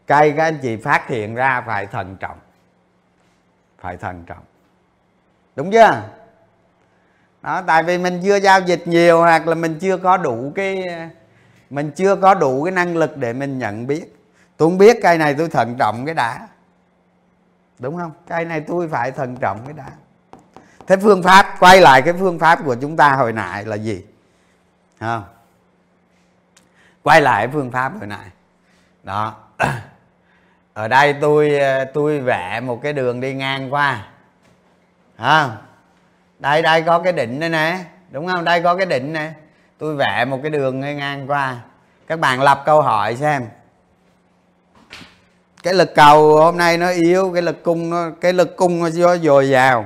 cây 0.07 0.33
các 0.37 0.43
anh 0.43 0.57
chị 0.61 0.77
phát 0.77 1.07
hiện 1.07 1.35
ra 1.35 1.63
phải 1.65 1.85
thận 1.85 2.15
trọng. 2.19 2.37
Phải 3.81 3.97
thận 3.97 4.23
trọng. 4.27 4.43
Đúng 5.55 5.71
chưa? 5.71 6.01
Đó, 7.41 7.61
tại 7.67 7.83
vì 7.83 7.97
mình 7.97 8.21
chưa 8.23 8.35
giao 8.35 8.59
dịch 8.59 8.87
nhiều 8.87 9.19
hoặc 9.19 9.47
là 9.47 9.55
mình 9.55 9.79
chưa 9.79 9.97
có 9.97 10.17
đủ 10.17 10.51
cái, 10.55 10.83
mình 11.69 11.91
chưa 11.95 12.15
có 12.15 12.33
đủ 12.33 12.63
cái 12.63 12.71
năng 12.71 12.97
lực 12.97 13.17
để 13.17 13.33
mình 13.33 13.59
nhận 13.59 13.87
biết. 13.87 14.15
Tôi 14.57 14.69
không 14.69 14.77
biết 14.77 14.97
cây 15.01 15.17
này 15.17 15.35
tôi 15.37 15.49
thận 15.49 15.75
trọng 15.79 16.05
cái 16.05 16.15
đã. 16.15 16.47
Đúng 17.79 17.97
không? 17.97 18.11
Cây 18.27 18.45
này 18.45 18.61
tôi 18.61 18.87
phải 18.87 19.11
thận 19.11 19.35
trọng 19.41 19.59
cái 19.65 19.73
đã 19.73 19.89
thế 20.87 20.97
phương 20.97 21.23
pháp 21.23 21.55
quay 21.59 21.81
lại 21.81 22.01
cái 22.01 22.13
phương 22.13 22.39
pháp 22.39 22.59
của 22.65 22.75
chúng 22.75 22.97
ta 22.97 23.13
hồi 23.13 23.33
nãy 23.33 23.65
là 23.65 23.75
gì? 23.75 24.03
Không? 24.99 25.23
Quay 27.03 27.21
lại 27.21 27.47
phương 27.47 27.71
pháp 27.71 27.91
hồi 27.99 28.07
nãy. 28.07 28.25
Đó. 29.03 29.35
Ở 30.73 30.87
đây 30.87 31.13
tôi 31.21 31.59
tôi 31.93 32.19
vẽ 32.19 32.59
một 32.59 32.79
cái 32.83 32.93
đường 32.93 33.21
đi 33.21 33.33
ngang 33.33 33.73
qua. 33.73 34.07
À, 35.17 35.49
đây 36.39 36.61
đây 36.61 36.81
có 36.81 36.99
cái 36.99 37.13
đỉnh 37.13 37.39
đây 37.39 37.49
nè. 37.49 37.79
Đúng 38.11 38.27
không? 38.27 38.43
Đây 38.43 38.61
có 38.61 38.75
cái 38.75 38.85
đỉnh 38.85 39.13
nè. 39.13 39.31
Tôi 39.77 39.95
vẽ 39.95 40.25
một 40.25 40.39
cái 40.41 40.51
đường 40.51 40.81
đi 40.81 40.93
ngang 40.93 41.27
qua. 41.27 41.57
Các 42.07 42.19
bạn 42.19 42.41
lập 42.41 42.63
câu 42.65 42.81
hỏi 42.81 43.15
xem. 43.15 43.47
Cái 45.63 45.73
lực 45.73 45.95
cầu 45.95 46.37
hôm 46.37 46.57
nay 46.57 46.77
nó 46.77 46.89
yếu 46.89 47.31
cái 47.33 47.41
lực 47.41 47.63
cung 47.63 47.89
nó 47.89 48.09
cái 48.21 48.33
lực 48.33 48.57
cung 48.57 48.79
nó 48.83 48.89
dồi 49.17 49.49
dào 49.49 49.85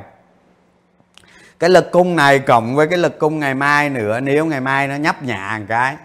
cái 1.59 1.69
lực 1.69 1.91
cung 1.91 2.15
này 2.15 2.39
cộng 2.39 2.75
với 2.75 2.87
cái 2.87 2.97
lực 2.97 3.19
cung 3.19 3.39
ngày 3.39 3.53
mai 3.53 3.89
nữa, 3.89 4.19
nếu 4.19 4.45
ngày 4.45 4.61
mai 4.61 4.87
nó 4.87 4.95
nhấp 4.95 5.23
nhả 5.23 5.57
một 5.59 5.65
cái, 5.69 5.95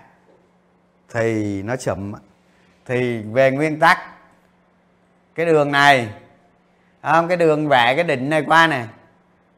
thì 1.14 1.62
nó 1.62 1.76
chậm 1.76 2.12
thì 2.86 3.22
về 3.22 3.50
nguyên 3.50 3.80
tắc, 3.80 3.98
cái 5.34 5.46
đường 5.46 5.72
này 5.72 6.08
không? 7.02 7.28
Cái 7.28 7.36
đường 7.36 7.68
vẽ, 7.68 7.94
cái 7.94 8.04
định 8.04 8.30
này 8.30 8.44
qua 8.46 8.66
này. 8.66 8.86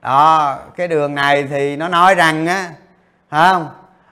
Đó, 0.02 0.58
cái 0.76 0.88
đường 0.88 1.14
này 1.14 1.42
thì 1.42 1.76
nó 1.76 1.88
nói 1.88 2.14
rằng 2.14 2.46
á 2.46 2.70
không? 3.30 3.68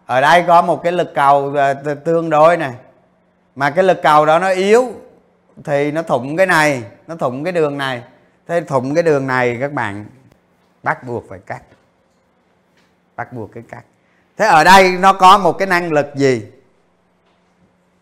Ở 0.06 0.20
đây 0.20 0.44
có 0.46 0.62
một 0.62 0.82
cái 0.82 0.92
lực 0.92 1.14
cầu 1.14 1.52
ờ, 1.56 1.74
tương 2.04 2.30
đối 2.30 2.56
này. 2.56 2.72
Mà 3.56 3.70
cái 3.70 3.84
lực 3.84 4.02
cầu 4.02 4.26
đó 4.26 4.38
nó 4.38 4.48
yếu, 4.48 4.92
thì 5.64 5.90
nó 5.90 6.02
thủng 6.02 6.36
cái 6.36 6.46
này, 6.46 6.82
nó 7.06 7.16
thủng 7.16 7.44
cái 7.44 7.52
đường 7.52 7.78
này. 7.78 8.02
Thế 8.48 8.60
thủng 8.60 8.94
cái 8.94 9.02
đường 9.02 9.26
này 9.26 9.58
các 9.60 9.72
bạn 9.72 10.04
bắt 10.82 11.04
buộc 11.04 11.28
phải 11.28 11.38
cắt. 11.38 11.62
Bắt 13.16 13.32
buộc 13.32 13.52
cái 13.52 13.62
cắt. 13.68 13.84
Thế 14.36 14.46
ở 14.46 14.64
đây 14.64 14.92
nó 14.92 15.12
có 15.12 15.38
một 15.38 15.52
cái 15.52 15.68
năng 15.68 15.92
lực 15.92 16.06
gì? 16.14 16.46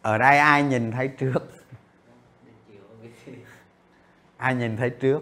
Ở 0.03 0.19
đây 0.19 0.39
ai 0.39 0.63
nhìn 0.63 0.93
thấy 0.93 1.09
trước? 1.09 1.39
Ai 4.37 4.55
nhìn 4.55 4.77
thấy 4.77 4.91
trước? 4.91 5.21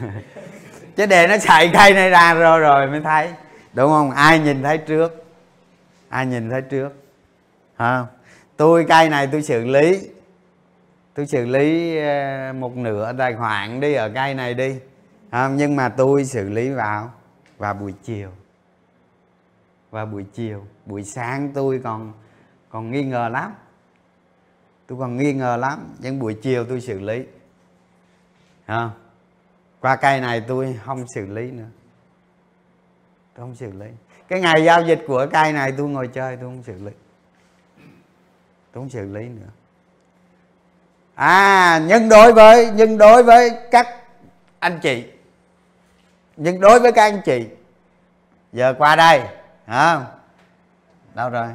Chứ 0.96 1.06
để 1.06 1.26
nó 1.26 1.38
chạy 1.38 1.70
cây 1.74 1.94
này 1.94 2.10
ra 2.10 2.34
rồi 2.34 2.60
rồi 2.60 2.86
mới 2.86 3.00
thấy. 3.00 3.32
Đúng 3.72 3.90
không? 3.90 4.10
Ai 4.10 4.38
nhìn 4.38 4.62
thấy 4.62 4.78
trước? 4.78 5.24
Ai 6.08 6.26
nhìn 6.26 6.50
thấy 6.50 6.62
trước? 6.62 6.90
Không 7.78 8.06
tôi 8.56 8.84
cây 8.88 9.08
này 9.08 9.28
tôi 9.32 9.42
xử 9.42 9.64
lý 9.64 10.08
tôi 11.14 11.26
xử 11.26 11.46
lý 11.46 11.96
ờ, 11.96 12.52
một 12.52 12.76
nửa 12.76 13.12
tài 13.18 13.34
khoản 13.34 13.80
đi 13.80 13.94
ở 13.94 14.10
cây 14.14 14.34
này 14.34 14.54
đi. 14.54 14.80
Không? 15.30 15.56
nhưng 15.56 15.76
mà 15.76 15.88
tôi 15.88 16.24
xử 16.24 16.48
lý 16.48 16.70
vào 16.70 17.12
vào 17.58 17.74
buổi 17.74 17.94
chiều. 18.02 18.30
Vào 19.90 20.06
buổi 20.06 20.24
chiều, 20.32 20.66
buổi 20.86 21.02
sáng 21.02 21.50
tôi 21.54 21.80
còn 21.84 22.12
còn 22.68 22.90
nghi 22.90 23.02
ngờ 23.02 23.28
lắm. 23.28 23.52
Tôi 24.86 24.98
còn 24.98 25.16
nghi 25.16 25.32
ngờ 25.32 25.56
lắm, 25.56 25.94
nhưng 25.98 26.18
buổi 26.18 26.34
chiều 26.42 26.64
tôi 26.64 26.80
xử 26.80 27.00
lý. 27.00 27.24
Không? 28.66 28.90
qua 29.80 29.96
cây 29.96 30.20
này 30.20 30.40
tôi 30.48 30.78
không 30.84 31.04
xử 31.14 31.26
lý 31.26 31.50
nữa. 31.50 31.68
Tôi 33.34 33.46
không 33.46 33.54
xử 33.54 33.72
lý. 33.72 33.86
Cái 34.28 34.40
ngày 34.40 34.64
giao 34.64 34.82
dịch 34.82 35.04
của 35.06 35.26
cây 35.32 35.52
này 35.52 35.72
tôi 35.76 35.88
ngồi 35.88 36.08
chơi, 36.08 36.36
tôi 36.36 36.44
không 36.44 36.62
xử 36.62 36.74
lý. 36.84 36.92
Tôi 38.72 38.82
không 38.82 38.90
xử 38.90 39.14
lý 39.14 39.28
nữa 39.28 39.48
à 41.14 41.80
nhưng 41.86 42.08
đối 42.08 42.32
với, 42.32 42.70
nhưng 42.74 42.98
đối 42.98 43.22
với 43.22 43.50
các 43.70 43.86
anh 44.58 44.78
chị. 44.80 45.04
Nhưng 46.36 46.60
đối 46.60 46.80
với 46.80 46.92
các 46.92 47.02
anh 47.02 47.20
chị. 47.24 47.46
Giờ 48.52 48.74
qua 48.78 48.96
đây, 48.96 49.22
hả? 49.66 50.00
Đâu 51.14 51.30
rồi? 51.30 51.48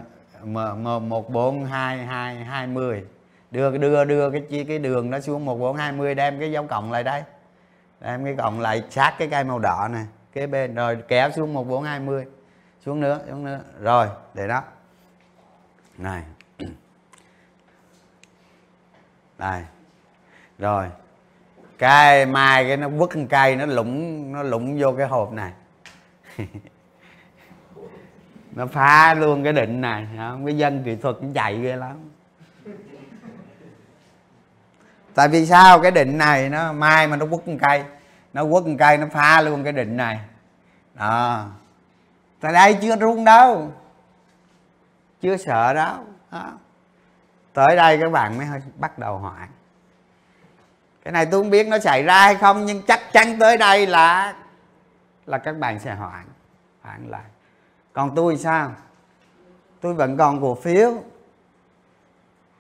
Một, 1.00 1.30
bốn, 1.30 1.66
hai 1.66 1.98
hai 1.98 2.36
hai 2.36 2.68
mươi 2.68 3.04
đưa 3.52 3.78
đưa 3.78 4.06
đưa 4.06 4.30
cái 4.30 4.42
chi, 4.50 4.64
cái 4.64 4.80
đường 4.80 5.12
đó 5.12 5.20
xuống 5.20 5.46
một, 5.46 5.60
bốn, 5.60 5.78
hai 5.78 5.92
mươi 5.92 6.16
đem 6.16 6.40
cái 6.40 6.52
dấu 6.52 6.68
cộng 6.68 6.92
lại 6.92 7.04
đây. 7.04 7.24
Đem 8.02 8.26
cái 8.26 8.36
cộng 8.38 8.60
lại 8.60 8.84
sát 8.90 9.14
cái 9.18 9.28
cây 9.32 9.44
màu 9.44 9.60
đỏ 9.60 9.88
này 9.92 10.06
kế 10.34 10.48
bên. 10.48 10.76
Rồi 10.76 10.98
kéo 11.08 11.32
xuống 11.32 11.54
một, 11.54 11.68
bốn, 11.68 11.84
hai 11.84 12.00
mươi 12.00 12.26
xuống 12.86 13.00
nữa 13.00 13.20
xuống 13.30 13.46
nữa. 13.46 13.60
Rồi, 13.80 14.08
để 14.34 14.48
đó. 14.48 14.64
Này 15.98 16.24
đây. 19.40 19.64
Rồi. 20.58 20.88
Cái 21.78 22.26
mai 22.26 22.68
cái 22.68 22.78
nó 22.78 22.90
vứt 22.90 23.10
cây, 23.30 23.56
nó 23.56 23.66
lủng 23.66 24.32
nó 24.32 24.44
lủng 24.44 24.78
vô 24.80 24.92
cái 24.98 25.08
hộp 25.08 25.32
này. 25.32 25.52
Nó 28.52 28.68
phá 28.68 29.14
luôn 29.14 29.44
cái 29.44 29.54
định 29.54 29.82
này. 29.82 30.08
Không? 30.18 30.46
cái 30.46 30.58
dân 30.58 30.84
kỹ 30.84 30.96
thuật 30.96 31.16
nó 31.22 31.30
chạy 31.34 31.60
ghê 31.60 31.76
lắm. 31.76 32.10
Tại 35.14 35.28
vì 35.28 35.46
sao? 35.46 35.80
Cái 35.80 35.92
định 35.92 36.18
này 36.18 36.50
nó, 36.50 36.74
mai 36.74 37.08
mà 37.08 37.16
nó 37.16 37.26
quất 37.26 37.48
một 37.48 37.54
cây, 37.62 37.84
nó 38.34 38.46
quất 38.52 38.64
một 38.66 38.76
cây 38.80 38.98
nó 38.98 39.08
phá 39.12 39.42
luôn 39.42 39.64
cái 39.64 39.74
định 39.74 39.98
này. 39.98 40.20
Đó. 40.94 41.46
Tại 42.40 42.54
đây 42.54 42.78
chưa 42.82 42.98
rung 42.98 43.26
đâu. 43.26 43.72
Chưa 45.22 45.38
sợ 45.38 45.74
đâu. 45.74 45.98
Đó 46.32 46.52
tới 47.60 47.76
đây 47.76 47.98
các 47.98 48.12
bạn 48.12 48.38
mới 48.38 48.48
bắt 48.76 49.00
đầu 49.00 49.18
hoảng 49.18 49.48
cái 51.04 51.12
này 51.12 51.26
tôi 51.26 51.42
không 51.42 51.50
biết 51.50 51.68
nó 51.68 51.80
xảy 51.80 52.04
ra 52.04 52.22
hay 52.22 52.36
không, 52.36 52.66
nhưng 52.66 52.82
chắc 52.82 53.14
chắn 53.14 53.40
tới 53.40 53.58
đây 53.58 53.88
là 53.88 54.36
là 55.26 55.38
các 55.38 55.58
bạn 55.58 55.80
sẽ 55.80 55.96
hoảng 55.96 56.26
hoảng 56.82 57.10
lại. 57.10 57.22
Còn 57.94 58.16
tôi 58.16 58.38
sao? 58.38 58.72
Tôi 59.82 59.94
vẫn 59.94 60.18
còn 60.18 60.42
cổ 60.42 60.56
phiếu, 60.56 60.92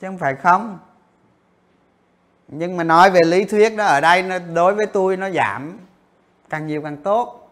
chứ 0.01 0.07
không 0.07 0.17
phải 0.17 0.35
không. 0.35 0.79
Nhưng 2.47 2.77
mà 2.77 2.83
nói 2.83 3.09
về 3.11 3.21
lý 3.25 3.45
thuyết 3.45 3.77
đó, 3.77 3.85
ở 3.85 4.01
đây 4.01 4.23
nó, 4.23 4.39
đối 4.39 4.75
với 4.75 4.85
tôi 4.85 5.17
nó 5.17 5.29
giảm, 5.29 5.79
càng 6.49 6.67
nhiều 6.67 6.81
càng 6.81 6.97
tốt. 6.97 7.51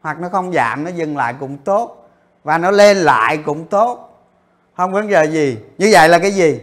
Hoặc 0.00 0.20
nó 0.20 0.28
không 0.28 0.52
giảm, 0.52 0.84
nó 0.84 0.90
dừng 0.90 1.16
lại 1.16 1.34
cũng 1.40 1.58
tốt, 1.58 2.10
và 2.44 2.58
nó 2.58 2.70
lên 2.70 2.96
lại 2.96 3.36
cũng 3.36 3.66
tốt. 3.66 4.24
Không 4.76 4.92
vấn 4.92 5.08
đề 5.08 5.24
gì. 5.24 5.58
Như 5.78 5.88
vậy 5.92 6.08
là 6.08 6.18
cái 6.18 6.30
gì? 6.30 6.60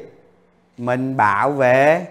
Mình 0.78 1.18
bảo 1.18 1.52
vệ. 1.52 2.08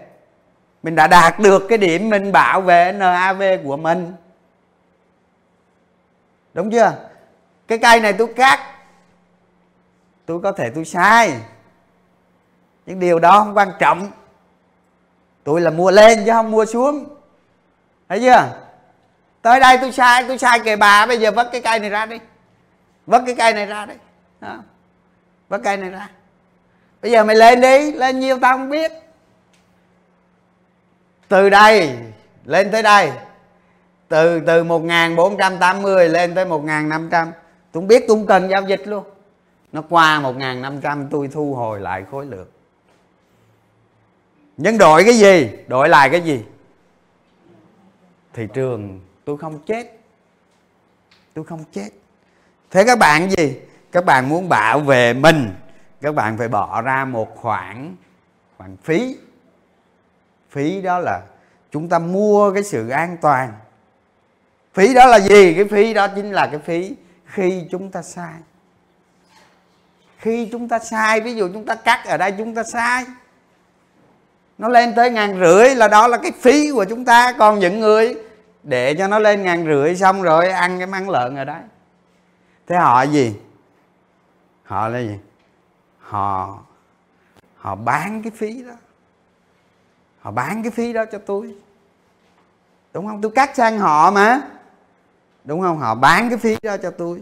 Mình 0.83 0.95
đã 0.95 1.07
đạt 1.07 1.39
được 1.39 1.65
cái 1.69 1.77
điểm 1.77 2.09
mình 2.09 2.31
bảo 2.31 2.61
vệ 2.61 2.91
NAV 2.91 3.43
của 3.63 3.77
mình. 3.77 4.13
Đúng 6.53 6.71
chưa? 6.71 6.93
Cái 7.67 7.77
cây 7.77 7.99
này 7.99 8.13
tôi 8.13 8.33
cắt. 8.35 8.59
Tôi 10.25 10.39
có 10.43 10.51
thể 10.51 10.69
tôi 10.75 10.85
sai. 10.85 11.33
Những 12.85 12.99
điều 12.99 13.19
đó 13.19 13.39
không 13.39 13.57
quan 13.57 13.71
trọng. 13.79 14.11
Tôi 15.43 15.61
là 15.61 15.71
mua 15.71 15.91
lên 15.91 16.23
chứ 16.25 16.31
không 16.31 16.51
mua 16.51 16.65
xuống. 16.65 17.05
Thấy 18.09 18.19
chưa? 18.19 18.67
Tới 19.41 19.59
đây 19.59 19.77
tôi 19.77 19.91
sai 19.91 20.25
tôi 20.27 20.37
sai 20.37 20.59
kề 20.59 20.75
bà. 20.75 21.05
Bây 21.05 21.19
giờ 21.19 21.31
vất 21.31 21.49
cái 21.51 21.61
cây 21.61 21.79
này 21.79 21.89
ra 21.89 22.05
đi. 22.05 22.19
Vất 23.05 23.23
cái 23.25 23.35
cây 23.35 23.53
này 23.53 23.65
ra 23.65 23.85
đi. 23.85 23.93
Đó. 24.39 24.57
vất 25.49 25.61
cây 25.63 25.77
này 25.77 25.89
ra 25.89 26.09
bây 27.01 27.11
giờ 27.11 27.23
mày 27.23 27.35
lên 27.35 27.61
đi, 27.61 27.91
lên 27.91 28.19
nhiều 28.19 28.39
tao 28.41 28.57
không 28.57 28.69
biết. 28.69 28.91
Từ 31.27 31.49
đây, 31.49 31.97
lên 32.45 32.71
tới 32.71 32.83
đây. 32.83 33.11
Từ 34.07 34.39
từ 34.39 34.63
1480 34.63 36.09
lên 36.09 36.35
tới 36.35 36.45
1500 36.45 37.31
tôi 37.71 37.81
không 37.81 37.87
biết 37.87 38.03
tôi 38.07 38.17
không 38.17 38.25
cần 38.25 38.49
giao 38.49 38.61
dịch 38.61 38.87
luôn. 38.87 39.03
Nó 39.71 39.83
qua 39.89 40.19
1500 40.19 41.07
tôi 41.11 41.29
thu 41.33 41.53
hồi 41.55 41.79
lại 41.79 42.05
khối 42.11 42.25
lượng. 42.25 42.47
Nhưng 44.57 44.77
đổi 44.77 45.03
cái 45.03 45.13
gì? 45.13 45.49
Đổi 45.67 45.89
lại 45.89 46.09
cái 46.09 46.21
gì? 46.21 46.43
Thị 48.33 48.47
trường 48.53 48.99
tôi 49.25 49.37
không 49.37 49.59
chết. 49.65 49.99
Tôi 51.33 51.45
không 51.45 51.63
chết. 51.71 51.89
Thế 52.71 52.83
các 52.83 52.99
bạn 52.99 53.29
gì? 53.29 53.57
Các 53.91 54.05
bạn 54.05 54.29
muốn 54.29 54.49
bảo 54.49 54.79
vệ 54.79 55.13
mình 55.13 55.53
các 56.01 56.15
bạn 56.15 56.37
phải 56.37 56.47
bỏ 56.47 56.81
ra 56.81 57.05
một 57.05 57.35
khoản 57.35 57.95
khoản 58.57 58.77
phí. 58.83 59.17
Phí 60.49 60.81
đó 60.81 60.99
là 60.99 61.21
chúng 61.71 61.89
ta 61.89 61.99
mua 61.99 62.53
cái 62.53 62.63
sự 62.63 62.89
an 62.89 63.17
toàn. 63.21 63.53
Phí 64.73 64.93
đó 64.93 65.05
là 65.05 65.19
gì? 65.19 65.53
Cái 65.53 65.65
phí 65.65 65.93
đó 65.93 66.07
chính 66.07 66.31
là 66.31 66.47
cái 66.47 66.59
phí 66.59 66.95
khi 67.25 67.67
chúng 67.71 67.91
ta 67.91 68.01
sai. 68.01 68.33
Khi 70.17 70.49
chúng 70.51 70.69
ta 70.69 70.79
sai, 70.79 71.21
ví 71.21 71.35
dụ 71.35 71.49
chúng 71.53 71.65
ta 71.65 71.75
cắt 71.75 72.05
ở 72.05 72.17
đây 72.17 72.33
chúng 72.37 72.55
ta 72.55 72.63
sai. 72.63 73.05
Nó 74.57 74.67
lên 74.67 74.95
tới 74.95 75.11
ngàn 75.11 75.39
rưỡi 75.39 75.75
là 75.75 75.87
đó 75.87 76.07
là 76.07 76.17
cái 76.17 76.31
phí 76.41 76.71
của 76.71 76.85
chúng 76.85 77.05
ta. 77.05 77.33
Còn 77.33 77.59
những 77.59 77.79
người 77.79 78.15
để 78.63 78.95
cho 78.97 79.07
nó 79.07 79.19
lên 79.19 79.43
ngàn 79.43 79.65
rưỡi 79.65 79.95
xong 79.95 80.21
rồi 80.21 80.49
ăn 80.49 80.77
cái 80.77 80.87
măng 80.87 81.09
lợn 81.09 81.35
ở 81.35 81.43
đấy 81.43 81.61
thế 82.67 82.75
họ 82.75 83.01
gì? 83.01 83.35
Họ 84.63 84.87
là 84.87 84.99
gì? 84.99 85.15
Họ 86.07 86.59
họ 87.57 87.75
bán 87.75 88.23
cái 88.23 88.31
phí 88.31 88.63
đó. 88.63 88.73
Họ 90.19 90.31
bán 90.31 90.63
cái 90.63 90.71
phí 90.71 90.93
đó 90.93 91.05
cho 91.11 91.17
tôi. 91.17 91.55
Đúng 92.93 93.07
không? 93.07 93.21
Tôi 93.21 93.31
cắt 93.35 93.55
sang 93.55 93.79
họ 93.79 94.11
mà. 94.11 94.41
Đúng 95.43 95.61
không? 95.61 95.79
Họ 95.79 95.95
bán 95.95 96.29
cái 96.29 96.37
phí 96.37 96.57
đó 96.63 96.77
cho 96.77 96.91
tôi. 96.91 97.21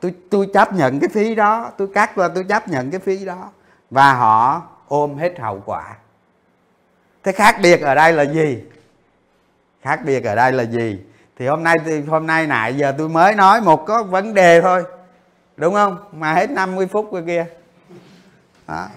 Tôi 0.00 0.14
tôi 0.30 0.50
chấp 0.54 0.72
nhận 0.72 1.00
cái 1.00 1.08
phí 1.08 1.34
đó. 1.34 1.70
Tôi 1.76 1.88
cắt 1.94 2.16
và 2.16 2.28
tôi 2.28 2.44
chấp 2.44 2.68
nhận 2.68 2.90
cái 2.90 3.00
phí 3.00 3.24
đó. 3.24 3.50
Và 3.90 4.14
họ 4.14 4.62
ôm 4.88 5.18
hết 5.18 5.38
hậu 5.38 5.62
quả. 5.66 5.96
Thế 7.22 7.32
khác 7.32 7.56
biệt 7.62 7.80
ở 7.80 7.94
đây 7.94 8.12
là 8.12 8.22
gì? 8.22 8.64
Khác 9.82 10.00
biệt 10.04 10.24
ở 10.24 10.34
đây 10.34 10.52
là 10.52 10.62
gì? 10.62 11.00
Thì 11.36 11.46
hôm 11.46 11.62
nay 11.62 11.78
thì, 11.84 12.02
hôm 12.02 12.26
nay 12.26 12.46
nãy 12.46 12.76
giờ 12.76 12.94
tôi 12.98 13.08
mới 13.08 13.34
nói 13.34 13.60
một 13.60 13.86
có 13.86 14.02
vấn 14.02 14.34
đề 14.34 14.60
thôi 14.60 14.84
đúng 15.56 15.74
không? 15.74 15.98
Mà 16.12 16.34
hết 16.34 16.50
50 16.50 16.86
phút 16.86 17.12
rồi 17.12 17.22
kia. 17.26 17.46
Đó. 18.68 18.88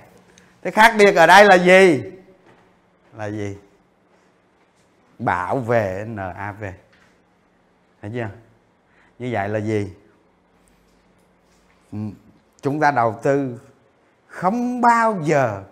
thế 0.61 0.71
khác 0.71 0.95
biệt 0.97 1.15
ở 1.15 1.27
đây 1.27 1.45
là 1.45 1.55
gì? 1.55 2.03
Là 3.17 3.25
gì? 3.25 3.57
Bảo 5.19 5.57
vệ 5.57 6.05
NAV 6.07 6.63
thấy 8.01 8.11
chưa? 8.13 8.29
Như 9.19 9.29
vậy 9.31 9.49
là 9.49 9.59
gì? 9.59 9.93
Ừ, 11.91 11.97
chúng 12.61 12.79
ta 12.79 12.91
đầu 12.91 13.19
tư 13.23 13.59
không 14.27 14.81
bao 14.81 15.21
giờ, 15.23 15.63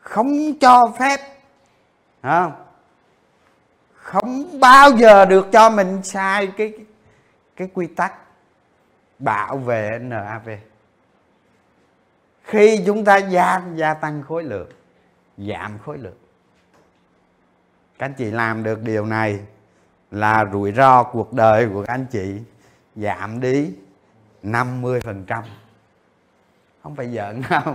không 0.00 0.58
cho 0.60 0.92
phép 0.98 1.20
không? 2.22 2.52
Không 3.92 4.60
bao 4.60 4.90
giờ 4.90 5.24
được 5.24 5.46
cho 5.52 5.70
mình 5.70 6.02
sai 6.02 6.46
cái 6.56 6.72
cái 7.56 7.68
quy 7.74 7.86
tắc 7.86 8.12
bảo 9.18 9.58
vệ 9.58 9.98
NAV 9.98 10.48
khi 12.42 12.82
chúng 12.86 13.04
ta 13.04 13.16
gia 13.16 13.62
gia 13.74 13.94
tăng 13.94 14.22
khối 14.22 14.44
lượng, 14.44 14.70
giảm 15.38 15.78
khối 15.78 15.98
lượng. 15.98 16.18
Các 17.98 18.06
anh 18.06 18.14
chị 18.14 18.24
làm 18.24 18.62
được 18.62 18.82
điều 18.82 19.06
này 19.06 19.40
là 20.10 20.44
rủi 20.52 20.72
ro 20.72 21.02
cuộc 21.02 21.32
đời 21.32 21.68
của 21.72 21.84
các 21.84 21.92
anh 21.92 22.06
chị 22.10 22.40
giảm 22.96 23.40
đi 23.40 23.72
50% 24.42 25.42
không 26.82 26.96
phải 26.96 27.08
giỡn 27.14 27.42
đâu. 27.50 27.74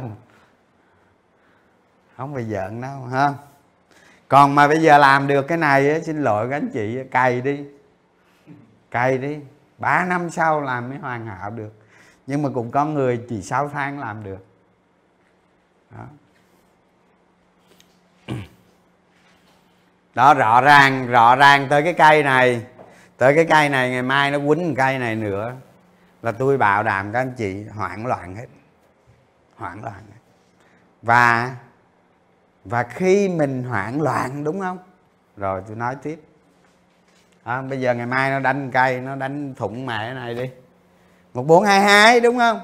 Không 2.18 2.34
phải 2.34 2.44
giỡn 2.44 2.82
đâu, 2.82 3.06
ha. 3.06 3.34
Còn 4.28 4.56
mà 4.56 4.68
bây 4.68 4.82
giờ 4.82 4.98
làm 4.98 5.28
được 5.28 5.48
cái 5.48 5.58
này 5.58 6.02
xin 6.04 6.24
lỗi 6.24 6.50
các 6.50 6.56
anh 6.56 6.70
chị, 6.74 7.00
cày 7.12 7.42
đi. 7.42 7.66
Cày 8.92 9.18
đi 9.18 9.40
ba 9.84 10.06
năm 10.06 10.30
sau 10.30 10.62
làm 10.62 10.90
mới 10.90 10.98
hoàn 10.98 11.26
hảo 11.26 11.50
được. 11.50 11.74
Nhưng 12.28 12.42
mà 12.42 12.50
cũng 12.54 12.72
có 12.72 12.86
người 12.86 13.26
chỉ 13.30 13.42
6 13.42 13.70
tháng 13.70 14.00
làm 14.00 14.24
được. 14.24 14.46
Đó. 15.92 16.06
đó, 20.16 20.34
rõ 20.34 20.62
ràng 20.62 21.08
rõ 21.08 21.36
ràng 21.36 21.68
tới 21.70 21.84
cái 21.84 21.94
cây 21.94 22.24
này. 22.24 22.66
Tới 23.18 23.36
cái 23.36 23.46
cây 23.46 23.70
này, 23.70 23.90
ngày 23.90 24.02
mai 24.02 24.32
nó 24.32 24.40
quýnh 24.48 24.76
cây 24.76 25.00
này 25.00 25.16
nữa. 25.16 25.56
Là 26.22 26.32
tôi 26.32 26.58
bảo 26.58 26.84
đảm 26.84 27.12
các 27.12 27.20
anh 27.20 27.34
chị, 27.38 27.64
hoảng 27.64 28.06
loạn 28.06 28.36
hết. 28.36 28.48
Hoảng 29.56 29.84
loạn 29.84 30.04
hết. 30.12 30.20
và 31.02 31.56
và 32.66 32.84
khi 32.84 33.30
mình 33.30 33.64
hoảng 33.64 34.02
loạn, 34.02 34.44
đúng 34.44 34.60
không? 34.60 34.78
Rồi 35.38 35.64
tôi 35.68 35.76
nói 35.76 35.96
tiếp 36.04 36.22
à, 37.44 37.62
bây 37.62 37.82
giờ 37.82 37.94
ngày 37.94 38.06
mai 38.06 38.30
nó 38.30 38.40
đánh 38.40 38.72
cây 38.72 39.00
nó 39.00 39.16
đánh 39.16 39.54
thủng 39.56 39.86
mẹ 39.86 40.14
này 40.14 40.34
đi. 40.34 40.50
một 41.34 41.44
bốn 41.48 41.64
hai 41.64 41.80
hai 41.82 42.20
đúng 42.20 42.38
không? 42.38 42.60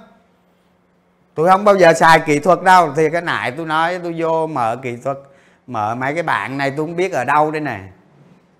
Tôi 1.35 1.49
không 1.49 1.63
bao 1.63 1.75
giờ 1.75 1.93
xài 1.93 2.19
kỹ 2.19 2.39
thuật 2.39 2.61
đâu. 2.61 2.93
Thì 2.95 3.09
cái 3.09 3.21
nại 3.21 3.51
tôi 3.51 3.65
nói 3.65 3.99
tôi 4.03 4.15
vô 4.17 4.47
mở 4.47 4.77
kỹ 4.81 4.97
thuật 5.03 5.17
mở 5.67 5.95
mấy 5.95 6.13
cái 6.13 6.23
bạn 6.23 6.57
này 6.57 6.73
tôi 6.77 6.85
không 6.85 6.95
biết 6.95 7.11
ở 7.11 7.25
đâu 7.25 7.51
đây 7.51 7.61
nè. 7.61 7.79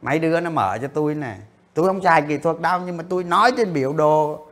Mấy 0.02 0.20
đứa 0.20 0.40
nó 0.40 0.50
mở 0.50 0.78
cho 0.82 0.88
tôi 0.88 1.16
nè. 1.16 1.36
Tôi 1.74 1.88
không 1.88 2.02
xài 2.02 2.22
kỹ 2.22 2.38
thuật 2.38 2.60
đâu 2.60 2.82
nhưng 2.86 2.98
mà 2.98 3.04
tôi 3.10 3.24
nói 3.24 3.52
trên 3.58 3.74
biểu 3.74 3.94
đồ 3.94 4.46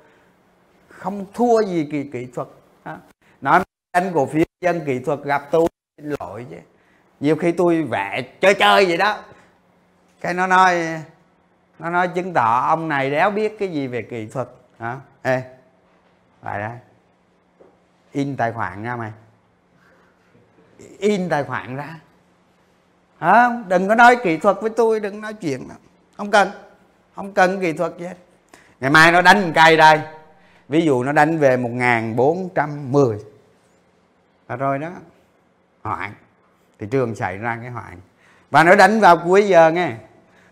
không 0.89 1.25
thua 1.33 1.61
gì 1.61 1.87
kỳ 1.91 2.03
kỹ 2.03 2.27
thuật. 2.35 2.47
Nói 3.41 3.63
anh 3.91 4.11
cổ 4.13 4.25
phiếu 4.25 4.43
dân 4.61 4.81
kỹ 4.85 4.99
thuật 4.99 5.19
gặp 5.23 5.47
tôi 5.51 5.67
xin 5.97 6.15
lỗi 6.19 6.45
chứ. 6.49 6.57
Nhiều 7.19 7.35
khi 7.35 7.51
tôi 7.51 7.83
vẽ 7.83 8.21
chơi 8.41 8.53
chơi 8.53 8.85
vậy 8.85 8.97
đó. 8.97 9.17
Cái 10.21 10.33
nó 10.33 10.47
nói 10.47 10.75
nó 11.79 11.89
nói, 11.89 12.07
chứng 12.07 12.33
tỏ 12.33 12.67
ông 12.67 12.87
này 12.87 13.11
đéo 13.11 13.31
biết 13.31 13.55
cái 13.59 13.69
gì 13.69 13.87
về 13.87 14.01
kỹ 14.01 14.27
thuật. 14.27 14.47
Hả? 14.79 14.99
Ê, 15.21 15.41
lại 16.43 16.59
đây. 16.59 16.77
In 18.11 18.37
tài 18.37 18.51
khoản 18.51 18.83
ra 18.83 18.95
mày. 18.95 19.11
In 20.99 21.29
tài 21.29 21.43
khoản 21.43 21.75
ra. 21.75 21.99
Hả? 23.19 23.49
Đừng 23.67 23.87
có 23.87 23.95
nói 23.95 24.15
kỹ 24.23 24.37
thuật 24.37 24.57
với 24.61 24.69
tôi, 24.69 24.99
đừng 24.99 25.21
nói 25.21 25.33
chuyện 25.33 25.67
đâu 25.67 25.77
không 26.17 26.31
cần. 26.31 26.49
Không 27.15 27.33
cần 27.33 27.61
kỹ 27.61 27.73
thuật 27.73 27.93
gì 27.97 28.05
hết. 28.05 28.17
Ngày 28.79 28.91
mai 28.91 29.11
nó 29.11 29.21
đánh 29.21 29.51
cây 29.55 29.77
đây. 29.77 29.99
Ví 30.67 30.81
dụ 30.81 31.03
nó 31.03 31.11
đánh 31.11 31.37
về 31.37 31.57
1410 31.57 33.17
là 34.49 34.55
rồi 34.55 34.79
đó. 34.79 34.91
Hoạn 35.83 36.13
thị 36.79 36.87
trường 36.91 37.15
xảy 37.15 37.37
ra 37.37 37.57
cái 37.61 37.69
hoạn 37.69 37.99
và 38.51 38.63
nó 38.63 38.75
đánh 38.75 38.99
vào 38.99 39.17
cuối 39.17 39.47
giờ 39.47 39.71
nghe 39.71 39.95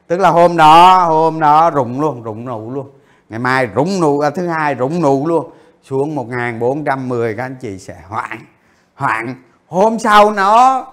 tức 0.07 0.17
là 0.17 0.29
hôm 0.29 0.57
đó 0.57 1.05
hôm 1.05 1.39
đó 1.39 1.69
rụng 1.69 2.01
luôn 2.01 2.23
rụng 2.23 2.45
nụ 2.45 2.71
luôn. 2.71 2.89
Ngày 3.29 3.39
mai 3.39 3.65
rụng 3.65 3.99
nụ 4.01 4.19
à, 4.19 4.29
thứ 4.29 4.47
hai 4.47 4.75
rụng 4.75 5.01
nụ 5.01 5.27
luôn. 5.27 5.51
Xuống 5.83 6.15
1410 6.15 7.35
các 7.37 7.43
anh 7.43 7.55
chị 7.61 7.79
sẽ 7.79 7.95
hoạn 8.07 8.39
hoạn 8.95 9.35
hôm 9.67 9.99
sau 9.99 10.31
nó 10.31 10.85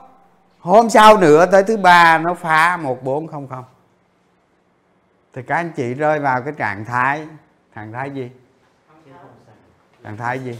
hôm 0.60 0.90
sau 0.90 1.16
nữa 1.16 1.46
tới 1.46 1.62
thứ 1.62 1.76
ba 1.76 2.18
nó 2.18 2.34
phá 2.34 2.76
1400 2.76 3.64
thì 5.34 5.42
các 5.42 5.56
anh 5.56 5.72
chị 5.76 5.94
rơi 5.94 6.18
vào 6.18 6.42
cái 6.42 6.52
trạng 6.58 6.84
thái 6.84 7.26
trạng 7.76 7.92
thái 7.92 8.10
gì? 8.10 8.30
Trạng 10.04 10.16
thái 10.16 10.38
gì? 10.38 10.58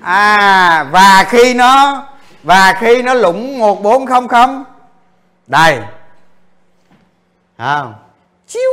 À 0.00 0.84
và 0.90 1.24
khi 1.28 1.54
nó 1.54 2.06
và 2.42 2.72
khi 2.78 3.02
nó 3.02 3.14
lũng 3.14 3.58
1400 3.58 4.64
đây 5.46 5.80
không? 7.58 7.94
Chiu. 8.46 8.70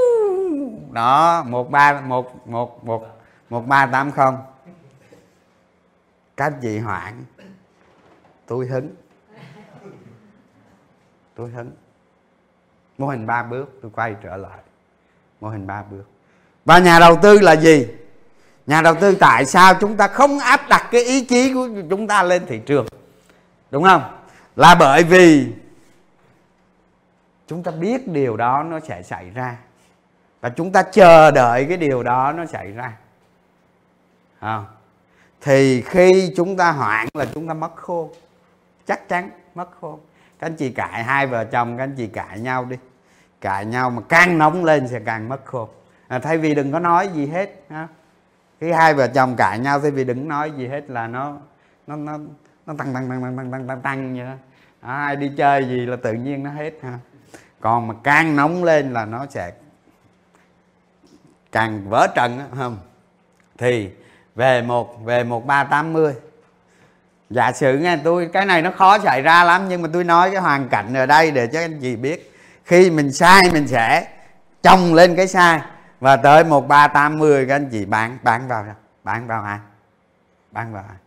Đó 0.92 1.44
một 1.44 1.72
ba 1.72 2.02
một 2.02 2.48
một 2.48 2.86
một 2.86 3.08
một 3.50 3.68
ba 3.68 3.86
tám 3.86 4.12
không. 4.12 4.38
Các 6.38 6.54
chị 6.62 6.78
hoạn? 6.78 7.26
Tôi 8.46 8.68
hứng. 8.68 8.96
Tôi 11.36 11.50
hứng. 11.50 11.72
Mô 12.98 13.08
hình 13.08 13.28
ba 13.28 13.44
bước 13.44 13.80
tôi 13.82 13.92
quay 13.96 14.16
trở 14.24 14.38
lại. 14.38 14.60
Mô 15.42 15.50
hình 15.50 15.68
ba 15.68 15.84
bước. 15.92 16.04
Và 16.66 16.80
nhà 16.80 17.00
đầu 17.00 17.20
tư 17.22 17.40
là 17.40 17.56
gì? 17.56 17.88
Nhà 18.68 18.82
đầu 18.82 18.96
tư 19.02 19.16
tại 19.16 19.46
sao 19.46 19.74
chúng 19.80 19.98
ta 19.98 20.08
không 20.08 20.40
áp 20.40 20.70
đặt 20.70 20.88
cái 20.92 21.04
ý 21.04 21.26
chí 21.26 21.54
của 21.54 21.68
chúng 21.90 22.08
ta 22.08 22.24
lên 22.24 22.46
thị 22.46 22.62
trường? 22.66 22.86
Đúng 23.72 23.84
không? 23.84 24.02
Là 24.56 24.76
bởi 24.76 25.04
vì 25.04 25.48
chúng 27.54 27.64
ta 27.64 27.72
biết 27.72 28.08
điều 28.08 28.38
đó 28.38 28.64
nó 28.64 28.80
sẽ 28.80 29.02
xảy 29.02 29.30
ra. 29.30 29.58
Và 30.42 30.50
chúng 30.50 30.72
ta 30.72 30.84
chờ 30.84 31.32
đợi 31.32 31.66
cái 31.66 31.78
điều 31.78 32.04
đó 32.04 32.34
nó 32.38 32.46
xảy 32.46 32.72
ra. 32.72 32.94
À. 34.40 34.64
thì 35.42 35.82
khi 35.82 36.34
chúng 36.36 36.58
ta 36.58 36.72
hoạn 36.72 37.08
là 37.14 37.26
chúng 37.34 37.48
ta 37.48 37.54
mất 37.54 37.76
khô 37.76 38.12
chắc 38.86 39.10
chắn 39.10 39.30
mất 39.56 39.70
khô 39.82 40.00
các 40.40 40.48
anh 40.48 40.56
chị 40.56 40.72
cãi 40.72 41.04
hai 41.04 41.28
vợ 41.28 41.46
chồng 41.46 41.78
các 41.78 41.84
anh 41.84 41.96
chị 41.98 42.08
cãi 42.08 42.40
nhau 42.40 42.66
đi. 42.66 42.78
Cãi 43.42 43.66
nhau 43.66 43.90
mà 43.90 44.02
càng 44.10 44.38
nóng 44.38 44.66
lên 44.66 44.88
sẽ 44.88 45.00
càng 45.00 45.30
mất 45.30 45.46
khô 45.46 45.70
à, 46.08 46.20
thay 46.20 46.38
vì 46.38 46.56
đừng 46.56 46.72
có 46.72 46.80
nói 46.80 47.08
gì 47.08 47.28
hết 47.28 47.64
ha. 47.70 47.88
Cái 48.60 48.74
hai 48.74 48.94
vợ 48.94 49.08
chồng 49.08 49.36
cãi 49.36 49.60
nhau 49.60 49.80
thay 49.80 49.92
vì 49.92 50.04
đừng 50.04 50.28
nói 50.28 50.52
gì 50.52 50.68
hết 50.68 50.90
là 50.90 51.08
nó 51.08 51.38
nó 51.88 51.96
nó 51.96 52.18
nó 52.66 52.74
tăng 52.78 52.94
tăng 52.94 53.10
tăng 53.10 53.22
tăng 53.22 53.38
tăng 53.38 53.52
tăng 53.52 53.68
tăng 53.68 53.82
tăng 53.82 54.18
vậy 54.18 54.26
đó. 54.26 54.36
À, 54.82 55.06
ai 55.06 55.16
đi 55.16 55.32
chơi 55.38 55.66
gì 55.66 55.86
là 55.86 55.96
tự 55.96 56.14
nhiên 56.14 56.44
nó 56.44 56.50
hết 56.50 56.74
ha 56.82 57.00
còn 57.64 57.88
mà 57.88 57.94
càng 58.04 58.36
nóng 58.36 58.64
lên 58.64 58.94
là 58.94 59.06
nó 59.06 59.26
sẽ 59.30 59.52
càng 61.52 61.90
vỡ 61.90 62.08
trận 62.16 62.42
không? 62.58 62.78
Thì 63.58 63.90
về 64.36 64.62
một 64.62 65.06
về 65.06 65.24
một 65.24 65.46
ba 65.46 65.64
tám 65.64 65.94
mươi. 65.94 66.14
Giả 67.30 67.52
sử 67.52 67.78
nghe 67.78 67.98
tôi, 68.04 68.30
cái 68.34 68.46
này 68.46 68.62
nó 68.62 68.72
khó 68.72 69.00
xảy 69.00 69.22
ra 69.22 69.44
lắm, 69.44 69.66
nhưng 69.70 69.82
mà 69.82 69.90
tôi 69.94 70.04
nói 70.04 70.32
cái 70.32 70.42
hoàn 70.42 70.70
cảnh 70.70 70.94
ở 70.94 71.06
đây 71.06 71.32
để 71.32 71.48
cho 71.48 71.60
anh 71.60 71.80
chị 71.82 71.96
biết. 71.96 72.34
Khi 72.66 72.90
mình 72.90 73.12
sai, 73.12 73.42
mình 73.54 73.68
sẽ 73.68 74.08
trồng 74.64 74.94
lên 74.94 75.16
cái 75.16 75.28
sai. 75.28 75.62
Và 76.00 76.16
tới 76.16 76.44
một 76.44 76.68
ba 76.68 76.88
tám 76.88 77.18
mươi, 77.18 77.46
các 77.48 77.56
anh 77.56 77.70
chị 77.72 77.86
bán 77.86 78.18
bán 78.24 78.48
vào 78.48 78.66
bán 79.04 79.28
vào 79.28 79.44
ai? 79.44 79.60
Bán 80.52 80.74
vào 80.74 80.84
ai? 80.90 80.98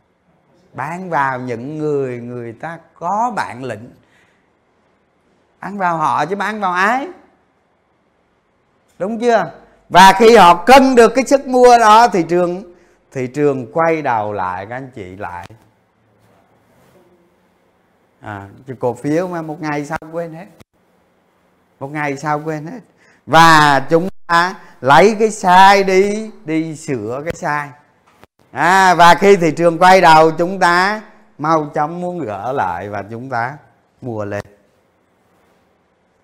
Bán 0.73 1.11
vào 1.11 1.41
những 1.41 1.79
người 1.79 2.21
người 2.21 2.53
ta 2.53 2.79
có 2.95 3.33
bản 3.37 3.65
lĩnh 3.65 3.91
bán 5.67 5.79
vào 5.79 5.97
họ 5.97 6.27
chứ 6.27 6.37
bán 6.37 6.61
vào 6.61 6.73
ai? 6.73 7.09
Đúng 8.99 9.21
chưa? 9.21 9.53
Và 9.89 10.13
khi 10.19 10.37
họ 10.37 10.65
cân 10.65 10.95
được 10.95 11.13
cái 11.15 11.25
sức 11.25 11.47
mua 11.47 11.79
đó 11.79 12.09
thị 12.09 12.25
trường 12.29 12.75
thị 13.13 13.27
trường 13.27 13.73
quay 13.73 14.03
đầu 14.03 14.33
lại 14.33 14.67
các 14.67 14.77
anh 14.77 14.91
chị 14.95 15.17
lại. 15.17 15.47
À, 18.21 18.49
cổ 18.79 18.95
phiếu 18.95 19.29
mà 19.29 19.43
một 19.43 19.63
ngày 19.63 19.85
sau 19.85 19.99
quên 20.13 20.35
hết. 20.35 20.47
Một 21.81 21.89
ngày 21.89 22.17
sau 22.17 22.41
quên 22.45 22.67
hết. 22.67 22.81
Và 23.27 23.81
chúng 23.91 24.09
ta 24.27 24.55
lấy 24.81 25.17
cái 25.19 25.31
sai 25.31 25.85
đi 25.85 26.31
đi 26.45 26.77
sửa 26.77 27.23
cái 27.25 27.35
sai. 27.35 27.69
À, 28.53 28.95
và 28.95 29.15
khi 29.15 29.37
thị 29.37 29.53
trường 29.57 29.79
quay 29.79 30.01
đầu 30.01 30.31
chúng 30.31 30.61
ta 30.61 31.03
mau 31.39 31.71
chóng 31.75 32.01
muốn 32.01 32.19
gỡ 32.19 32.53
lại 32.53 32.89
và 32.89 33.05
chúng 33.11 33.31
ta 33.31 33.57
mua 34.01 34.25
lên 34.25 34.56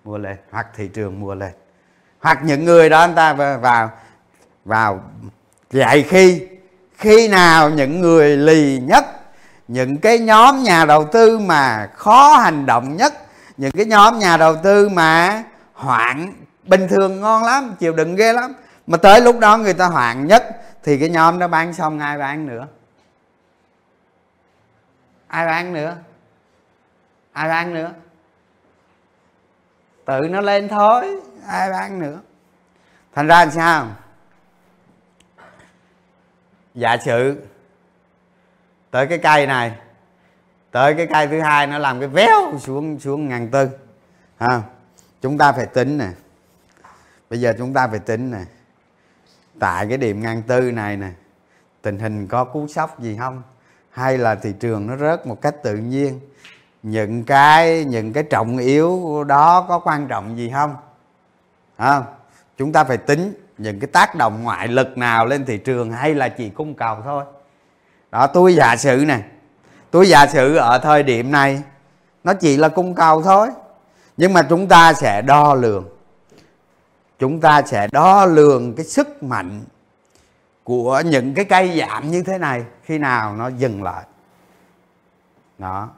mua 0.03 0.17
lên 0.17 0.37
hoặc 0.51 0.67
thị 0.75 0.87
trường 0.87 1.19
mua 1.19 1.35
lên 1.35 1.51
hoặc 2.19 2.39
những 2.43 2.65
người 2.65 2.89
đó 2.89 2.99
anh 2.99 3.15
ta 3.15 3.33
vào 3.57 3.91
vào 4.65 5.03
dạy 5.71 6.03
khi 6.03 6.47
khi 6.97 7.27
nào 7.27 7.69
những 7.69 8.01
người 8.01 8.37
lì 8.37 8.79
nhất, 8.79 9.05
những 9.67 9.97
cái 9.97 10.19
nhóm 10.19 10.63
nhà 10.63 10.85
đầu 10.85 11.05
tư 11.05 11.39
mà 11.39 11.89
khó 11.95 12.37
hành 12.37 12.65
động 12.65 12.97
nhất, 12.97 13.13
những 13.57 13.71
cái 13.71 13.85
nhóm 13.85 14.19
nhà 14.19 14.37
đầu 14.37 14.55
tư 14.63 14.89
mà 14.89 15.43
hoạn, 15.73 16.33
bình 16.63 16.87
thường 16.87 17.21
ngon 17.21 17.43
lắm, 17.43 17.75
chịu 17.79 17.93
đựng 17.93 18.15
ghê 18.15 18.33
lắm, 18.33 18.53
mà 18.87 18.97
tới 18.97 19.21
lúc 19.21 19.39
đó 19.39 19.57
người 19.57 19.73
ta 19.73 19.85
hoạn 19.85 20.27
nhất, 20.27 20.43
thì 20.83 20.99
cái 20.99 21.09
nhóm 21.09 21.39
đó 21.39 21.47
bán 21.47 21.73
xong 21.73 21.99
ai 21.99 22.17
bán 22.17 22.47
nữa? 22.47 22.67
Ai 25.27 25.45
bán 25.45 25.73
nữa? 25.73 25.95
Ai 27.31 27.49
bán 27.49 27.73
nữa? 27.73 27.91
Tự 30.05 30.19
nó 30.29 30.41
lên 30.41 30.67
thôi. 30.67 31.21
Ai 31.47 31.69
bán 31.71 31.99
nữa? 31.99 32.19
Thành 33.15 33.27
ra 33.27 33.39
làm 33.39 33.51
sao? 33.51 33.87
Giả 36.75 36.97
sử, 36.97 37.41
tới 38.91 39.07
cái 39.07 39.17
cây 39.17 39.47
này, 39.47 39.75
tới 40.71 40.93
cái 40.93 41.07
cây 41.07 41.27
thứ 41.27 41.41
hai 41.41 41.67
nó 41.67 41.77
làm 41.77 41.99
cái 41.99 42.09
véo 42.09 42.59
xuống 42.59 42.99
xuống 42.99 43.29
ngàn 43.29 43.49
tư, 43.51 43.69
ha? 44.37 44.61
Chúng 45.21 45.37
ta 45.37 45.51
phải 45.51 45.65
tính 45.65 45.97
nè. 45.97 46.09
Bây 47.29 47.41
giờ 47.41 47.53
chúng 47.57 47.73
ta 47.73 47.87
phải 47.87 47.99
tính 47.99 48.31
nè. 48.31 48.41
Tại 49.59 49.85
cái 49.89 49.97
điểm 49.97 50.21
ngàn 50.21 50.43
tư 50.43 50.71
này 50.71 50.97
nè, 50.97 51.09
tình 51.81 51.99
hình 51.99 52.27
có 52.27 52.43
cú 52.43 52.67
sốc 52.67 52.99
gì 52.99 53.17
không? 53.19 53.43
Hay 53.89 54.17
là 54.17 54.35
thị 54.35 54.53
trường 54.59 54.87
nó 54.87 54.97
rớt 54.97 55.27
một 55.27 55.41
cách 55.41 55.55
tự 55.63 55.75
nhiên? 55.75 56.19
Những 56.83 57.23
cái 57.23 57.85
những 57.85 58.13
cái 58.13 58.23
trọng 58.23 58.57
yếu 58.57 59.23
đó 59.23 59.65
có 59.69 59.79
quan 59.79 60.07
trọng 60.07 60.37
gì 60.37 60.51
không? 60.53 60.75
À, 61.75 62.01
chúng 62.57 62.71
ta 62.71 62.83
phải 62.83 62.97
tính 62.97 63.33
những 63.57 63.79
cái 63.79 63.87
tác 63.87 64.15
động 64.15 64.43
ngoại 64.43 64.67
lực 64.67 64.97
nào 64.97 65.25
lên 65.25 65.45
thị 65.45 65.57
trường 65.57 65.91
hay 65.91 66.15
là 66.15 66.29
chỉ 66.29 66.49
cung 66.49 66.73
cầu 66.73 66.97
thôi. 67.03 67.25
Đó 68.11 68.27
tôi 68.27 68.55
giả 68.55 68.75
sử 68.75 69.03
này 69.07 69.23
tôi 69.91 70.09
giả 70.09 70.27
sử 70.27 70.55
ở 70.55 70.79
thời 70.79 71.03
điểm 71.03 71.31
này 71.31 71.63
nó 72.23 72.33
chỉ 72.33 72.57
là 72.57 72.69
cung 72.69 72.95
cầu 72.95 73.21
thôi. 73.21 73.49
Nhưng 74.17 74.33
mà 74.33 74.41
chúng 74.49 74.67
ta 74.67 74.93
sẽ 74.93 75.21
đo 75.21 75.53
lường. 75.53 75.89
Chúng 77.19 77.41
ta 77.41 77.61
sẽ 77.61 77.87
đo 77.91 78.25
lường 78.25 78.75
cái 78.75 78.85
sức 78.85 79.23
mạnh 79.23 79.61
của 80.63 81.01
những 81.05 81.33
cái 81.33 81.45
cây 81.45 81.79
giảm 81.79 82.11
như 82.11 82.23
thế 82.23 82.37
này 82.37 82.65
khi 82.83 82.97
nào 82.97 83.35
nó 83.35 83.47
dừng 83.47 83.83
lại. 83.83 84.03
Đó 85.57 85.89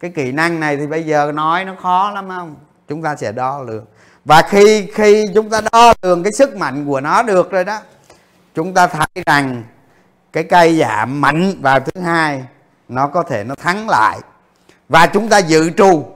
cái 0.00 0.10
kỹ 0.10 0.32
năng 0.32 0.60
này 0.60 0.76
thì 0.76 0.86
bây 0.86 1.02
giờ 1.06 1.32
nói 1.34 1.64
nó 1.64 1.74
khó 1.82 2.10
lắm 2.10 2.28
không? 2.28 2.56
Chúng 2.88 3.02
ta 3.02 3.16
sẽ 3.16 3.32
đo 3.32 3.62
lường. 3.62 3.86
Và 4.24 4.42
khi 4.42 4.88
khi 4.94 5.26
chúng 5.34 5.50
ta 5.50 5.60
đo 5.72 5.94
lường 6.02 6.22
cái 6.22 6.32
sức 6.32 6.56
mạnh 6.56 6.86
của 6.86 7.00
nó 7.00 7.22
được 7.22 7.50
rồi 7.50 7.64
đó, 7.64 7.80
chúng 8.54 8.74
ta 8.74 8.86
thấy 8.86 9.06
rằng 9.26 9.62
cái 10.32 10.44
cây 10.44 10.78
giảm 10.78 11.20
mạnh 11.20 11.62
vào 11.62 11.80
thứ 11.80 12.00
hai, 12.00 12.44
nó 12.88 13.06
có 13.06 13.22
thể 13.22 13.44
nó 13.44 13.54
thắng 13.54 13.88
lại. 13.88 14.18
Và 14.88 15.06
chúng 15.06 15.28
ta 15.28 15.38
dự 15.38 15.70
trù. 15.70 16.06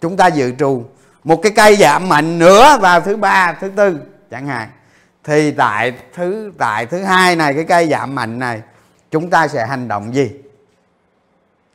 Chúng 0.00 0.16
ta 0.16 0.26
dự 0.26 0.52
trù. 0.58 0.84
Một 1.24 1.36
cái 1.42 1.52
cây 1.56 1.76
giảm 1.76 2.08
mạnh 2.08 2.38
nữa 2.38 2.78
vào 2.80 3.00
thứ 3.00 3.16
ba, 3.16 3.52
thứ 3.60 3.68
tư, 3.76 3.98
chẳng 4.30 4.46
hạn. 4.46 4.68
Thì 5.24 5.50
tại 5.50 5.92
thứ 6.14 6.52
tại 6.58 6.86
thứ 6.86 7.02
hai 7.02 7.36
này, 7.36 7.54
cái 7.54 7.64
cây 7.64 7.88
giảm 7.88 8.14
mạnh 8.14 8.38
này, 8.38 8.62
chúng 9.10 9.30
ta 9.30 9.48
sẽ 9.48 9.66
hành 9.66 9.88
động 9.88 10.14
gì? 10.14 10.30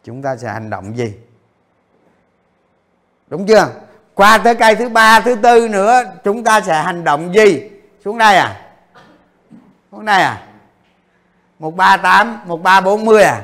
Chúng 0.08 0.22
ta 0.22 0.38
sẽ 0.38 0.47
hành 0.47 0.70
động 0.70 0.97
gì? 0.97 1.14
Đúng 3.28 3.45
chưa? 3.45 3.68
Qua 4.14 4.38
tới 4.38 4.55
cây 4.55 4.76
thứ 4.76 4.89
ba, 4.89 5.20
thứ 5.20 5.36
tư 5.36 5.68
nữa, 5.68 6.03
chúng 6.24 6.43
ta 6.43 6.62
sẽ 6.62 6.84
hành 6.84 7.03
động 7.03 7.34
gì? 7.36 7.70
Xuống 8.05 8.18
đây 8.18 8.38
à? 8.38 8.62
Xuống 9.91 10.05
đây 10.05 10.22
à? 10.22 10.47
Một 11.60 11.76
ba 11.76 11.97
tám, 11.97 12.39
một 12.45 12.64
ba 12.64 12.82
bốn 12.82 13.05
mươi 13.05 13.24
à? 13.24 13.41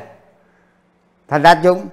Thành 1.27 1.41
ra 1.41 1.55
chúng, 1.63 1.87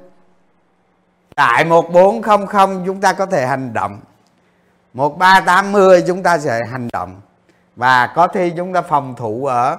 tại 1.35 1.64
một 1.64 1.93
bốn 1.93 2.23
không 2.23 2.47
không 2.47 2.83
chúng 2.87 3.01
ta 3.01 3.12
có 3.12 3.27
thể 3.27 3.47
hành 3.47 3.73
động. 3.73 4.01
Một 4.93 5.18
ba 5.18 5.41
tám 5.41 5.73
mươi 5.73 6.05
chúng 6.07 6.23
ta 6.23 6.39
sẽ 6.39 6.61
hành 6.71 6.89
động. 6.93 7.21
Và 7.77 8.07
có 8.07 8.29
khi 8.29 8.53
chúng 8.57 8.73
ta 8.73 8.83
phòng 8.83 9.14
thủ 9.16 9.47
ở 9.47 9.77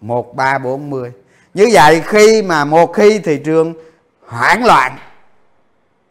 một 0.00 0.36
ba 0.36 0.58
bốn 0.58 0.90
mươi. 0.90 1.12
Như 1.54 1.68
vậy 1.72 2.02
khi 2.06 2.42
mà 2.42 2.64
một 2.64 2.92
khi 2.92 3.18
thị 3.18 3.40
trường 3.44 3.87
hoảng 4.28 4.64
loạn. 4.64 4.96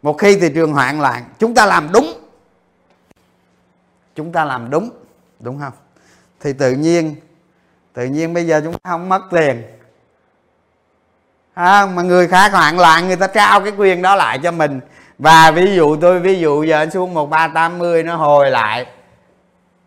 Một 0.01 0.13
khi 0.13 0.39
thị 0.39 0.51
trường 0.55 0.73
hoảng 0.73 1.01
loạn 1.01 1.23
chúng 1.39 1.53
ta 1.55 1.65
làm 1.65 1.91
đúng. 1.91 2.13
Chúng 4.15 4.31
ta 4.31 4.45
làm 4.45 4.69
đúng 4.69 4.89
đúng 5.39 5.59
không? 5.59 5.73
Thì 6.39 6.53
tự 6.53 6.71
nhiên 6.71 7.15
tự 7.93 8.05
nhiên 8.05 8.33
bây 8.33 8.45
giờ 8.45 8.61
chúng 8.63 8.73
ta 8.73 8.89
không 8.89 9.09
mất 9.09 9.21
tiền. 9.31 9.63
À, 11.53 11.85
mà 11.85 12.01
người 12.01 12.27
khác 12.27 12.51
hoảng 12.51 12.79
loạn 12.79 13.07
người 13.07 13.15
ta 13.15 13.27
trao 13.27 13.61
cái 13.61 13.73
quyền 13.77 14.01
đó 14.01 14.15
lại 14.15 14.39
cho 14.43 14.51
mình. 14.51 14.79
Và 15.17 15.51
ví 15.51 15.75
dụ 15.75 15.97
tôi 16.01 16.19
ví 16.19 16.39
dụ 16.39 16.63
giờ 16.63 16.87
xuống 16.93 17.13
một 17.13 17.29
ba 17.29 17.47
tám 17.47 17.77
mươi 17.77 18.03
nó 18.03 18.15
hồi 18.15 18.51
lại. 18.51 18.85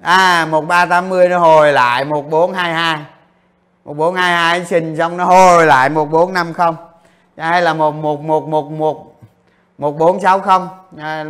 À 0.02 0.46
một 0.50 0.60
ba 0.60 0.86
tám 0.86 1.08
mươi 1.08 1.28
nó 1.28 1.38
hồi 1.38 1.72
lại 1.72 2.04
một 2.04 2.30
bốn 2.30 2.52
hai 2.52 2.74
hai. 2.74 2.98
Một 3.84 3.94
bốn 3.94 4.14
hai 4.14 4.32
hai 4.32 4.64
xin 4.64 4.96
xong 4.96 5.16
nó 5.16 5.24
hồi 5.24 5.66
lại 5.66 5.88
một 5.88 6.04
bốn 6.04 6.32
năm 6.32 6.52
không 6.52 6.76
hay 7.48 7.62
là 7.62 7.74
một 7.74 7.94
một 7.94 8.20
một 8.20 8.48
một 8.48 8.70
một 8.70 9.16
một 9.78 9.98
bốn 9.98 10.20
sáu 10.20 10.40
không. 10.40 10.68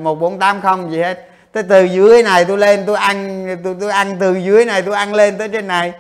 Một 0.03 0.15
bốn 0.15 0.39
tám 0.39 0.61
không 0.61 0.91
gì 0.91 1.03
hết. 1.03 1.27
Tới 1.53 1.63
từ 1.63 1.85
dưới 1.85 2.23
này 2.23 2.45
tôi 2.45 2.59
lên 2.59 2.85
tôi 2.87 2.97
ăn 2.97 3.47
tôi 3.65 3.77
tôi 3.81 3.91
ăn 3.91 4.17
từ 4.21 4.35
dưới 4.37 4.65
này 4.65 4.83
tôi 4.83 4.95
ăn 4.95 5.15
lên 5.15 5.39
tới 5.39 5.49
trên 5.49 5.67
này. 5.67 5.93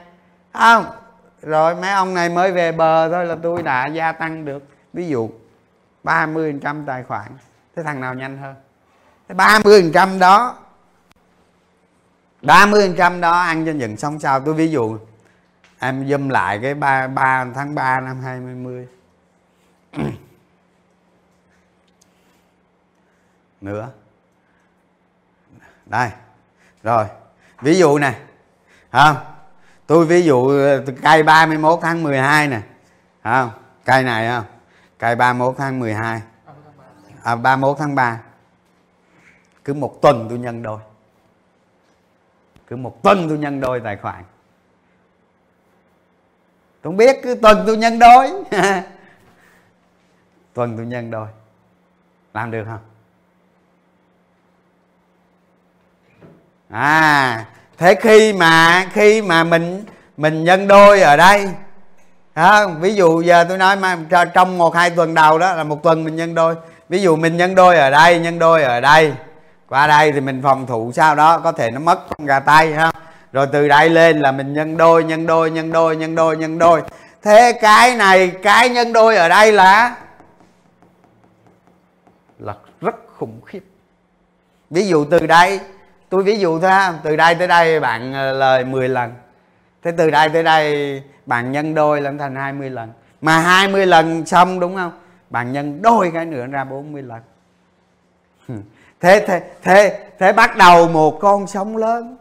Không. 0.52 0.84
Rồi 1.42 1.74
mấy 1.74 1.90
ông 1.90 2.14
này 2.14 2.28
mới 2.28 2.52
về 2.52 2.72
bờ 2.72 3.08
thôi 3.08 3.26
là 3.26 3.36
tôi 3.42 3.62
đã 3.62 3.86
gia 3.86 4.12
tăng 4.12 4.44
được 4.44 4.62
ví 4.92 5.08
dụ 5.08 5.30
30 6.02 6.54
trăm 6.62 6.84
tài 6.86 7.02
khoản. 7.02 7.26
Thế 7.76 7.82
thằng 7.82 8.00
nào 8.00 8.14
nhanh 8.14 8.38
hơn? 8.38 8.54
Thế 9.28 9.34
30 9.34 9.90
trăm 9.94 10.18
đó 10.18 10.56
30 12.42 12.94
trăm 12.98 13.20
đó 13.20 13.40
ăn 13.40 13.66
cho 13.66 13.72
những 13.72 13.96
xong 13.96 14.20
sao 14.20 14.40
tôi 14.40 14.54
ví 14.54 14.68
dụ 14.70 14.98
em 15.78 16.08
dâm 16.08 16.28
lại 16.28 16.58
cái 16.62 16.74
3, 16.74 17.06
3 17.06 17.46
tháng 17.54 17.74
3 17.74 18.00
năm 18.00 18.20
20 18.22 18.88
nữa. 23.60 23.90
Đây. 25.86 26.10
Rồi. 26.82 27.06
Ví 27.60 27.78
dụ 27.78 27.98
nè. 27.98 28.14
Không? 28.92 29.16
Tôi 29.86 30.06
ví 30.06 30.22
dụ 30.22 30.48
ờ, 30.48 30.84
cây 31.02 31.22
31 31.22 31.78
tháng 31.82 32.02
12 32.02 32.48
nè. 32.48 32.60
Không? 33.22 33.50
Cây 33.84 34.02
này 34.02 34.28
không? 34.28 34.44
Cây 34.98 35.16
31 35.16 35.54
tháng 35.58 35.78
12 35.78 36.22
à, 37.22 37.36
31 37.36 37.76
tháng 37.78 37.94
3 37.94 38.20
cứ 39.64 39.74
một 39.74 40.02
tuần 40.02 40.26
tôi 40.28 40.38
nhân 40.38 40.62
đôi. 40.62 40.80
Cứ 42.66 42.76
một 42.76 43.02
tuần 43.02 43.28
tôi 43.28 43.38
nhân 43.38 43.60
đôi 43.60 43.80
tài 43.80 43.96
khoản. 43.96 44.24
Tôi 46.82 46.90
không 46.90 46.96
biết 46.96 47.16
cứ 47.22 47.34
tuần 47.42 47.64
tôi 47.66 47.76
nhân 47.76 47.98
đôi. 47.98 48.30
tuần 50.54 50.76
tôi 50.76 50.86
nhân 50.86 51.10
đôi 51.10 51.26
làm 52.34 52.50
được 52.50 52.64
không 52.64 52.78
à 56.68 57.44
thế 57.78 57.94
khi 57.94 58.32
mà 58.32 58.86
khi 58.92 59.22
mà 59.22 59.44
mình 59.44 59.84
mình 60.16 60.44
nhân 60.44 60.68
đôi 60.68 61.00
ở 61.00 61.16
đây 61.16 61.48
đó, 62.34 62.68
ví 62.68 62.94
dụ 62.94 63.20
giờ 63.20 63.44
tôi 63.48 63.58
nói 63.58 63.76
mà 63.76 63.98
trong 64.34 64.58
một 64.58 64.74
hai 64.74 64.90
tuần 64.90 65.14
đầu 65.14 65.38
đó 65.38 65.54
là 65.54 65.64
một 65.64 65.82
tuần 65.82 66.04
mình 66.04 66.16
nhân 66.16 66.34
đôi. 66.34 66.54
Ví 66.88 67.02
dụ 67.02 67.16
mình 67.16 67.36
nhân 67.36 67.54
đôi 67.54 67.76
ở 67.76 67.90
đây 67.90 68.18
nhân 68.18 68.38
đôi 68.38 68.62
ở 68.62 68.80
đây 68.80 69.14
qua 69.68 69.86
đây 69.86 70.12
thì 70.12 70.20
mình 70.20 70.42
phòng 70.42 70.66
thủ 70.66 70.92
sau 70.94 71.14
đó 71.14 71.38
có 71.38 71.52
thể 71.52 71.70
nó 71.70 71.80
mất 71.80 72.00
con 72.08 72.26
gà 72.26 72.40
tay 72.40 72.72
ha 72.72 72.92
rồi 73.32 73.46
từ 73.52 73.68
đây 73.68 73.90
lên 73.90 74.20
là 74.20 74.32
mình 74.32 74.52
nhân 74.52 74.76
đôi 74.76 75.04
nhân 75.04 75.26
đôi 75.26 75.50
nhân 75.50 75.72
đôi 75.72 75.96
nhân 75.96 76.14
đôi 76.14 76.36
nhân 76.36 76.58
đôi. 76.58 76.82
Thế 77.22 77.58
cái 77.62 77.96
này 77.96 78.32
cái 78.42 78.68
nhân 78.68 78.92
đôi 78.92 79.16
ở 79.16 79.28
đây 79.28 79.52
là 79.52 79.96
là 82.38 82.54
rất 82.80 82.94
khủng 83.20 83.40
khiếp. 83.46 83.64
Ví 84.70 84.88
dụ 84.88 85.04
từ 85.04 85.26
đây, 85.26 85.60
tôi 86.08 86.22
ví 86.22 86.38
dụ 86.38 86.60
thôi 86.60 86.70
ha, 86.70 86.94
từ 87.02 87.16
đây 87.16 87.34
tới 87.34 87.48
đây 87.48 87.80
bạn 87.80 88.12
ờ, 88.12 88.32
lời 88.32 88.64
10 88.64 88.88
lần. 88.88 89.12
Thế 89.82 89.92
từ 89.96 90.10
đây 90.10 90.28
tới 90.28 90.42
đây 90.42 91.02
bạn 91.26 91.52
nhân 91.52 91.74
đôi 91.74 92.00
lên 92.00 92.18
thành 92.18 92.34
20 92.34 92.70
lần. 92.70 92.92
Mà 93.20 93.38
20 93.38 93.86
lần 93.86 94.26
xong 94.26 94.60
đúng 94.60 94.76
không? 94.76 94.92
Bạn 95.30 95.52
nhân 95.52 95.82
đôi 95.82 96.10
cái 96.14 96.24
nữa 96.24 96.46
ra 96.46 96.64
40 96.64 97.02
lần. 97.02 97.20
Thế 99.00 99.24
thế 99.26 99.40
thế 99.62 99.98
thế 100.18 100.32
bắt 100.32 100.56
đầu 100.56 100.88
một 100.88 101.18
con 101.20 101.46
sóng 101.46 101.76
lớn. 101.76 102.16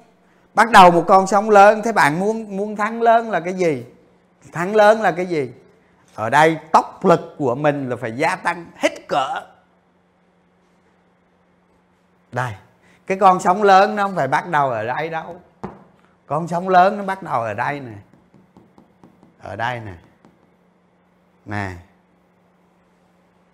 Bắt 0.54 0.72
đầu 0.72 0.92
một 0.92 1.04
con 1.08 1.28
sóng 1.28 1.50
lớn, 1.50 1.82
thế 1.84 1.92
bạn 1.92 2.20
muốn 2.20 2.58
muốn 2.58 2.76
thắng 2.76 3.02
lớn 3.02 3.32
là 3.32 3.40
cái 3.40 3.54
gì? 3.54 3.84
Thắng 4.52 4.76
lớn 4.76 5.02
là 5.02 5.12
cái 5.12 5.26
gì? 5.26 5.52
Ở 6.16 6.30
đây 6.30 6.58
tốc 6.72 7.06
lực 7.06 7.36
của 7.38 7.56
mình 7.56 7.90
là 7.90 7.96
phải 7.96 8.12
gia 8.12 8.36
tăng 8.36 8.66
hết 8.76 9.08
cỡ 9.08 9.42
đây 12.32 12.54
cái 13.08 13.18
con 13.18 13.40
sóng 13.40 13.64
lớn 13.64 13.96
nó 13.96 14.04
không 14.04 14.16
phải 14.16 14.28
bắt 14.28 14.48
đầu 14.48 14.70
ở 14.70 14.86
đây 14.86 15.10
đâu. 15.10 15.42
Con 16.26 16.48
sóng 16.48 16.70
lớn 16.70 16.98
nó 16.98 17.04
bắt 17.04 17.24
đầu 17.24 17.42
ở 17.42 17.54
đây 17.54 17.80
nè. 17.80 17.96
Ở 19.42 19.56
đây 19.56 19.80
nè. 19.80 19.94
Nè. 21.46 21.72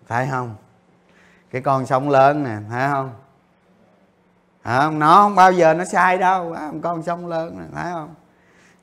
Thấy 0.07 0.27
không? 0.31 0.55
Cái 1.51 1.61
con 1.61 1.85
sóng 1.85 2.09
lớn 2.09 2.43
nè 2.43 2.55
thấy 2.69 2.89
không? 2.91 3.13
À, 4.61 4.89
nó 4.89 5.21
không 5.21 5.35
bao 5.35 5.51
giờ 5.51 5.73
nó 5.73 5.85
sai 5.85 6.17
đâu 6.17 6.55
con 6.83 7.03
sóng 7.03 7.27
lớn 7.27 7.57
nè 7.59 7.65
thấy 7.75 7.91
không? 7.91 8.15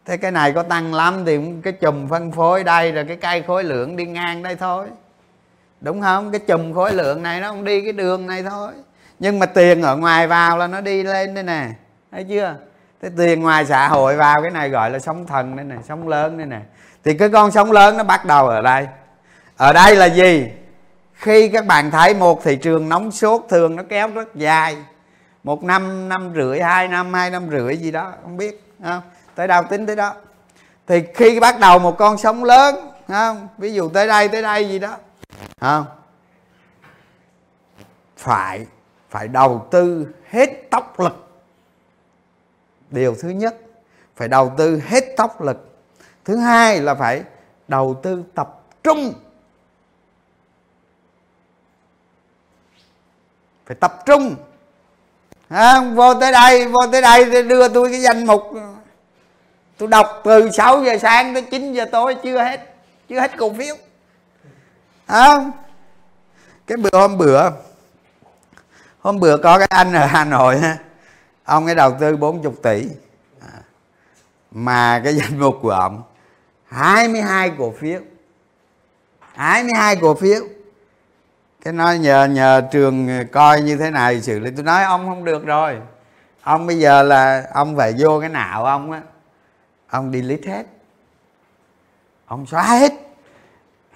Thế 0.05 0.17
cái 0.17 0.31
này 0.31 0.53
có 0.53 0.63
tăng 0.63 0.95
lắm 0.95 1.25
thì 1.25 1.41
cái 1.63 1.73
chùm 1.73 2.09
phân 2.09 2.33
phối 2.33 2.65
đây 2.65 2.93
rồi 2.93 3.05
cái 3.09 3.17
cây 3.17 3.43
khối 3.43 3.65
lượng 3.65 3.97
đi 3.97 4.07
ngang 4.07 4.43
đây 4.43 4.57
thôi. 4.57 4.87
Đúng 5.81 6.01
không? 6.01 6.33
Cái 6.33 6.41
chùm 6.41 6.75
khối 6.75 6.93
lượng 6.93 7.23
này 7.23 7.41
nó 7.41 7.49
không 7.49 7.65
đi 7.65 7.83
cái 7.85 7.93
đường 7.93 8.27
này 8.27 8.43
thôi 8.43 8.73
nhưng 9.23 9.39
mà 9.39 9.47
tiền 9.47 9.83
ở 9.83 9.97
ngoài 9.97 10.27
vào 10.27 10.59
là 10.59 10.67
nó 10.67 10.81
đi 10.81 11.03
lên 11.03 11.35
đây 11.35 11.45
nè. 11.45 11.69
Thấy 12.13 12.27
chưa? 12.29 12.55
Cái 13.03 13.11
tiền 13.17 13.43
ngoài 13.43 13.67
xã 13.67 13.89
hội 13.89 14.17
vào, 14.17 14.43
cái 14.43 14.51
này 14.51 14.69
gọi 14.69 14.91
là 14.91 14.99
sóng 14.99 15.27
thần 15.27 15.57
đây 15.57 15.65
nè, 15.65 15.77
sóng 15.89 16.09
lớn 16.09 16.39
đây 16.39 16.47
nè. 16.47 16.61
Thì 17.05 17.15
cái 17.15 17.29
con 17.29 17.51
sóng 17.51 17.73
lớn 17.73 17.97
nó 17.97 18.05
bắt 18.05 18.25
đầu 18.25 18.49
ở 18.49 18.63
đây. 18.63 18.87
Ở 19.57 19.73
đây 19.73 19.97
là 19.97 20.07
gì? 20.07 20.49
Khi 21.15 21.49
các 21.49 21.67
bạn 21.67 21.91
thấy 21.91 22.15
một 22.15 22.45
thị 22.45 22.57
trường 22.57 22.89
nóng 22.89 23.11
sốt 23.11 23.43
thường 23.49 23.77
nó 23.77 23.83
kéo 23.89 24.09
rất 24.09 24.35
dài. 24.35 24.77
Một 25.45 25.65
năm 25.65 26.09
năm 26.09 26.33
rưỡi, 26.37 26.61
hai 26.61 26.89
năm 26.89 27.15
hai 27.15 27.31
năm 27.31 27.51
rưỡi 27.51 27.77
gì 27.77 27.91
đó, 27.91 28.13
không 28.23 28.37
biết 28.37 28.73
không? 28.85 29.03
Tới 29.35 29.49
đâu 29.49 29.63
tính 29.63 29.87
tới 29.87 29.97
đó. 29.97 30.15
Thì 30.87 31.03
khi 31.15 31.41
bắt 31.41 31.59
đầu 31.61 31.79
một 31.79 31.99
con 31.99 32.19
sóng 32.19 32.45
lớn 32.45 32.75
không? 33.09 33.49
Ví 33.59 33.73
dụ 33.73 33.89
tới 33.89 34.07
đây 34.07 34.29
tới 34.29 34.43
đây 34.43 34.69
gì 34.69 34.79
đó 34.79 34.97
không? 35.61 35.85
Phải 38.17 38.67
phải 39.13 39.29
đầu 39.29 39.67
tư 39.71 40.07
hết 40.31 40.71
tốc 40.71 41.01
lực. 41.01 41.29
Điều 42.91 43.15
thứ 43.15 43.29
nhất 43.29 43.57
phải 44.17 44.29
đầu 44.29 44.53
tư 44.59 44.81
hết 44.87 45.05
tốc 45.17 45.43
lực. 45.43 45.79
Thứ 46.25 46.37
hai 46.37 46.81
là 46.81 46.95
phải 46.95 47.23
đầu 47.69 48.01
tư 48.03 48.25
tập 48.35 48.61
trung. 48.83 49.15
Phải 53.67 53.77
tập 53.81 54.03
trung. 54.07 54.37
À, 55.49 55.81
vô 55.95 56.15
tới 56.15 56.33
đây 56.33 56.69
vô 56.69 56.81
tới 56.93 57.03
đây 57.03 57.43
đưa 57.43 57.69
tôi 57.69 57.91
cái 57.91 58.01
danh 58.01 58.27
mục. 58.27 58.43
Tôi 59.79 59.89
đọc 59.89 60.21
từ 60.25 60.51
6 60.51 60.85
giờ 60.85 60.99
sáng 60.99 61.35
tới 61.35 61.43
9 61.43 61.73
giờ 61.73 61.85
tối 61.93 62.17
chưa 62.23 62.39
hết 62.39 62.61
chưa 63.09 63.21
hết 63.21 63.31
cổ 63.39 63.53
phiếu. 63.53 63.77
À, 65.07 65.51
cái 66.67 66.77
bữa 66.77 66.99
hôm 66.99 67.19
bữa 67.19 67.51
hôm 69.03 69.21
bữa 69.21 69.37
có 69.37 69.59
cái 69.59 69.69
anh 69.71 69.93
ở 69.93 70.07
hà 70.07 70.25
nội 70.25 70.61
ông 71.45 71.67
ấy 71.67 71.75
đầu 71.75 71.97
tư 72.01 72.17
40 72.17 72.53
tỷ. 72.63 72.89
À, 73.41 73.59
mà 74.51 75.01
cái 75.05 75.15
danh 75.17 75.41
mục 75.41 75.59
của 75.63 75.71
ông 75.71 76.03
22 76.67 77.53
cổ 77.59 77.75
phiếu. 77.79 78.01
22 79.35 79.97
cổ 79.97 80.15
phiếu. 80.15 80.41
Cái 81.65 81.73
nói 81.73 81.99
nhờ 81.99 82.25
nhờ 82.25 82.63
trường 82.73 83.27
coi 83.33 83.63
như 83.63 83.77
thế 83.77 83.91
này 83.91 84.23
xử 84.23 84.39
lý. 84.39 84.51
Tôi 84.57 84.65
nói 84.65 84.85
ông 84.85 85.07
không 85.07 85.25
được 85.25 85.47
rồi. 85.47 85.81
Ông 86.43 86.67
bây 86.67 86.79
giờ 86.79 87.03
là 87.03 87.47
ông 87.53 87.77
phải 87.77 87.95
vô 87.99 88.21
cái 88.21 88.29
nào 88.29 88.65
ông 88.65 88.93
á. 88.93 89.01
Ông 89.91 90.13
delete 90.13 90.51
hết. 90.51 90.67
Ông 92.27 92.47
xóa 92.47 92.63
hết. 92.63 92.93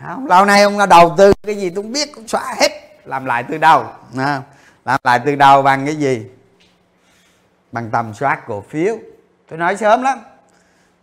Không? 0.00 0.26
lâu 0.26 0.44
nay 0.44 0.62
ông 0.62 0.88
đầu 0.88 1.14
tư 1.18 1.32
cái 1.42 1.56
gì 1.56 1.70
tôi 1.70 1.84
không 1.84 1.92
biết, 1.92 2.16
ông 2.16 2.28
xóa 2.28 2.54
hết. 2.60 2.72
Làm 3.04 3.24
lại 3.24 3.44
từ 3.48 3.58
đầu 3.58 3.84
không? 4.16 4.42
Làm 4.86 5.00
lại 5.04 5.20
từ 5.24 5.34
đầu 5.34 5.62
bằng 5.62 5.86
cái 5.86 5.96
gì? 5.96 6.26
Bằng 7.72 7.90
tầm 7.90 8.14
soát 8.14 8.42
cổ 8.46 8.60
phiếu. 8.60 8.96
Tôi 9.48 9.58
nói 9.58 9.76
sớm 9.76 10.02
lắm. 10.02 10.18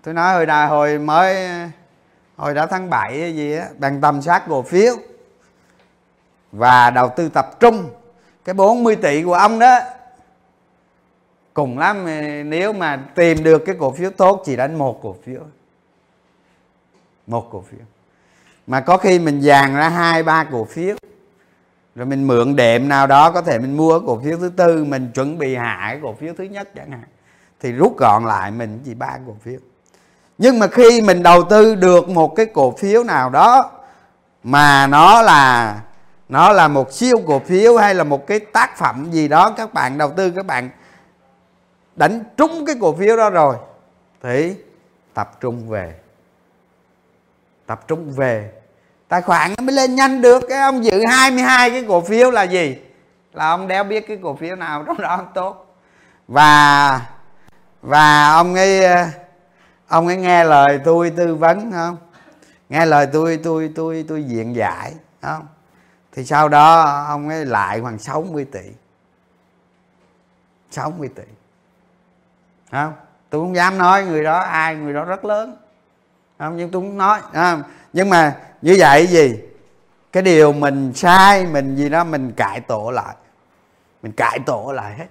Tôi 0.02 0.14
nói 0.14 0.34
hồi 0.34 0.46
nào 0.46 0.70
hồi 0.70 1.00
mới, 1.00 1.48
hồi 2.36 2.54
đó 2.54 2.68
tháng 2.68 2.90
7 2.90 3.20
hay 3.20 3.36
gì 3.36 3.56
á, 3.56 3.68
bằng 3.78 4.02
tầm 4.02 4.22
soát 4.22 4.44
cổ 4.50 4.62
phiếu. 4.62 4.96
Và 6.52 6.90
đầu 6.90 7.10
tư 7.16 7.30
tập 7.30 7.60
trung. 7.60 7.90
Cái 8.46 8.54
40 8.54 8.96
tỷ 8.96 9.24
của 9.24 9.34
ông 9.34 9.60
đó, 9.60 9.80
cùng 11.54 11.78
lắm, 11.78 12.06
nếu 12.50 12.74
mà 12.74 13.00
tìm 13.16 13.44
được 13.44 13.64
cái 13.66 13.76
cổ 13.80 13.92
phiếu 13.92 14.10
tốt 14.10 14.42
chỉ 14.46 14.56
đánh 14.56 14.76
một 14.76 15.00
cổ 15.04 15.16
phiếu 15.24 15.42
một 17.28 17.50
cổ 17.52 17.64
phiếu. 17.72 17.86
Mà 18.68 18.82
có 18.82 18.98
khi 18.98 19.20
mình 19.20 19.42
dàn 19.42 19.76
ra 19.76 19.90
hai, 19.90 20.24
ba 20.24 20.44
cổ 20.52 20.66
phiếu 20.66 20.96
rồi 21.96 22.06
mình 22.06 22.28
mượn 22.28 22.56
đệm 22.56 22.88
nào 22.88 23.08
đó, 23.08 23.32
có 23.32 23.42
thể 23.42 23.60
mình 23.60 23.78
mua 23.78 24.00
cổ 24.00 24.22
phiếu 24.24 24.38
thứ 24.38 24.50
tư, 24.50 24.84
mình 24.84 25.12
chuẩn 25.14 25.38
bị 25.38 25.56
hạ 25.56 25.88
cái 25.92 26.00
cổ 26.04 26.14
phiếu 26.14 26.34
thứ 26.38 26.44
nhất 26.44 26.70
chẳng 26.76 26.92
hạn. 26.92 27.04
Thì 27.60 27.72
rút 27.72 27.98
gọn 27.98 28.26
lại, 28.26 28.52
mình 28.52 28.80
chỉ 28.86 28.94
ba 28.94 29.18
cổ 29.28 29.36
phiếu. 29.42 29.60
Nhưng 30.38 30.60
mà 30.60 30.68
khi 30.68 31.02
mình 31.02 31.24
đầu 31.24 31.44
tư 31.44 31.76
được 31.76 32.10
một 32.10 32.36
cái 32.36 32.46
cổ 32.46 32.72
phiếu 32.78 33.04
nào 33.04 33.30
đó, 33.30 33.72
mà 34.44 34.88
nó 34.88 35.22
là 35.22 35.82
nó 36.30 36.52
là 36.52 36.68
một 36.68 36.94
siêu 36.94 37.16
cổ 37.28 37.40
phiếu 37.40 37.78
hay 37.78 37.96
là 37.96 38.04
một 38.04 38.28
cái 38.28 38.40
tác 38.40 38.78
phẩm 38.78 39.12
gì 39.12 39.28
đó, 39.28 39.54
các 39.58 39.74
bạn 39.74 39.98
đầu 39.98 40.12
tư, 40.18 40.32
các 40.32 40.46
bạn 40.46 40.70
đánh 41.96 42.24
trúng 42.38 42.66
cái 42.66 42.76
cổ 42.82 42.96
phiếu 42.96 43.18
đó 43.18 43.30
rồi, 43.30 43.56
thì 44.24 44.56
tập 45.14 45.32
trung 45.42 45.70
về. 45.70 45.96
Tập 47.66 47.88
trung 47.88 48.12
về 48.12 48.52
tài 49.08 49.22
khoản 49.22 49.54
nó 49.58 49.64
mới 49.64 49.76
lên 49.76 49.96
nhanh 49.96 50.22
được, 50.22 50.44
cái 50.50 50.60
ông 50.60 50.86
giữ 50.86 51.06
22 51.06 51.70
cái 51.70 51.86
cổ 51.88 52.02
phiếu 52.02 52.32
là 52.32 52.44
gì? 52.44 52.78
Là 53.34 53.50
ông 53.50 53.68
đéo 53.68 53.84
biết 53.84 54.08
cái 54.08 54.20
cổ 54.24 54.36
phiếu 54.36 54.56
nào, 54.56 54.84
trong 54.84 55.02
đó 55.02 55.26
tốt. 55.34 55.76
Và 56.28 57.02
và 57.82 58.34
ông 58.34 58.56
ấy 58.56 58.86
ông 59.88 60.08
ấy 60.08 60.18
nghe 60.18 60.44
lời 60.44 60.80
tôi 60.86 61.10
tư 61.10 61.36
vấn 61.36 61.72
không? 61.72 61.98
Nghe 62.70 62.86
lời 62.86 63.08
tôi 63.14 63.40
tôi 63.44 63.72
tôi 63.76 64.06
tôi 64.08 64.24
diện 64.24 64.56
giải 64.56 64.94
không? 65.22 65.48
Thì 66.12 66.26
sau 66.26 66.50
đó 66.50 66.82
ông 67.08 67.30
ấy 67.30 67.46
lại 67.46 67.82
khoảng 67.82 68.00
60 68.00 68.46
tỷ. 68.52 68.72
60 70.72 71.10
tỷ. 71.16 71.24
Không? 72.72 72.94
Tôi 73.30 73.42
không 73.42 73.56
dám 73.56 73.78
nói 73.78 74.06
người 74.06 74.24
đó 74.24 74.38
ai, 74.38 74.76
người 74.76 74.94
đó 74.94 75.04
rất 75.04 75.26
lớn. 75.26 75.58
Không? 76.40 76.58
Nhưng 76.58 76.72
tôi 76.72 76.82
cũng 76.82 76.98
nói 76.98 77.22
không? 77.34 77.64
nhưng 77.94 78.10
mà 78.10 78.36
như 78.64 78.76
vậy 78.80 79.08
gì? 79.08 79.40
Cái 80.12 80.24
điều 80.24 80.54
mình 80.54 80.94
sai, 80.94 81.46
mình 81.46 81.76
gì 81.76 81.90
đó, 81.90 82.04
mình 82.04 82.32
cải 82.32 82.62
tổ 82.62 82.92
lại. 82.92 83.16
Mình 84.02 84.12
cải 84.12 84.40
tổ 84.46 84.72
lại 84.72 84.94
hết. 84.94 85.08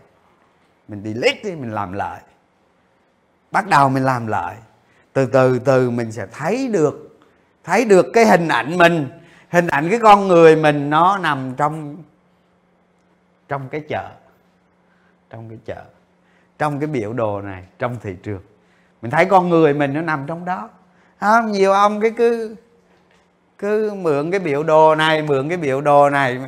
Mình 0.88 1.02
delete 1.04 1.40
đi, 1.44 1.50
mình 1.50 1.72
làm 1.72 1.92
lại. 1.92 2.20
Bắt 3.50 3.68
đầu 3.68 3.88
mình 3.88 4.04
làm 4.04 4.26
lại. 4.26 4.56
Từ 5.12 5.26
từ 5.26 5.58
từ 5.58 5.90
mình 5.90 6.12
sẽ 6.12 6.26
thấy 6.32 6.68
được 6.68 7.20
thấy 7.64 7.84
được 7.84 8.06
cái 8.12 8.26
hình 8.26 8.48
ảnh 8.48 8.78
mình. 8.78 9.08
Hình 9.50 9.66
ảnh 9.66 9.90
cái 9.90 9.98
con 10.02 10.28
người 10.28 10.56
mình, 10.56 10.90
nó 10.90 11.18
nằm 11.18 11.54
trong 11.56 11.96
trong 13.48 13.68
cái 13.68 13.80
chợ. 13.88 14.10
Trong 15.30 15.48
cái 15.48 15.58
chợ. 15.64 15.84
Trong 16.58 16.80
cái 16.80 16.86
biểu 16.86 17.12
đồ 17.12 17.40
này, 17.40 17.64
trong 17.78 17.96
thị 18.02 18.16
trường. 18.22 18.42
Mình 19.02 19.10
thấy 19.10 19.24
con 19.24 19.48
người 19.48 19.74
mình 19.74 19.94
nó 19.94 20.00
nằm 20.00 20.24
trong 20.26 20.44
đó. 20.44 20.70
Không, 21.20 21.52
nhiều 21.52 21.72
ông 21.72 22.00
cái 22.00 22.10
cứ 22.10 22.56
cứ 23.62 23.94
mượn 23.94 24.30
cái 24.30 24.40
biểu 24.40 24.62
đồ 24.62 24.94
này 24.94 25.22
mượn 25.22 25.48
cái 25.48 25.58
biểu 25.58 25.80
đồ 25.80 26.10
này. 26.10 26.38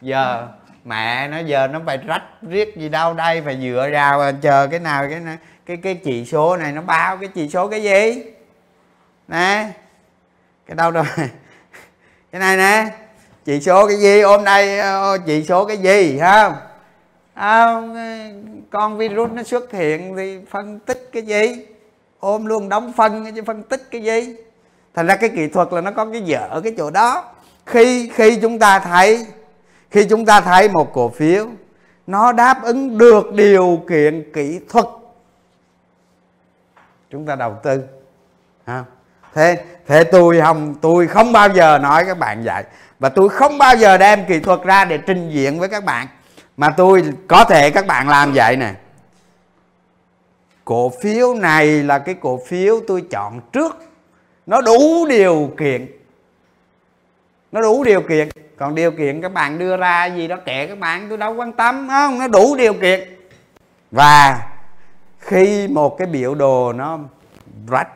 Giờ 0.00 0.48
mẹ 0.84 1.28
nó 1.28 1.38
giờ 1.38 1.66
nó 1.66 1.80
phải 1.86 1.96
rách 1.96 2.22
riết 2.42 2.76
gì 2.76 2.88
đâu 2.88 3.14
đây 3.14 3.42
phải 3.44 3.58
dựa 3.62 3.88
ra 3.90 4.32
chờ 4.42 4.66
cái 4.70 4.80
nào 4.80 5.06
cái 5.10 5.20
cái 5.66 5.76
cái 5.76 5.94
chỉ 5.94 6.24
số 6.24 6.56
này 6.56 6.72
nó 6.72 6.82
báo 6.82 7.16
cái 7.16 7.28
chỉ 7.34 7.48
số 7.48 7.68
cái 7.68 7.82
gì. 7.82 8.22
Nè 9.28 9.68
cái 10.66 10.74
đâu 10.76 10.90
rồi 10.90 11.04
cái 12.32 12.40
này 12.40 12.56
nè 12.56 12.90
chỉ 13.44 13.60
số 13.60 13.86
cái 13.88 13.96
gì? 13.96 14.20
Ôm 14.20 14.44
đây 14.44 14.78
ờ, 14.78 15.18
chỉ 15.26 15.44
số 15.44 15.64
cái 15.64 15.76
gì 15.76 16.18
không 16.20 16.54
à, 17.34 17.82
con 18.70 18.98
virus 18.98 19.30
nó 19.32 19.42
xuất 19.42 19.72
hiện 19.72 20.16
thì 20.16 20.38
phân 20.50 20.78
tích 20.78 21.08
cái 21.12 21.22
gì? 21.22 21.66
Ôm 22.20 22.46
luôn 22.46 22.68
đóng 22.68 22.92
phân 22.96 23.34
chứ 23.34 23.42
phân 23.46 23.62
tích 23.62 23.82
cái 23.90 24.02
gì? 24.02 24.36
Thành 24.94 25.06
ra 25.06 25.16
cái 25.16 25.30
kỹ 25.30 25.48
thuật 25.48 25.72
là 25.72 25.80
nó 25.80 25.90
có 25.90 26.06
cái 26.12 26.22
dở 26.22 26.60
cái 26.64 26.74
chỗ 26.76 26.90
đó. 26.90 27.24
Khi 27.66 28.10
khi 28.14 28.36
chúng 28.36 28.58
ta 28.58 28.78
thấy, 28.78 29.26
khi 29.90 30.06
chúng 30.10 30.26
ta 30.26 30.40
thấy 30.40 30.68
một 30.68 30.92
cổ 30.92 31.08
phiếu, 31.08 31.46
nó 32.06 32.32
đáp 32.32 32.62
ứng 32.62 32.98
được 32.98 33.32
điều 33.32 33.82
kiện 33.88 34.32
kỹ 34.32 34.60
thuật. 34.68 34.86
Chúng 37.10 37.26
ta 37.26 37.34
đầu 37.34 37.56
tư, 37.62 37.82
ha? 38.66 38.84
Thế 39.34 39.64
thế 39.86 40.04
tôi 40.04 40.40
không 40.40 40.74
tôi 40.82 41.06
không 41.06 41.32
bao 41.32 41.48
giờ 41.48 41.78
nói 41.78 42.04
các 42.04 42.18
bạn 42.18 42.42
vậy. 42.44 42.64
Và 42.98 43.08
tôi 43.08 43.28
không 43.28 43.58
bao 43.58 43.76
giờ 43.76 43.98
đem 43.98 44.26
kỹ 44.26 44.40
thuật 44.40 44.62
ra 44.62 44.84
để 44.84 44.98
trình 44.98 45.30
diện 45.30 45.60
với 45.60 45.68
các 45.68 45.84
bạn. 45.84 46.06
Mà 46.56 46.70
tôi 46.70 47.12
có 47.28 47.44
thể 47.44 47.70
các 47.70 47.86
bạn 47.86 48.08
làm 48.08 48.32
vậy 48.32 48.56
nè. 48.56 48.74
Cổ 50.64 50.92
phiếu 51.02 51.34
này 51.34 51.66
là 51.66 51.98
cái 51.98 52.14
cổ 52.14 52.40
phiếu 52.46 52.80
tôi 52.88 53.04
chọn 53.10 53.40
trước 53.52 53.76
nó 54.46 54.60
đủ 54.60 55.06
điều 55.08 55.50
kiện. 55.58 55.86
Nó 57.52 57.60
đủ 57.60 57.84
điều 57.84 58.00
kiện. 58.00 58.28
Còn 58.56 58.74
điều 58.74 58.90
kiện 58.90 59.22
các 59.22 59.32
bạn 59.32 59.58
đưa 59.58 59.76
ra 59.76 60.06
gì 60.06 60.28
đó 60.28 60.36
kệ 60.36 60.66
các 60.66 60.78
bạn, 60.78 61.06
tôi 61.08 61.18
đâu 61.18 61.34
quan 61.34 61.52
tâm 61.52 61.88
không? 61.88 62.18
Nó 62.18 62.28
đủ 62.28 62.56
điều 62.56 62.74
kiện. 62.74 63.16
Và 63.90 64.46
khi 65.18 65.68
một 65.68 65.98
cái 65.98 66.06
biểu 66.06 66.34
đồ 66.34 66.72
nó 66.72 66.98
rách, 67.68 67.88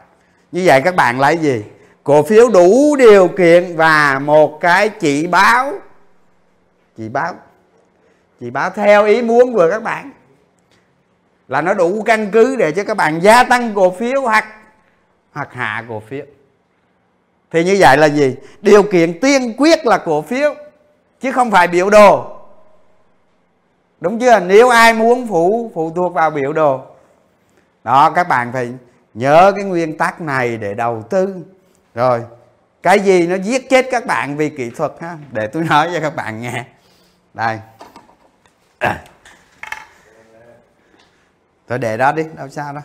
như 0.52 0.62
vậy 0.64 0.80
các 0.84 0.96
bạn 0.96 1.20
lấy 1.20 1.36
gì? 1.36 1.64
Cổ 2.04 2.22
phiếu 2.22 2.48
đủ 2.50 2.96
điều 2.96 3.28
kiện 3.28 3.76
và 3.76 4.18
một 4.18 4.60
cái 4.60 4.88
chỉ 4.88 5.26
báo. 5.26 5.72
Chỉ 6.96 7.08
báo. 7.08 7.34
Chỉ 8.40 8.50
báo 8.50 8.70
theo 8.70 9.06
ý 9.06 9.22
muốn 9.22 9.54
của 9.54 9.68
các 9.70 9.82
bạn. 9.82 10.10
Là 11.48 11.60
nó 11.60 11.74
đủ 11.74 12.02
căn 12.02 12.30
cứ 12.30 12.56
để 12.56 12.72
cho 12.72 12.84
các 12.84 12.96
bạn 12.96 13.20
gia 13.22 13.44
tăng 13.44 13.74
cổ 13.74 13.90
phiếu 13.90 14.22
hoặc 14.22 14.46
hoặc 15.32 15.48
hạ 15.52 15.84
cổ 15.88 16.00
phiếu 16.00 16.24
thì 17.50 17.64
như 17.64 17.76
vậy 17.80 17.96
là 17.96 18.06
gì? 18.06 18.36
Điều 18.62 18.82
kiện 18.82 19.20
tiên 19.20 19.54
quyết 19.58 19.86
là 19.86 19.98
cổ 19.98 20.22
phiếu, 20.22 20.54
chứ 21.20 21.32
không 21.32 21.50
phải 21.50 21.68
biểu 21.68 21.90
đồ. 21.90 22.36
Đúng 24.00 24.18
chưa? 24.18 24.40
Nếu 24.40 24.68
ai 24.68 24.94
muốn 24.94 25.28
phụ 25.28 25.70
phụ 25.74 25.92
thuộc 25.96 26.14
vào 26.14 26.30
biểu 26.30 26.52
đồ. 26.52 26.80
Đó, 27.84 28.10
các 28.10 28.28
bạn 28.28 28.52
phải 28.52 28.72
nhớ 29.14 29.52
cái 29.56 29.64
nguyên 29.64 29.98
tắc 29.98 30.20
này 30.20 30.56
để 30.56 30.74
đầu 30.74 31.02
tư. 31.10 31.34
Rồi, 31.94 32.22
cái 32.82 33.00
gì 33.00 33.26
nó 33.26 33.36
giết 33.36 33.70
chết 33.70 33.86
các 33.90 34.06
bạn 34.06 34.36
vì 34.36 34.50
kỹ 34.50 34.70
thuật 34.70 34.92
ha? 35.00 35.18
Để 35.32 35.46
tôi 35.46 35.64
nói 35.64 35.90
cho 35.94 36.00
các 36.00 36.16
bạn 36.16 36.40
nghe. 36.40 36.64
Đây. 37.34 37.60
Tôi 41.66 41.78
để 41.78 41.96
đó 41.96 42.12
đi, 42.12 42.22
đâu 42.36 42.48
sao 42.48 42.72
đó 42.72 42.80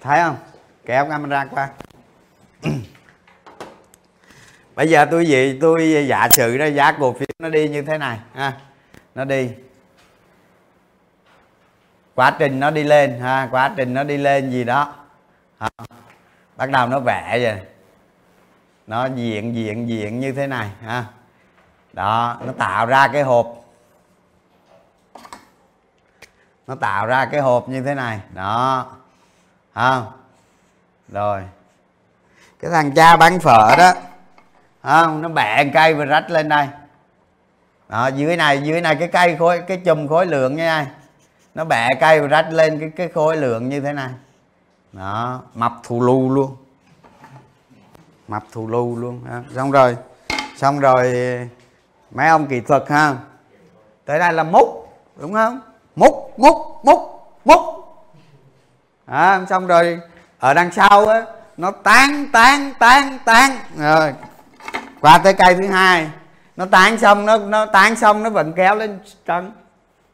thấy 0.00 0.22
không? 0.22 0.36
Kéo 0.86 1.06
camera 1.06 1.44
qua. 1.44 1.68
bây 4.78 4.88
giờ 4.88 5.06
tôi 5.10 5.26
gì 5.26 5.58
tôi 5.60 6.06
giả 6.08 6.28
sử 6.28 6.56
ra 6.56 6.66
giá 6.66 6.92
cổ 6.92 7.12
phiếu 7.12 7.28
nó 7.38 7.48
đi 7.48 7.68
như 7.68 7.82
thế 7.82 7.98
này, 7.98 8.18
ha. 8.34 8.52
Nó 9.14 9.24
đi. 9.24 9.50
Quá 12.14 12.36
trình 12.38 12.60
nó 12.60 12.70
đi 12.70 12.84
lên, 12.84 13.20
ha, 13.20 13.48
quá 13.50 13.74
trình 13.76 13.94
nó 13.94 14.04
đi 14.04 14.16
lên 14.16 14.50
gì 14.50 14.64
đó. 14.64 14.94
Ha. 15.58 15.68
bắt 16.56 16.70
đầu 16.70 16.86
nó 16.86 17.00
vẽ 17.00 17.38
rồi 17.38 17.66
nó 18.86 19.06
diện 19.06 19.54
diện 19.54 19.88
diện 19.88 20.20
như 20.20 20.32
thế 20.32 20.46
này, 20.46 20.70
ha. 20.82 21.04
Đó, 21.92 22.36
nó 22.46 22.52
tạo 22.52 22.86
ra 22.86 23.08
cái 23.08 23.22
hộp. 23.22 23.46
Nó 26.66 26.74
tạo 26.74 27.06
ra 27.06 27.24
cái 27.24 27.40
hộp 27.40 27.68
như 27.68 27.82
thế 27.82 27.94
này, 27.94 28.20
đó. 28.34 28.86
Không 29.74 30.12
rồi. 31.08 31.42
Cái 32.60 32.70
thằng 32.70 32.94
cha 32.94 33.16
bán 33.16 33.40
phở 33.40 33.76
đó 33.78 33.92
không 34.82 35.22
nó 35.22 35.28
bẹ 35.28 35.64
cây 35.74 35.94
và 35.94 36.04
rách 36.04 36.30
lên 36.30 36.48
đây. 36.48 36.68
Đó, 37.88 38.06
dưới 38.06 38.36
này 38.36 38.62
dưới 38.62 38.80
này 38.80 38.96
cái 38.96 39.08
cây 39.08 39.36
khối 39.38 39.60
cái 39.60 39.76
chùm 39.76 40.08
khối 40.08 40.26
lượng 40.26 40.56
nha 40.56 40.86
nó 41.54 41.64
bẹ 41.64 41.94
cây 42.00 42.20
và 42.20 42.26
rách 42.26 42.52
lên 42.52 42.80
cái 42.80 42.90
cái 42.96 43.08
khối 43.08 43.36
lượng 43.36 43.68
như 43.68 43.80
thế 43.80 43.92
này. 43.92 44.10
Đó 44.92 45.42
mập 45.54 45.72
thù 45.82 46.00
lu 46.00 46.30
luôn. 46.30 46.56
Mập 48.28 48.42
thù 48.52 48.68
lu 48.68 48.96
luôn 48.96 49.24
ha. 49.30 49.42
xong 49.54 49.70
rồi 49.70 49.96
xong 50.56 50.78
rồi 50.80 51.14
mấy 52.10 52.28
ông 52.28 52.46
kỹ 52.46 52.60
thuật 52.60 52.84
ha. 52.88 53.16
Tới 54.04 54.18
đây 54.18 54.32
là 54.32 54.42
múc 54.42 54.88
đúng 55.16 55.32
không? 55.32 55.60
Múc 55.96 56.34
múc 56.38 56.56
múc 56.84 57.00
múc. 57.44 57.60
À, 59.06 59.40
xong 59.48 59.66
rồi 59.66 60.00
ở 60.38 60.54
đằng 60.54 60.72
sau 60.72 61.06
á 61.06 61.22
nó 61.56 61.70
tán 61.70 62.26
tán 62.32 62.72
tán 62.78 63.18
tán. 63.24 63.56
Rồi 63.76 64.14
qua 65.00 65.18
tới 65.18 65.34
cây 65.34 65.54
thứ 65.54 65.66
hai, 65.66 66.10
nó 66.56 66.66
tán 66.66 66.98
xong, 66.98 67.26
nó 67.26 67.38
nó 67.38 67.66
tán 67.66 67.96
xong, 67.96 68.22
nó 68.22 68.30
vẫn 68.30 68.52
kéo 68.52 68.74
lên 68.74 69.00
trần 69.24 69.52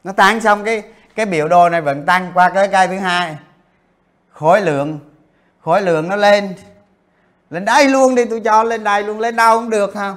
nó 0.05 0.13
tán 0.13 0.41
xong 0.41 0.65
cái 0.65 0.83
cái 1.15 1.27
biểu 1.27 1.49
đồ 1.49 1.69
này 1.69 1.81
vẫn 1.81 2.07
tăng 2.07 2.31
qua 2.35 2.51
cái 2.51 2.69
cây 2.69 2.89
thứ 2.89 2.99
hai. 2.99 3.37
Khối 4.31 4.61
lượng 4.61 5.01
khối 5.61 5.83
lượng 5.83 6.09
nó 6.09 6.17
lên. 6.17 6.55
Lên 7.51 7.65
đây 7.65 7.89
luôn 7.89 8.15
đi, 8.15 8.25
tôi 8.25 8.41
cho 8.45 8.63
lên 8.63 8.85
đây 8.85 9.03
luôn, 9.03 9.21
lên 9.21 9.37
đâu 9.37 9.59
cũng 9.59 9.71
được 9.71 9.91
không 9.95 10.17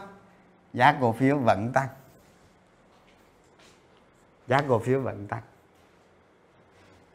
giá 0.74 0.96
cổ 1.02 1.16
phiếu 1.20 1.38
vẫn 1.38 1.74
tăng. 1.74 1.88
Giá 4.48 4.62
cổ 4.70 4.80
phiếu 4.80 5.02
vẫn 5.02 5.28
tăng. 5.28 5.42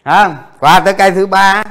Không 0.05 0.37
qua 0.59 0.81
tới 0.81 0.95
cây 0.95 1.11
thứ 1.11 1.27
ba. 1.27 1.65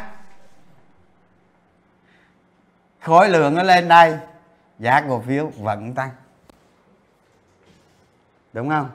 Khối 3.02 3.30
lượng 3.30 3.56
nó 3.56 3.64
lên 3.64 3.88
đây 3.88 4.18
giá 4.82 5.02
cổ 5.02 5.20
phiếu 5.28 5.48
vẫn 5.48 5.94
tăng. 5.94 6.10
Đúng 8.54 8.70
không? 8.70 8.90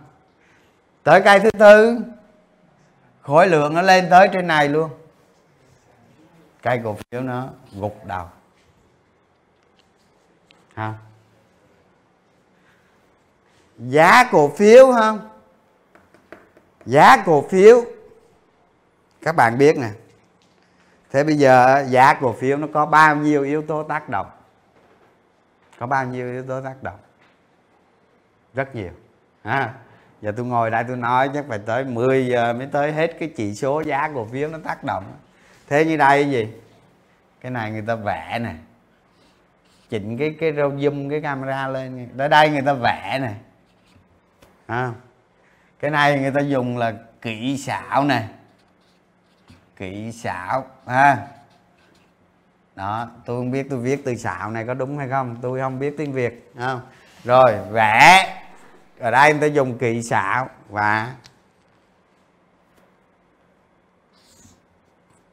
Tới 1.03 1.23
cây 1.25 1.41
thứ 1.41 1.51
tư, 1.51 1.99
khối 3.21 3.49
lượng 3.49 3.75
nó 3.75 3.83
lên 3.83 4.07
tới 4.11 4.29
trên 4.33 4.47
này 4.47 4.69
luôn. 4.69 4.91
Cây 6.63 6.81
cổ 6.85 6.97
phiếu 7.11 7.21
nó 7.21 7.49
gục 7.73 8.05
đầu. 8.05 8.27
Ha? 10.75 10.95
Giá 13.79 14.25
cổ 14.33 14.49
phiếu 14.49 14.93
không 14.93 15.29
giá 16.87 17.23
cổ 17.27 17.45
phiếu. 17.51 17.85
Các 19.23 19.37
bạn 19.37 19.59
biết 19.59 19.79
nè. 19.79 19.91
Thế 21.11 21.25
bây 21.25 21.35
giờ 21.35 21.85
giá 21.89 22.15
cổ 22.15 22.33
phiếu 22.33 22.57
nó 22.57 22.67
có 22.75 22.87
bao 22.87 23.17
nhiêu 23.17 23.43
yếu 23.43 23.63
tố 23.63 23.83
tác 23.83 24.09
động? 24.09 24.36
Có 25.79 25.87
bao 25.87 26.07
nhiêu 26.07 26.33
yếu 26.33 26.43
tố 26.43 26.61
tác 26.61 26.83
động? 26.83 26.99
Rất 28.55 28.75
nhiều. 28.75 28.93
Ha. 29.45 29.75
Giờ 30.23 30.33
tôi 30.37 30.47
ngồi 30.47 30.71
đây 30.71 30.85
tôi 30.89 30.97
nói 30.97 31.31
chắc 31.35 31.45
phải 31.49 31.59
tới 31.59 31.85
10 31.85 32.27
giờ 32.27 32.53
mới 32.53 32.67
tới 32.67 32.93
hết 32.93 33.17
cái 33.21 33.33
chỉ 33.37 33.55
số 33.55 33.81
giá 33.81 34.11
cổ 34.15 34.25
phiếu 34.25 34.49
nó 34.49 34.59
tác 34.65 34.85
động. 34.85 35.05
Thế 35.69 35.85
như 35.85 35.97
đây 35.97 36.31
gì? 36.31 36.49
Cái 37.41 37.51
này 37.51 37.71
người 37.71 37.85
ta 37.87 37.95
vẽ 37.95 38.39
này 38.39 38.57
chỉnh 39.89 40.19
cái 40.19 40.37
cái 40.41 40.53
zoom 40.53 41.11
cái 41.11 41.21
camera 41.21 41.69
lên. 41.69 42.09
Tới 42.19 42.29
đây 42.29 42.51
người 42.51 42.63
ta 42.63 42.73
vẽ 42.73 43.19
này 43.19 43.35
à, 44.67 44.93
cái 45.79 45.91
này 45.91 46.21
người 46.21 46.31
ta 46.31 46.41
dùng 46.41 46.79
là 46.79 46.95
kỹ 47.23 47.59
xảo 47.59 48.05
này 48.05 48.29
kỹ 49.77 50.13
xảo. 50.13 50.67
Ha 50.87 51.27
đó, 52.77 53.09
tôi 53.25 53.41
không 53.41 53.51
biết 53.51 53.67
tôi 53.71 53.79
viết 53.79 54.05
từ 54.05 54.15
xạo 54.15 54.51
này 54.51 54.67
có 54.67 54.75
đúng 54.75 54.99
hay 54.99 55.09
không, 55.09 55.37
tôi 55.43 55.61
không 55.61 55.79
biết 55.79 55.95
tiếng 55.97 56.13
việt 56.13 56.53
không? 56.59 56.81
Rồi, 57.25 57.59
vẽ. 57.71 58.33
Ở 58.99 59.11
đây 59.11 59.33
người 59.33 59.41
ta 59.41 59.47
dùng 59.47 59.79
kỳ 59.79 60.03
xạo 60.03 60.49
và 60.69 61.15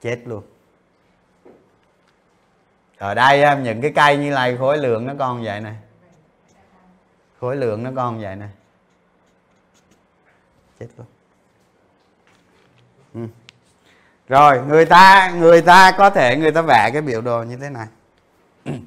chết 0.01 0.19
luôn. 0.25 0.43
Ở 2.97 3.13
đây 3.13 3.57
những 3.61 3.81
cái 3.81 3.91
cây 3.95 4.17
như 4.17 4.31
này, 4.31 4.57
khối 4.57 4.77
lượng 4.77 5.07
nó 5.07 5.13
còn 5.19 5.43
vậy 5.43 5.61
này 5.61 5.75
khối 7.43 7.55
lượng 7.55 7.83
nó 7.83 7.91
còn 7.95 8.21
vậy 8.21 8.35
này 8.35 8.49
chết 10.79 10.87
luôn 10.97 11.07
ừ 13.13 13.27
rồi 14.33 14.61
người 14.67 14.85
ta 14.85 15.31
người 15.35 15.61
ta 15.61 15.91
có 15.91 16.09
thể 16.09 16.37
người 16.37 16.51
ta 16.51 16.61
vẽ 16.61 16.89
cái 16.93 17.01
biểu 17.01 17.21
đồ 17.21 17.43
như 17.43 17.57
thế 17.57 17.69
này. 17.69 17.87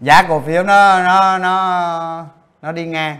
Giá 0.00 0.22
cổ 0.22 0.40
phiếu 0.40 0.62
nó 0.62 1.02
nó 1.02 1.38
nó 1.38 2.26
nó 2.62 2.72
đi 2.72 2.86
ngang. 2.86 3.16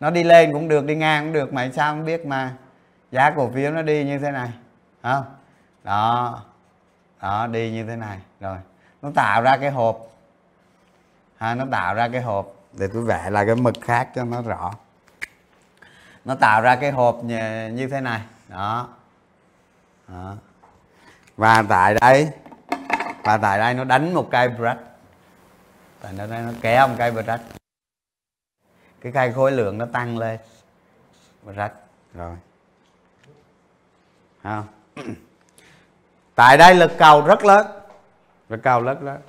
Nó 0.00 0.10
đi 0.10 0.24
lên 0.24 0.52
cũng 0.52 0.68
được 0.68 0.84
đi 0.84 0.94
ngang 0.94 1.24
cũng 1.24 1.32
được 1.32 1.52
mà 1.52 1.70
sao 1.74 1.92
không 1.92 2.04
biết 2.04 2.26
mà 2.26 2.52
giá 3.10 3.30
cổ 3.30 3.50
phiếu 3.54 3.70
nó 3.70 3.82
đi 3.82 4.04
như 4.04 4.18
thế 4.18 4.30
này 4.30 4.48
không 5.02 5.24
đó 5.84 6.40
đó 7.22 7.46
đi 7.46 7.70
như 7.70 7.86
thế 7.86 7.96
này 7.96 8.18
rồi. 8.40 8.56
Nó 9.02 9.10
tạo 9.14 9.42
ra 9.42 9.56
cái 9.56 9.70
hộp. 9.70 9.98
Ha, 11.36 11.54
nó 11.54 11.64
tạo 11.70 11.94
ra 11.94 12.08
cái 12.08 12.20
hộp. 12.20 12.54
Để 12.72 12.88
tôi 12.94 13.02
vẽ 13.02 13.30
lại 13.30 13.46
cái 13.46 13.54
mực 13.54 13.74
khác 13.80 14.08
cho 14.14 14.24
nó 14.24 14.42
rõ. 14.42 14.72
Nó 16.24 16.34
tạo 16.34 16.60
ra 16.62 16.76
cái 16.76 16.90
hộp 16.90 17.24
như, 17.24 17.68
như 17.68 17.88
thế 17.88 18.00
này 18.00 18.20
đó 18.48 18.88
đó. 20.12 20.34
Và 21.36 21.64
tại 21.68 21.94
đây, 21.94 22.30
và 23.24 23.36
tại 23.36 23.58
đây 23.58 23.74
nó 23.74 23.84
đánh 23.84 24.14
một 24.14 24.28
cây 24.30 24.48
brush 24.48 24.80
tại 26.00 26.12
nó 26.12 26.26
nó 26.26 26.52
kéo 26.62 26.88
một 26.88 26.94
cây 26.98 27.10
brush 27.10 27.42
cái 29.02 29.12
cây 29.12 29.32
khối 29.32 29.52
lượng 29.52 29.78
nó 29.78 29.86
tăng 29.92 30.18
lên. 30.18 30.38
Brush 31.42 31.72
rồi. 32.14 32.36
Không? 34.42 34.66
Tại 36.34 36.56
đây 36.56 36.74
lực 36.74 36.92
cầu 36.98 37.26
rất 37.26 37.44
lớn. 37.44 37.66
Lực 38.48 38.60
cầu 38.62 38.82
rất 38.82 39.02
lớn. 39.02 39.20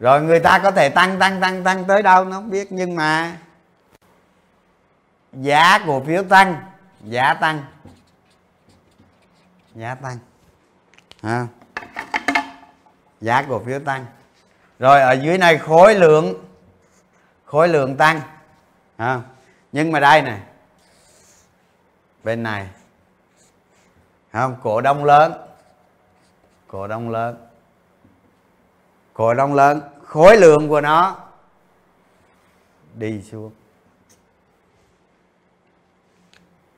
Rồi 0.00 0.22
người 0.22 0.40
ta 0.40 0.58
có 0.58 0.70
thể 0.70 0.88
tăng 0.88 1.18
tăng 1.18 1.40
tăng 1.40 1.64
tăng 1.64 1.84
tới 1.84 2.02
đâu 2.02 2.24
nó 2.24 2.36
không 2.36 2.50
biết, 2.50 2.72
nhưng 2.72 2.96
mà 2.96 3.36
giá 5.32 5.78
cổ 5.86 6.02
phiếu 6.04 6.24
tăng. 6.24 6.56
Giá 7.04 7.34
tăng 7.34 7.64
giá 9.74 9.94
tăng 9.94 10.18
à. 11.22 11.46
giá 13.20 13.42
cổ 13.48 13.62
phiếu 13.66 13.80
tăng 13.80 14.06
rồi, 14.78 15.00
ở 15.00 15.12
dưới 15.12 15.38
này 15.38 15.58
khối 15.58 15.94
lượng 15.94 16.44
khối 17.44 17.68
lượng 17.68 17.96
tăng 17.96 18.20
à. 18.96 19.22
nhưng 19.72 19.92
mà 19.92 20.00
đây 20.00 20.22
này, 20.22 20.40
bên 22.24 22.42
này, 22.42 22.68
không, 24.32 24.56
cổ 24.62 24.80
đông 24.80 25.04
lớn, 25.04 25.32
cổ 26.66 26.86
đông 26.86 27.10
lớn, 27.10 27.46
cổ 29.12 29.34
đông 29.34 29.54
lớn, 29.54 29.80
khối 30.04 30.36
lượng 30.36 30.68
của 30.68 30.80
nó 30.80 31.16
đi 32.94 33.22
xuống 33.22 33.52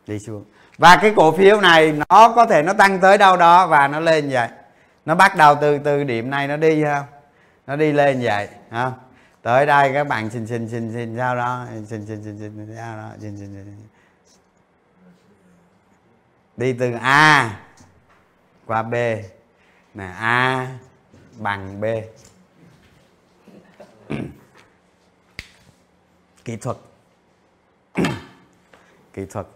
đi 0.07 0.19
xuống 0.19 0.45
và 0.79 0.99
cái 1.03 1.13
cổ 1.17 1.33
phiếu 1.33 1.61
này 1.61 1.93
nó 1.93 2.33
có 2.37 2.47
thể 2.47 2.63
nó 2.63 2.73
tăng 2.73 3.01
tới 3.01 3.19
đâu 3.19 3.37
đó 3.37 3.67
và 3.67 3.89
nó 3.89 4.01
lên 4.01 4.29
vậy. 4.31 4.49
Nó 5.05 5.15
bắt 5.15 5.37
đầu 5.37 5.55
từ 5.61 5.79
từ 5.79 6.05
điểm 6.05 6.31
này 6.31 6.49
nó 6.49 6.57
đi 6.57 6.85
không 6.85 7.05
nó 7.67 7.77
đi 7.77 7.93
lên 7.93 8.21
vậy 8.23 8.49
ha? 8.71 8.93
Tới 9.43 9.67
đây 9.67 9.93
các 9.93 10.05
bạn 10.05 10.31
xin 10.31 10.47
xin 10.47 10.69
xin 10.69 10.93
xin 10.93 11.17
sao 11.17 11.37
đó 11.37 11.67
xin 11.89 12.07
xin 12.07 12.07
xin 12.07 12.39
xin 12.39 12.77
sao 12.77 12.97
đó 12.97 13.11
xin 13.21 13.37
xin, 13.39 13.65
xin. 13.65 13.89
đi 16.57 16.73
từ 16.73 16.93
a 17.01 17.57
qua 18.67 18.83
b. 18.83 18.95
Nè 19.95 20.07
a 20.19 20.69
bằng 21.39 21.81
b. 21.81 21.85
Kỹ 26.45 26.57
thuật. 26.57 26.77
Kỹ 29.13 29.27
thuật 29.31 29.47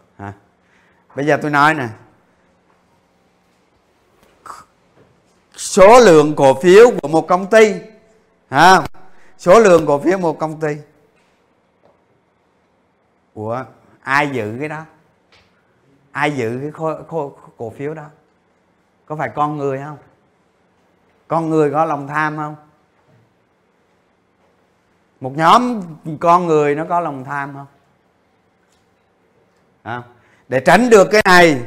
bây 1.14 1.26
giờ 1.26 1.38
tôi 1.42 1.50
nói 1.50 1.74
nè. 1.74 1.88
Số 5.56 6.00
lượng 6.00 6.36
cổ 6.36 6.60
phiếu 6.60 6.90
của 7.02 7.08
một 7.08 7.26
công 7.28 7.50
ty 7.50 7.74
à, 8.48 8.82
số 9.38 9.60
lượng 9.60 9.86
cổ 9.86 9.98
phiếu 9.98 10.18
một 10.18 10.38
công 10.38 10.60
ty. 10.60 10.76
Của 13.34 13.64
ai 14.02 14.30
giữ 14.30 14.56
cái 14.58 14.68
đó? 14.68 14.84
Ai 16.12 16.36
giữ 16.36 16.58
cái 16.62 16.70
khô, 16.70 16.94
khô, 17.08 17.36
cổ 17.56 17.70
phiếu 17.70 17.94
đó? 17.94 18.04
Có 19.06 19.16
phải 19.16 19.30
con 19.34 19.56
người 19.56 19.78
không? 19.78 19.98
Con 21.28 21.50
người 21.50 21.70
có 21.70 21.84
lòng 21.84 22.06
tham 22.06 22.36
không? 22.36 22.56
Một 25.20 25.32
nhóm 25.36 25.82
con 26.20 26.46
người 26.46 26.74
nó 26.74 26.84
có 26.88 27.00
lòng 27.00 27.24
tham 27.24 27.54
không? 27.54 27.66
À, 29.82 30.02
để 30.50 30.60
tránh 30.60 30.90
được 30.90 31.08
cái 31.12 31.22
này 31.24 31.60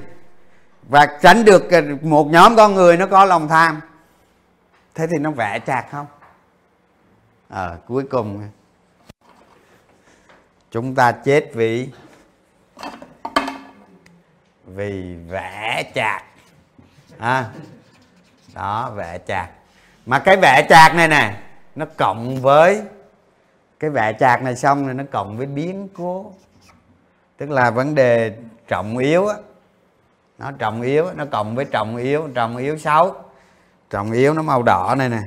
và 0.90 1.06
tránh 1.22 1.46
được 1.46 1.64
một 2.02 2.28
nhóm 2.28 2.56
con 2.56 2.74
người 2.74 2.98
nó 2.98 3.08
có 3.08 3.26
lòng 3.26 3.48
tham 3.48 3.82
thế 4.96 5.08
thì 5.08 5.18
nó 5.20 5.32
vẽ 5.32 5.60
chạc 5.60 5.92
không? 5.92 6.06
À, 7.50 7.78
cuối 7.88 8.04
cùng. 8.10 8.50
Chúng 10.72 10.96
ta 10.96 11.12
chết 11.12 11.50
vì 11.54 11.90
vì 14.66 15.16
vẽ 15.28 15.92
chạc. 15.96 16.24
À, 17.18 17.50
đó 18.54 18.92
vẽ 18.96 19.20
chạc. 19.28 19.50
Mà 20.06 20.20
cái 20.20 20.38
vẽ 20.38 20.66
chạc 20.70 20.96
này 20.96 21.08
nè 21.08 21.42
nó 21.76 21.86
cộng 21.98 22.42
với 22.42 22.82
cái 23.80 23.90
vẽ 23.90 24.14
chạc 24.20 24.42
này 24.42 24.56
xong 24.56 24.86
rồi 24.86 24.94
nó 24.94 25.04
cộng 25.12 25.38
với 25.38 25.46
biến 25.46 25.88
cố. 25.94 26.34
Tức 27.38 27.50
là 27.50 27.72
vấn 27.72 27.96
đề 27.96 28.38
trọng 28.68 28.98
yếu 28.98 29.28
á. 29.28 29.36
Nó 30.38 30.52
trọng 30.52 30.82
yếu, 30.82 31.06
nó 31.16 31.26
cộng 31.32 31.56
với 31.56 31.66
trọng 31.66 31.98
yếu 31.98 32.30
trọng 32.36 32.58
yếu 32.58 32.78
xấu 32.78 33.16
trọng 33.90 34.12
yếu 34.12 34.34
nó 34.34 34.42
màu 34.42 34.64
đỏ 34.64 34.96
này 34.98 35.10
nè. 35.10 35.22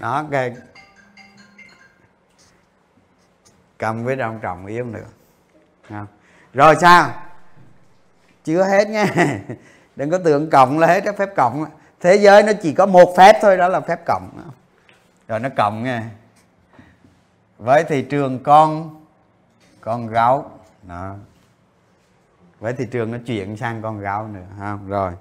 Đó, 0.00 0.24
cái 0.30 0.56
cầm 3.78 4.04
với 4.04 4.16
trọng 4.16 4.40
trọng 4.40 4.66
yếu 4.66 4.84
nữa. 4.84 5.04
Không? 5.88 6.06
rồi 6.52 6.74
sao? 6.80 7.10
Chưa 8.44 8.62
hết 8.62 8.88
nha. 8.88 9.06
Đừng 9.96 10.10
có 10.10 10.18
tưởng 10.18 10.50
cộng 10.50 10.78
là 10.78 10.86
hết 10.86 11.00
cái 11.04 11.12
phép 11.12 11.28
cộng 11.36 11.64
thế 12.00 12.16
giới 12.16 12.42
nó 12.42 12.52
chỉ 12.62 12.72
có 12.72 12.86
một 12.86 13.14
phép 13.16 13.38
thôi, 13.42 13.56
đó 13.56 13.68
là 13.68 13.80
phép 13.80 14.00
cộng. 14.06 14.30
Rồi 15.28 15.40
nó 15.40 15.48
cộng 15.56 15.84
nha. 15.84 16.10
Với 17.58 17.84
thị 17.84 18.02
trường 18.02 18.42
con 18.42 19.00
con 19.80 20.06
gấu. 20.06 20.50
Đó 20.82 21.14
với 22.60 22.72
thị 22.72 22.86
trường 22.90 23.12
nó 23.12 23.18
chuyển 23.26 23.56
sang 23.56 23.82
con 23.82 24.00
gấu 24.00 24.28
nữa 24.28 24.46
không 24.58 24.88
rồi. 24.88 25.12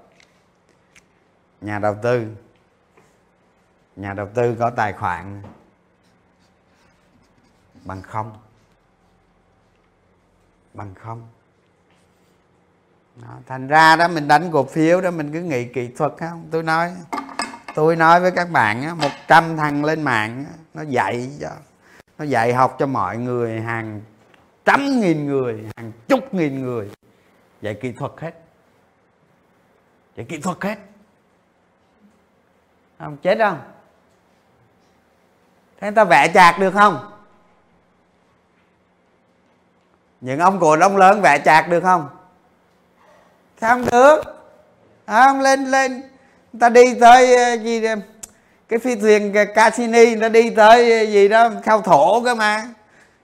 Nhà 1.61 1.79
đầu 1.79 1.95
tư. 2.01 2.27
Nhà 3.95 4.13
đầu 4.13 4.27
tư 4.33 4.55
có 4.59 4.69
tài 4.69 4.93
khoản 4.93 5.41
bằng 7.86 8.01
không? 8.01 8.38
Bằng 10.73 10.93
không. 10.95 11.27
Đó, 13.21 13.38
thành 13.47 13.67
ra 13.67 13.95
đó 13.95 14.07
mình 14.07 14.27
đánh 14.27 14.51
cổ 14.51 14.63
phiếu 14.63 15.01
đó 15.01 15.11
mình 15.11 15.33
cứ 15.33 15.41
nghĩ 15.41 15.65
kỹ 15.65 15.88
thuật 15.88 16.13
không 16.19 16.47
tôi 16.51 16.63
nói 16.63 16.91
tôi 17.75 17.95
nói 17.95 18.21
với 18.21 18.31
các 18.31 18.51
bạn 18.51 18.83
á, 18.83 18.93
100 18.93 19.57
thằng 19.57 19.86
lên 19.86 20.01
mạng 20.03 20.45
á, 20.47 20.53
nó 20.73 20.81
dạy 20.81 21.29
cho 21.41 21.49
nó 22.17 22.25
dạy 22.25 22.53
học 22.53 22.75
cho 22.79 22.88
mọi 22.88 23.17
người 23.17 23.61
hàng 23.61 24.01
trăm 24.65 24.99
nghìn 25.01 25.25
người 25.25 25.69
hàng 25.77 25.91
chục 26.07 26.33
nghìn 26.33 26.61
người 26.61 26.89
dạy 27.66 27.74
kỹ 27.74 27.91
thuật 27.91 28.11
hết. 28.18 28.32
Dạy 30.16 30.26
kỹ 30.30 30.38
thuật 30.38 30.57
hết. 30.61 30.76
Không, 32.99 33.18
chết 33.18 33.38
không 33.39 33.61
thế 35.80 35.91
ta 35.91 36.03
vẽ 36.03 36.32
chạc 36.34 36.59
được 36.59 36.72
không? 36.72 37.11
Những 40.22 40.39
ông 40.39 40.59
cụ 40.59 40.76
đông 40.76 40.97
lớn 40.97 41.22
vẽ 41.22 41.39
chạc 41.45 41.70
được 41.70 41.82
không? 41.82 42.09
Sao 43.61 43.76
không 43.76 43.86
được. 43.91 44.22
Không, 45.07 45.41
lên 45.41 45.66
lên. 45.66 45.91
Người 46.53 46.59
ta 46.59 46.70
đi 46.70 46.99
tới 46.99 47.36
ờ, 47.36 47.53
gì 47.53 47.82
đây? 47.82 47.95
cái 48.70 48.80
phi 48.80 48.95
thuyền 48.95 49.34
Cassini 49.55 50.16
ta 50.16 50.30
đi 50.30 50.49
tới 50.49 50.99
ờ, 50.99 51.05
gì 51.05 51.28
đó, 51.28 51.49
khao 51.63 51.82
thổ 51.82 52.22
cơ 52.22 52.36
mà. 52.36 52.68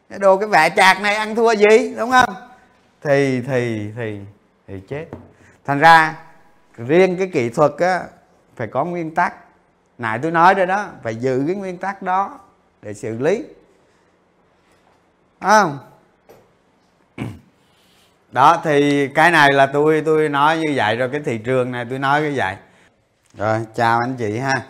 Cái 0.09 0.19
đồ 0.19 0.37
cái 0.37 0.47
vẽ 0.47 0.69
chạc 0.75 1.01
này 1.01 1.15
ăn 1.15 1.35
thua 1.35 1.51
gì, 1.51 1.95
đúng 1.97 2.11
không? 2.11 2.50
Thì 3.01 3.41
thì 3.41 3.91
thì 3.95 4.19
thì 4.67 4.79
chết. 4.87 5.05
Thành 5.65 5.79
ra, 5.79 6.15
riêng 6.77 7.17
cái 7.17 7.27
kỹ 7.33 7.49
thuật 7.49 7.71
á, 7.77 8.03
phải 8.55 8.67
có 8.67 8.85
nguyên 8.85 9.15
tắc. 9.15 9.33
Nãy 9.97 10.19
tôi 10.21 10.31
nói 10.31 10.53
rồi 10.53 10.65
đó, 10.65 10.87
phải 11.03 11.15
giữ 11.15 11.43
cái 11.47 11.55
nguyên 11.55 11.77
tắc 11.77 12.01
đó 12.01 12.39
để 12.81 12.93
xử 12.93 13.17
lý. 13.17 13.43
Không? 15.41 15.79
Đó, 18.31 18.61
thì 18.63 19.07
cái 19.07 19.31
này 19.31 19.53
là 19.53 19.65
tôi 19.65 20.01
tôi 20.05 20.29
nói 20.29 20.57
như 20.57 20.73
vậy 20.75 20.95
rồi, 20.95 21.09
cái 21.09 21.21
thị 21.25 21.37
trường 21.37 21.71
này 21.71 21.85
tôi 21.89 21.99
nói 21.99 22.21
như 22.21 22.33
vậy. 22.35 22.55
Rồi, 23.33 23.65
chào 23.75 23.99
anh 23.99 24.15
chị 24.17 24.37
ha. 24.37 24.65